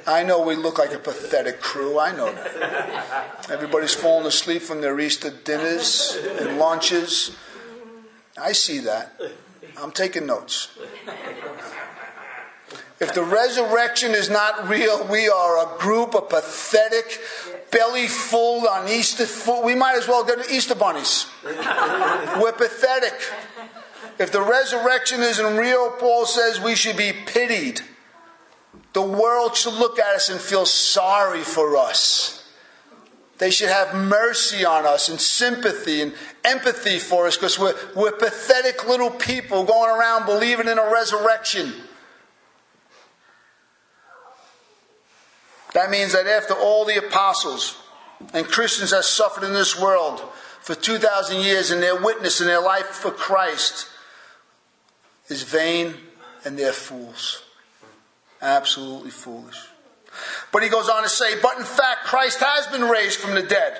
I 0.05 0.21
know 0.23 0.43
we 0.43 0.55
look 0.55 0.77
like 0.77 0.93
a 0.93 0.99
pathetic 0.99 1.59
crew. 1.59 1.97
I 1.99 2.15
know 2.15 2.31
that. 2.33 3.49
Everybody's 3.49 3.95
falling 3.95 4.27
asleep 4.27 4.61
from 4.61 4.81
their 4.81 4.99
Easter 4.99 5.31
dinners 5.31 6.15
and 6.39 6.59
lunches. 6.59 7.35
I 8.39 8.51
see 8.51 8.77
that. 8.81 9.19
I'm 9.75 9.91
taking 9.91 10.27
notes. 10.27 10.69
If 12.99 13.13
the 13.13 13.23
resurrection 13.23 14.11
is 14.11 14.29
not 14.29 14.67
real, 14.67 15.07
we 15.07 15.29
are 15.29 15.65
a 15.65 15.79
group 15.79 16.15
of 16.15 16.29
pathetic, 16.29 17.19
belly 17.71 18.07
full 18.07 18.67
on 18.67 18.89
Easter. 18.89 19.25
Full, 19.25 19.63
we 19.63 19.73
might 19.73 19.95
as 19.95 20.07
well 20.07 20.23
go 20.25 20.35
to 20.35 20.53
Easter 20.53 20.75
bunnies. 20.75 21.25
We're 21.45 22.51
pathetic. 22.51 23.13
If 24.19 24.33
the 24.33 24.41
resurrection 24.41 25.21
isn't 25.21 25.57
real, 25.57 25.91
Paul 25.91 26.25
says 26.25 26.59
we 26.59 26.75
should 26.75 26.97
be 26.97 27.13
pitied. 27.25 27.81
The 28.91 29.01
world 29.01 29.55
should 29.55 29.75
look 29.75 29.97
at 29.97 30.15
us 30.15 30.29
and 30.29 30.39
feel 30.41 30.65
sorry 30.65 31.41
for 31.41 31.77
us. 31.77 32.45
They 33.37 33.51
should 33.51 33.69
have 33.69 33.95
mercy 33.95 34.65
on 34.65 34.85
us 34.85 35.07
and 35.07 35.21
sympathy 35.21 36.01
and 36.01 36.13
empathy 36.43 36.99
for 36.99 37.27
us 37.27 37.37
because 37.37 37.57
we're, 37.57 37.75
we're 37.95 38.11
pathetic 38.11 38.85
little 38.85 39.11
people 39.11 39.63
going 39.63 39.97
around 39.97 40.25
believing 40.25 40.67
in 40.67 40.77
a 40.77 40.91
resurrection. 40.91 41.73
That 45.73 45.89
means 45.89 46.13
that 46.13 46.27
after 46.27 46.53
all 46.53 46.85
the 46.85 46.97
apostles 46.97 47.77
and 48.33 48.47
Christians 48.47 48.91
have 48.91 49.05
suffered 49.05 49.43
in 49.43 49.53
this 49.53 49.79
world 49.79 50.21
for 50.61 50.75
2,000 50.75 51.41
years 51.41 51.71
and 51.71 51.81
their 51.81 52.01
witness 52.01 52.39
and 52.39 52.49
their 52.49 52.61
life 52.61 52.87
for 52.87 53.11
Christ 53.11 53.87
is 55.29 55.43
vain 55.43 55.95
and 56.43 56.57
they're 56.57 56.73
fools. 56.73 57.43
Absolutely 58.41 59.11
foolish. 59.11 59.59
But 60.51 60.63
he 60.63 60.69
goes 60.69 60.89
on 60.89 61.03
to 61.03 61.09
say, 61.09 61.39
but 61.41 61.57
in 61.57 61.63
fact, 61.63 62.05
Christ 62.05 62.39
has 62.39 62.67
been 62.67 62.89
raised 62.89 63.19
from 63.19 63.35
the 63.35 63.43
dead. 63.43 63.79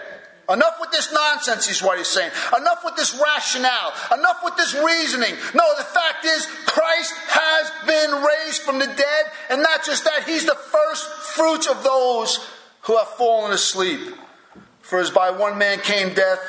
Enough 0.49 0.77
with 0.79 0.91
this 0.91 1.13
nonsense, 1.13 1.69
is 1.69 1.83
what 1.83 1.99
he's 1.99 2.07
saying. 2.07 2.31
Enough 2.57 2.83
with 2.83 2.95
this 2.95 3.19
rationale. 3.21 3.93
Enough 4.11 4.41
with 4.43 4.57
this 4.57 4.73
reasoning. 4.73 5.35
No, 5.53 5.63
the 5.77 5.83
fact 5.83 6.25
is, 6.25 6.47
Christ 6.65 7.13
has 7.27 7.71
been 7.85 8.23
raised 8.23 8.63
from 8.63 8.79
the 8.79 8.87
dead, 8.87 9.25
and 9.49 9.61
not 9.61 9.85
just 9.85 10.05
that, 10.05 10.23
he's 10.23 10.45
the 10.45 10.55
first 10.55 11.05
fruits 11.35 11.67
of 11.67 11.83
those 11.83 12.49
who 12.81 12.97
have 12.97 13.07
fallen 13.09 13.51
asleep. 13.51 13.99
For 14.81 14.99
as 14.99 15.11
by 15.11 15.29
one 15.29 15.59
man 15.59 15.81
came 15.81 16.15
death, 16.15 16.39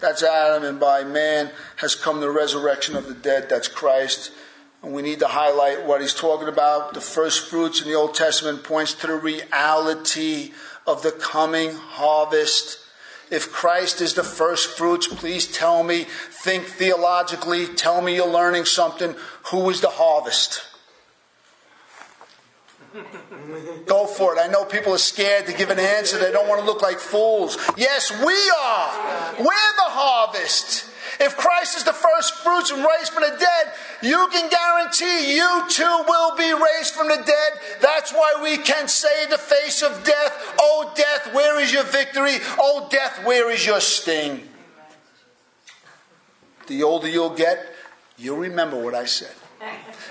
that's 0.00 0.22
Adam, 0.22 0.64
and 0.64 0.78
by 0.78 1.04
man 1.04 1.50
has 1.76 1.94
come 1.94 2.20
the 2.20 2.30
resurrection 2.30 2.94
of 2.94 3.08
the 3.08 3.14
dead, 3.14 3.48
that's 3.48 3.68
Christ. 3.68 4.32
And 4.82 4.92
we 4.92 5.00
need 5.00 5.20
to 5.20 5.28
highlight 5.28 5.86
what 5.86 6.02
he's 6.02 6.12
talking 6.12 6.48
about. 6.48 6.92
The 6.92 7.00
first 7.00 7.48
fruits 7.48 7.80
in 7.80 7.88
the 7.88 7.94
Old 7.94 8.14
Testament 8.14 8.64
points 8.64 8.92
to 8.94 9.06
the 9.06 9.14
reality 9.14 10.52
of 10.86 11.02
the 11.02 11.12
coming 11.12 11.72
harvest. 11.72 12.80
If 13.30 13.52
Christ 13.52 14.00
is 14.00 14.14
the 14.14 14.22
first 14.22 14.76
fruits, 14.76 15.08
please 15.08 15.46
tell 15.46 15.82
me, 15.82 16.04
think 16.04 16.64
theologically, 16.64 17.66
tell 17.66 18.00
me 18.00 18.14
you're 18.14 18.26
learning 18.26 18.66
something. 18.66 19.16
Who 19.50 19.68
is 19.70 19.80
the 19.80 19.90
harvest? 19.90 20.62
Go 23.86 24.06
for 24.06 24.34
it. 24.36 24.38
I 24.40 24.46
know 24.46 24.64
people 24.64 24.94
are 24.94 24.98
scared 24.98 25.46
to 25.46 25.52
give 25.52 25.70
an 25.70 25.78
answer. 25.78 26.18
They 26.18 26.32
don't 26.32 26.48
want 26.48 26.60
to 26.60 26.66
look 26.66 26.82
like 26.82 26.98
fools. 26.98 27.58
Yes, 27.76 28.10
we 28.24 28.52
are. 28.60 29.34
We're 29.38 29.44
the 29.44 29.90
harvest. 29.90 30.84
If 31.18 31.36
Christ 31.36 31.76
is 31.76 31.84
the 31.84 31.92
first 31.92 32.34
fruits 32.36 32.70
and 32.70 32.84
raised 32.84 33.12
from 33.12 33.22
the 33.22 33.36
dead, 33.38 33.72
you 34.02 34.28
can 34.32 34.50
guarantee 34.50 35.36
you 35.36 35.64
too 35.68 36.04
will 36.06 36.36
be 36.36 36.52
raised 36.52 36.94
from 36.94 37.08
the 37.08 37.16
dead. 37.16 37.60
That's 37.80 38.12
why 38.12 38.40
we 38.42 38.58
can 38.58 38.88
say 38.88 39.24
in 39.24 39.30
the 39.30 39.38
face 39.38 39.82
of 39.82 40.04
death, 40.04 40.54
Oh, 40.60 40.92
death, 40.94 41.34
where 41.34 41.60
is 41.60 41.72
your 41.72 41.84
victory? 41.84 42.36
Oh, 42.58 42.88
death, 42.90 43.24
where 43.24 43.50
is 43.50 43.64
your 43.64 43.80
sting? 43.80 44.48
The 46.66 46.82
older 46.82 47.08
you'll 47.08 47.34
get, 47.34 47.74
you'll 48.18 48.38
remember 48.38 48.82
what 48.82 48.94
I 48.94 49.04
said. 49.04 49.32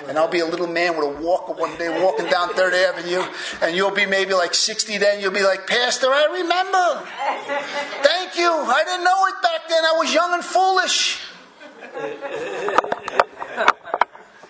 And 0.07 0.17
I'll 0.17 0.27
be 0.29 0.39
a 0.39 0.45
little 0.45 0.67
man 0.67 0.97
with 0.97 1.05
a 1.05 1.21
walker 1.21 1.53
one 1.53 1.77
day 1.77 1.89
walking 2.03 2.27
down 2.27 2.49
Third 2.49 2.73
Avenue, 2.73 3.23
and 3.61 3.75
you'll 3.75 3.91
be 3.91 4.05
maybe 4.05 4.33
like 4.33 4.53
60 4.53 4.97
then. 4.97 5.21
You'll 5.21 5.31
be 5.31 5.43
like, 5.43 5.67
Pastor, 5.67 6.07
I 6.09 6.25
remember. 6.33 7.05
Thank 8.03 8.37
you. 8.37 8.51
I 8.51 8.83
didn't 8.83 9.03
know 9.03 9.25
it 9.27 9.41
back 9.41 9.54
then. 9.69 9.85
I 9.85 9.93
was 9.97 10.13
young 10.13 10.33
and 10.33 10.43
foolish. 10.43 11.21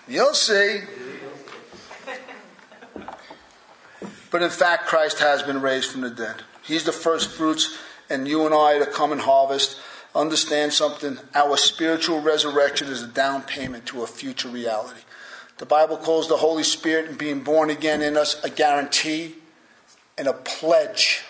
You'll 0.08 0.34
see. 0.34 0.82
But 4.32 4.42
in 4.42 4.50
fact, 4.50 4.88
Christ 4.88 5.20
has 5.20 5.44
been 5.44 5.62
raised 5.62 5.92
from 5.92 6.02
the 6.02 6.10
dead. 6.10 6.44
He's 6.62 6.84
the 6.84 6.92
first 6.92 7.32
fruits, 7.32 7.78
and 8.10 8.28
you 8.28 8.46
and 8.46 8.54
I 8.54 8.80
to 8.80 8.86
come 8.86 9.12
and 9.12 9.22
harvest. 9.22 9.80
Understand 10.14 10.74
something. 10.74 11.18
Our 11.34 11.58
spiritual 11.58 12.22
resurrection 12.22 12.88
is 12.88 13.02
a 13.02 13.08
down 13.08 13.44
payment 13.44 13.86
to 13.88 14.04
a 14.04 14.08
future 14.08 14.50
reality. 14.50 15.02
The 15.58 15.66
Bible 15.66 15.98
calls 15.98 16.28
the 16.28 16.38
Holy 16.38 16.64
Spirit 16.64 17.08
and 17.08 17.18
being 17.18 17.42
born 17.42 17.70
again 17.70 18.02
in 18.02 18.18
us 18.18 18.44
a 18.44 18.50
guarantee 18.50 19.36
and 20.18 20.28
a 20.28 20.34
pledge 20.34 21.24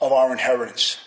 of 0.00 0.12
our 0.12 0.32
inheritance. 0.32 0.98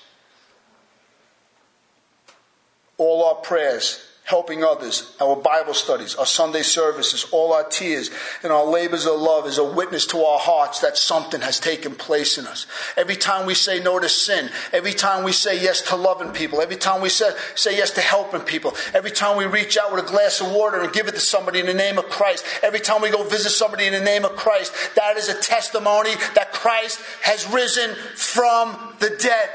All 3.00 3.26
our 3.26 3.36
prayers, 3.36 4.06
helping 4.30 4.64
others, 4.64 5.16
our 5.20 5.36
Bible 5.36 5.74
studies, 5.74 6.14
our 6.14 6.26
Sunday 6.26 6.62
services, 6.62 7.26
all 7.32 7.52
our 7.52 7.64
tears, 7.64 8.12
and 8.43 8.54
our 8.54 8.64
labors 8.64 9.08
of 9.08 9.20
love 9.20 9.47
is 9.47 9.58
a 9.58 9.64
witness 9.64 10.06
to 10.06 10.20
our 10.20 10.38
hearts 10.38 10.82
that 10.82 10.95
something 10.95 11.41
has 11.41 11.60
taken 11.60 11.95
place 11.95 12.38
in 12.38 12.45
us. 12.45 12.68
Every 12.95 13.16
time 13.16 13.47
we 13.47 13.56
say 13.56 13.82
no 13.82 13.97
to 13.97 14.08
sin, 14.08 14.52
every 14.72 14.93
time 14.93 15.24
we 15.24 15.32
say 15.32 15.60
yes 15.60 15.82
to 15.89 15.95
loving 15.95 16.32
people, 16.32 16.62
every 16.62 16.76
time 16.76 17.02
we 17.02 17.10
say, 17.10 17.32
say 17.56 17.76
yes 17.76 17.89
to 17.91 18.02
helping 18.02 18.41
people, 18.41 18.76
every 18.93 19.10
time 19.10 19.36
we 19.36 19.45
reach 19.45 19.80
out 19.80 19.91
with 19.91 20.06
a 20.06 20.08
glass 20.08 20.41
of 20.41 20.52
water 20.52 20.80
and 20.80 20.93
give 20.93 21.08
it 21.08 21.16
to 21.16 21.20
somebody 21.20 21.60
in 21.60 21.66
the 21.66 21.74
name 21.74 21.97
of 21.97 22.06
Christ, 22.06 22.45
every 22.62 22.82
time 22.82 23.02
we 23.02 23.10
go 23.10 23.24
visit 23.24 23.50
somebody 23.50 23.88
in 23.88 23.93
the 23.93 24.00
name 24.00 24.26
of 24.26 24.36
Christ, 24.36 24.76
that 24.95 25.18
is 25.18 25.28
a 25.28 25.41
testimony 25.41 26.12
that 26.36 26.54
Christ 26.54 27.02
has 27.24 27.52
risen 27.52 27.95
from 28.16 28.93
the 29.00 29.10
dead. 29.10 29.50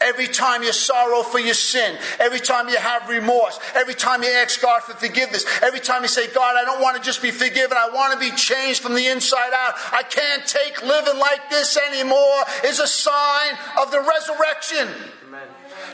Every 0.00 0.26
time 0.26 0.62
you 0.62 0.72
sorrow 0.72 1.22
for 1.22 1.38
your 1.38 1.54
sin, 1.54 1.96
every 2.18 2.40
time 2.40 2.68
you 2.68 2.76
have 2.76 3.08
remorse, 3.08 3.58
every 3.74 3.94
time 3.94 4.22
you 4.22 4.30
ask 4.30 4.60
God 4.60 4.82
for 4.82 4.94
forgiveness, 4.94 5.44
every 5.62 5.80
time 5.80 6.02
you 6.02 6.08
say, 6.08 6.32
God, 6.32 6.56
I 6.56 6.64
don't 6.64 6.82
want 6.82 6.96
to 6.96 7.02
just 7.02 7.22
be 7.22 7.30
forgiven, 7.30 7.76
I 7.76 7.90
want 7.92 8.12
to 8.12 8.18
be 8.18 8.34
changed 8.36 8.82
from 8.82 8.94
the 8.94 9.06
inside 9.06 9.52
out. 9.52 9.74
I 9.92 10.02
can't 10.02 10.46
take 10.46 10.82
living 10.82 11.18
like 11.18 11.50
this 11.50 11.78
anymore, 11.90 12.42
is 12.64 12.80
a 12.80 12.86
sign 12.86 13.54
of 13.80 13.90
the 13.90 14.00
resurrection. 14.00 14.88
Amen. 15.26 15.48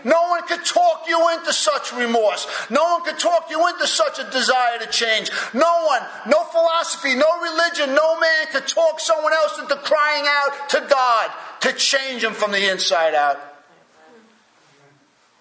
No 0.05 0.28
one 0.28 0.47
could 0.47 0.64
talk 0.64 1.05
you 1.09 1.31
into 1.37 1.53
such 1.53 1.93
remorse. 1.93 2.47
No 2.70 2.83
one 2.95 3.05
could 3.05 3.18
talk 3.18 3.51
you 3.51 3.66
into 3.68 3.87
such 3.87 4.18
a 4.18 4.31
desire 4.31 4.78
to 4.78 4.87
change. 4.87 5.31
No 5.53 5.85
one, 5.87 6.03
no 6.26 6.45
philosophy, 6.45 7.14
no 7.14 7.41
religion, 7.41 7.95
no 7.95 8.18
man 8.18 8.47
could 8.53 8.66
talk 8.66 9.01
someone 9.01 9.33
else 9.33 9.59
into 9.59 9.76
crying 9.76 10.24
out 10.26 10.68
to 10.70 10.87
God 10.89 11.31
to 11.61 11.72
change 11.74 12.22
them 12.22 12.33
from 12.33 12.53
the 12.53 12.70
inside 12.70 13.14
out. 13.14 13.49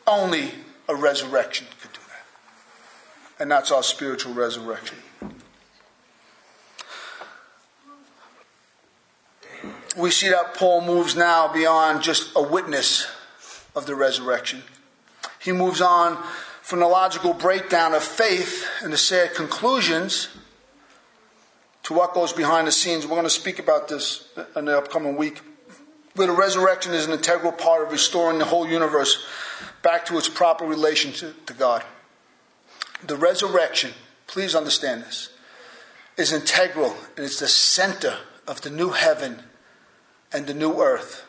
Only 0.10 0.52
a 0.88 0.96
resurrection 0.96 1.68
could 1.80 1.94
do 1.94 2.00
that. 2.08 3.44
And 3.44 3.52
that's 3.52 3.72
our 3.72 3.84
spiritual 3.84 4.34
resurrection. 4.34 4.98
We 9.96 10.10
see 10.10 10.30
that 10.30 10.56
Paul 10.56 10.82
moves 10.82 11.16
now 11.16 11.52
beyond 11.54 12.02
just 12.02 12.32
a 12.36 12.42
witness 12.42 13.08
of 13.76 13.86
the 13.86 13.94
resurrection. 13.94 14.64
He 15.40 15.52
moves 15.52 15.80
on 15.80 16.18
from 16.64 16.80
the 16.80 16.88
logical 16.88 17.34
breakdown 17.34 17.94
of 17.94 18.04
faith 18.04 18.66
and 18.82 18.92
the 18.92 18.98
sad 18.98 19.36
conclusions 19.36 20.30
to 21.84 21.94
what 21.94 22.16
goes 22.16 22.34
behind 22.34 22.68
the 22.68 22.72
scenes. 22.72 23.06
We're 23.06 23.12
going 23.12 23.24
to 23.24 23.30
speak 23.30 23.60
about 23.60 23.88
this 23.90 24.28
in 24.56 24.66
the 24.66 24.78
upcoming 24.78 25.18
week. 25.18 25.42
Where 26.16 26.28
the 26.28 26.34
resurrection 26.34 26.94
is 26.94 27.06
an 27.06 27.12
integral 27.12 27.52
part 27.52 27.86
of 27.86 27.92
restoring 27.92 28.40
the 28.40 28.46
whole 28.46 28.68
universe 28.68 29.24
back 29.82 30.06
to 30.06 30.18
its 30.18 30.30
proper 30.30 30.66
relationship 30.66 31.46
to 31.46 31.54
God. 31.54 31.84
The 33.06 33.16
resurrection, 33.16 33.92
please 34.28 34.56
understand 34.56 35.04
this, 35.04 35.30
is 36.18 36.34
integral 36.34 36.96
and 37.16 37.26
it's 37.26 37.40
the 37.40 37.48
center 37.48 38.18
of 38.48 38.62
the 38.62 38.70
new 38.70 38.90
heaven 38.90 39.44
and 40.34 40.48
the 40.48 40.54
new 40.54 40.82
earth. 40.82 41.26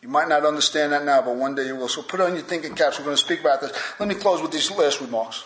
You 0.00 0.08
might 0.08 0.28
not 0.28 0.46
understand 0.46 0.92
that 0.92 1.04
now, 1.04 1.20
but 1.20 1.36
one 1.36 1.54
day 1.54 1.66
you 1.66 1.76
will. 1.76 1.88
So 1.88 2.02
put 2.02 2.20
on 2.20 2.34
your 2.34 2.44
thinking 2.44 2.74
caps. 2.74 2.98
We're 2.98 3.04
going 3.04 3.16
to 3.16 3.22
speak 3.22 3.40
about 3.40 3.60
this. 3.60 3.72
Let 3.98 4.08
me 4.08 4.14
close 4.14 4.40
with 4.40 4.50
these 4.50 4.70
last 4.70 5.00
remarks. 5.00 5.44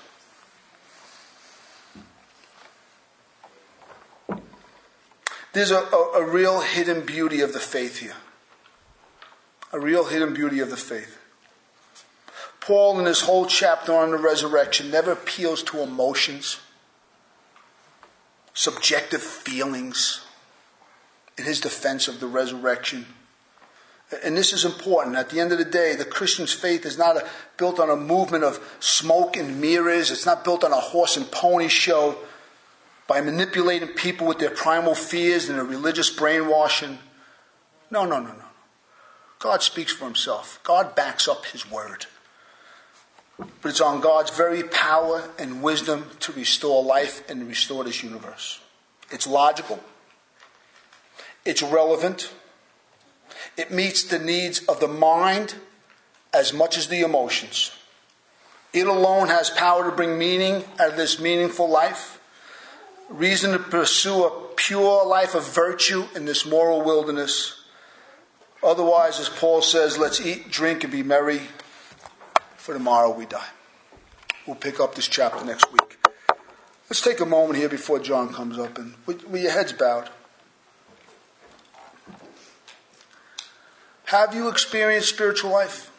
There's 5.52 5.70
a, 5.70 5.78
a, 5.78 6.12
a 6.16 6.24
real 6.24 6.60
hidden 6.60 7.06
beauty 7.06 7.40
of 7.40 7.52
the 7.52 7.60
faith 7.60 7.98
here. 7.98 8.16
A 9.72 9.80
real 9.80 10.04
hidden 10.04 10.34
beauty 10.34 10.60
of 10.60 10.70
the 10.70 10.76
faith. 10.76 11.18
Paul, 12.66 12.98
in 12.98 13.04
his 13.04 13.20
whole 13.20 13.44
chapter 13.44 13.92
on 13.92 14.10
the 14.10 14.16
resurrection, 14.16 14.90
never 14.90 15.12
appeals 15.12 15.62
to 15.64 15.82
emotions, 15.82 16.60
subjective 18.54 19.22
feelings 19.22 20.24
in 21.36 21.44
his 21.44 21.60
defense 21.60 22.08
of 22.08 22.20
the 22.20 22.26
resurrection. 22.26 23.04
And 24.24 24.34
this 24.34 24.54
is 24.54 24.64
important. 24.64 25.16
At 25.16 25.28
the 25.28 25.40
end 25.40 25.52
of 25.52 25.58
the 25.58 25.64
day, 25.66 25.94
the 25.94 26.06
Christian's 26.06 26.54
faith 26.54 26.86
is 26.86 26.96
not 26.96 27.18
a, 27.18 27.28
built 27.58 27.78
on 27.78 27.90
a 27.90 27.96
movement 27.96 28.44
of 28.44 28.76
smoke 28.80 29.36
and 29.36 29.60
mirrors. 29.60 30.10
It's 30.10 30.24
not 30.24 30.42
built 30.42 30.64
on 30.64 30.72
a 30.72 30.76
horse 30.76 31.18
and 31.18 31.30
pony 31.30 31.68
show 31.68 32.16
by 33.06 33.20
manipulating 33.20 33.88
people 33.88 34.26
with 34.26 34.38
their 34.38 34.48
primal 34.48 34.94
fears 34.94 35.50
and 35.50 35.58
their 35.58 35.66
religious 35.66 36.08
brainwashing. 36.08 36.98
No, 37.90 38.06
no, 38.06 38.20
no, 38.20 38.32
no. 38.32 38.44
God 39.38 39.62
speaks 39.62 39.92
for 39.92 40.06
himself. 40.06 40.60
God 40.64 40.94
backs 40.94 41.28
up 41.28 41.44
his 41.44 41.70
word. 41.70 42.06
But 43.38 43.68
it's 43.70 43.80
on 43.80 44.00
God's 44.00 44.30
very 44.30 44.62
power 44.62 45.28
and 45.38 45.62
wisdom 45.62 46.10
to 46.20 46.32
restore 46.32 46.84
life 46.84 47.28
and 47.28 47.46
restore 47.48 47.84
this 47.84 48.02
universe. 48.02 48.60
It's 49.10 49.26
logical. 49.26 49.80
It's 51.44 51.62
relevant. 51.62 52.32
It 53.56 53.70
meets 53.70 54.04
the 54.04 54.18
needs 54.18 54.60
of 54.66 54.80
the 54.80 54.88
mind 54.88 55.56
as 56.32 56.52
much 56.52 56.76
as 56.76 56.88
the 56.88 57.00
emotions. 57.00 57.72
It 58.72 58.86
alone 58.86 59.28
has 59.28 59.50
power 59.50 59.88
to 59.88 59.94
bring 59.94 60.18
meaning 60.18 60.64
out 60.80 60.90
of 60.90 60.96
this 60.96 61.20
meaningful 61.20 61.68
life, 61.68 62.20
reason 63.08 63.52
to 63.52 63.58
pursue 63.58 64.24
a 64.24 64.48
pure 64.56 65.06
life 65.06 65.34
of 65.34 65.46
virtue 65.46 66.06
in 66.14 66.24
this 66.24 66.44
moral 66.44 66.82
wilderness. 66.82 67.62
Otherwise, 68.62 69.20
as 69.20 69.28
Paul 69.28 69.62
says, 69.62 69.98
let's 69.98 70.20
eat, 70.20 70.50
drink, 70.50 70.82
and 70.82 70.92
be 70.92 71.02
merry, 71.02 71.42
for 72.64 72.72
tomorrow 72.72 73.10
we 73.10 73.26
die. 73.26 73.50
We'll 74.46 74.56
pick 74.56 74.80
up 74.80 74.94
this 74.94 75.06
chapter 75.06 75.44
next 75.44 75.70
week. 75.70 75.98
Let's 76.88 77.02
take 77.02 77.20
a 77.20 77.26
moment 77.26 77.58
here 77.58 77.68
before 77.68 77.98
John 77.98 78.32
comes 78.32 78.58
up 78.58 78.78
and 78.78 78.94
with, 79.04 79.28
with 79.28 79.42
your 79.42 79.52
heads 79.52 79.74
bowed. 79.74 80.08
Have 84.06 84.34
you 84.34 84.48
experienced 84.48 85.10
spiritual 85.10 85.50
life? 85.50 85.90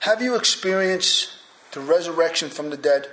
Have 0.00 0.22
you 0.22 0.36
experienced 0.36 1.30
the 1.72 1.80
resurrection 1.80 2.48
from 2.48 2.70
the 2.70 2.76
dead? 2.76 3.08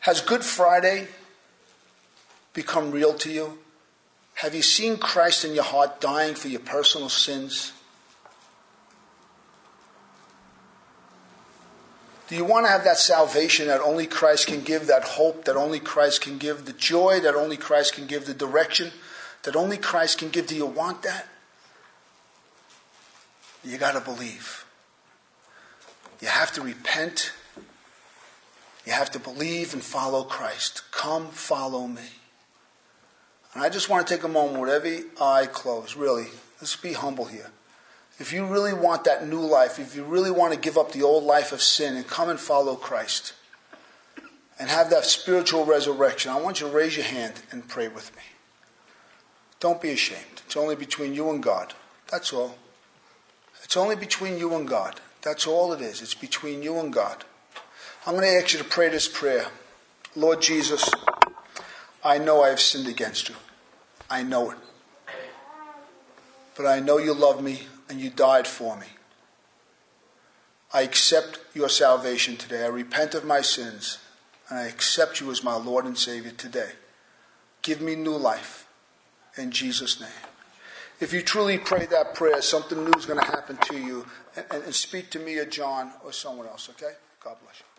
Has 0.00 0.20
Good 0.20 0.42
Friday 0.42 1.06
become 2.54 2.90
real 2.90 3.14
to 3.14 3.30
you? 3.30 3.61
Have 4.42 4.56
you 4.56 4.62
seen 4.62 4.96
Christ 4.96 5.44
in 5.44 5.54
your 5.54 5.62
heart 5.62 6.00
dying 6.00 6.34
for 6.34 6.48
your 6.48 6.58
personal 6.58 7.08
sins? 7.08 7.72
Do 12.26 12.34
you 12.34 12.44
want 12.44 12.66
to 12.66 12.72
have 12.72 12.82
that 12.82 12.98
salvation 12.98 13.68
that 13.68 13.80
only 13.80 14.08
Christ 14.08 14.48
can 14.48 14.62
give, 14.62 14.88
that 14.88 15.04
hope 15.04 15.44
that 15.44 15.54
only 15.54 15.78
Christ 15.78 16.22
can 16.22 16.38
give, 16.38 16.64
the 16.64 16.72
joy 16.72 17.20
that 17.20 17.36
only 17.36 17.56
Christ 17.56 17.94
can 17.94 18.08
give, 18.08 18.26
the 18.26 18.34
direction 18.34 18.90
that 19.44 19.54
only 19.54 19.76
Christ 19.76 20.18
can 20.18 20.28
give? 20.28 20.48
Do 20.48 20.56
you 20.56 20.66
want 20.66 21.02
that? 21.02 21.28
You 23.62 23.78
got 23.78 23.92
to 23.92 24.00
believe. 24.00 24.66
You 26.20 26.26
have 26.26 26.50
to 26.54 26.62
repent. 26.62 27.32
You 28.84 28.92
have 28.92 29.12
to 29.12 29.20
believe 29.20 29.72
and 29.72 29.84
follow 29.84 30.24
Christ. 30.24 30.82
Come 30.90 31.28
follow 31.28 31.86
me. 31.86 32.08
And 33.54 33.62
I 33.62 33.68
just 33.68 33.88
want 33.88 34.06
to 34.06 34.14
take 34.14 34.24
a 34.24 34.28
moment 34.28 34.60
with 34.60 34.70
every 34.70 35.04
eye 35.20 35.46
closed, 35.46 35.96
really. 35.96 36.26
Let's 36.60 36.76
be 36.76 36.94
humble 36.94 37.26
here. 37.26 37.50
If 38.18 38.32
you 38.32 38.46
really 38.46 38.72
want 38.72 39.04
that 39.04 39.26
new 39.26 39.40
life, 39.40 39.78
if 39.78 39.96
you 39.96 40.04
really 40.04 40.30
want 40.30 40.54
to 40.54 40.58
give 40.58 40.78
up 40.78 40.92
the 40.92 41.02
old 41.02 41.24
life 41.24 41.52
of 41.52 41.60
sin 41.60 41.96
and 41.96 42.06
come 42.06 42.28
and 42.28 42.38
follow 42.38 42.76
Christ 42.76 43.34
and 44.58 44.68
have 44.68 44.90
that 44.90 45.04
spiritual 45.04 45.64
resurrection, 45.64 46.30
I 46.30 46.40
want 46.40 46.60
you 46.60 46.68
to 46.68 46.72
raise 46.72 46.96
your 46.96 47.06
hand 47.06 47.42
and 47.50 47.66
pray 47.66 47.88
with 47.88 48.14
me. 48.14 48.22
Don't 49.60 49.80
be 49.80 49.90
ashamed. 49.90 50.42
It's 50.46 50.56
only 50.56 50.76
between 50.76 51.14
you 51.14 51.30
and 51.30 51.42
God. 51.42 51.74
That's 52.10 52.32
all. 52.32 52.56
It's 53.64 53.76
only 53.76 53.96
between 53.96 54.38
you 54.38 54.54
and 54.54 54.68
God. 54.68 55.00
That's 55.22 55.46
all 55.46 55.72
it 55.72 55.80
is. 55.80 56.02
It's 56.02 56.14
between 56.14 56.62
you 56.62 56.78
and 56.78 56.92
God. 56.92 57.24
I'm 58.06 58.14
going 58.14 58.26
to 58.26 58.36
ask 58.36 58.52
you 58.52 58.58
to 58.58 58.64
pray 58.64 58.88
this 58.88 59.08
prayer. 59.08 59.46
Lord 60.14 60.42
Jesus, 60.42 60.88
I 62.04 62.18
know 62.18 62.42
I 62.42 62.48
have 62.48 62.60
sinned 62.60 62.88
against 62.88 63.28
you. 63.28 63.36
I 64.10 64.22
know 64.22 64.50
it. 64.50 64.58
But 66.56 66.66
I 66.66 66.80
know 66.80 66.98
you 66.98 67.14
love 67.14 67.42
me 67.42 67.62
and 67.88 68.00
you 68.00 68.10
died 68.10 68.46
for 68.46 68.76
me. 68.76 68.86
I 70.74 70.82
accept 70.82 71.38
your 71.54 71.68
salvation 71.68 72.36
today. 72.36 72.64
I 72.64 72.68
repent 72.68 73.14
of 73.14 73.24
my 73.24 73.40
sins 73.40 73.98
and 74.48 74.58
I 74.58 74.66
accept 74.66 75.20
you 75.20 75.30
as 75.30 75.44
my 75.44 75.54
Lord 75.54 75.84
and 75.84 75.96
Savior 75.96 76.32
today. 76.32 76.72
Give 77.62 77.80
me 77.80 77.94
new 77.94 78.16
life 78.16 78.66
in 79.36 79.50
Jesus' 79.50 80.00
name. 80.00 80.10
If 81.00 81.12
you 81.12 81.22
truly 81.22 81.58
pray 81.58 81.86
that 81.86 82.14
prayer, 82.14 82.40
something 82.42 82.84
new 82.84 82.92
is 82.96 83.06
going 83.06 83.18
to 83.18 83.26
happen 83.26 83.56
to 83.56 83.76
you. 83.76 84.06
And, 84.36 84.62
and 84.64 84.74
speak 84.74 85.10
to 85.10 85.18
me 85.18 85.36
or 85.36 85.44
John 85.44 85.92
or 86.04 86.12
someone 86.12 86.46
else, 86.46 86.70
okay? 86.70 86.92
God 87.22 87.36
bless 87.42 87.60
you. 87.60 87.71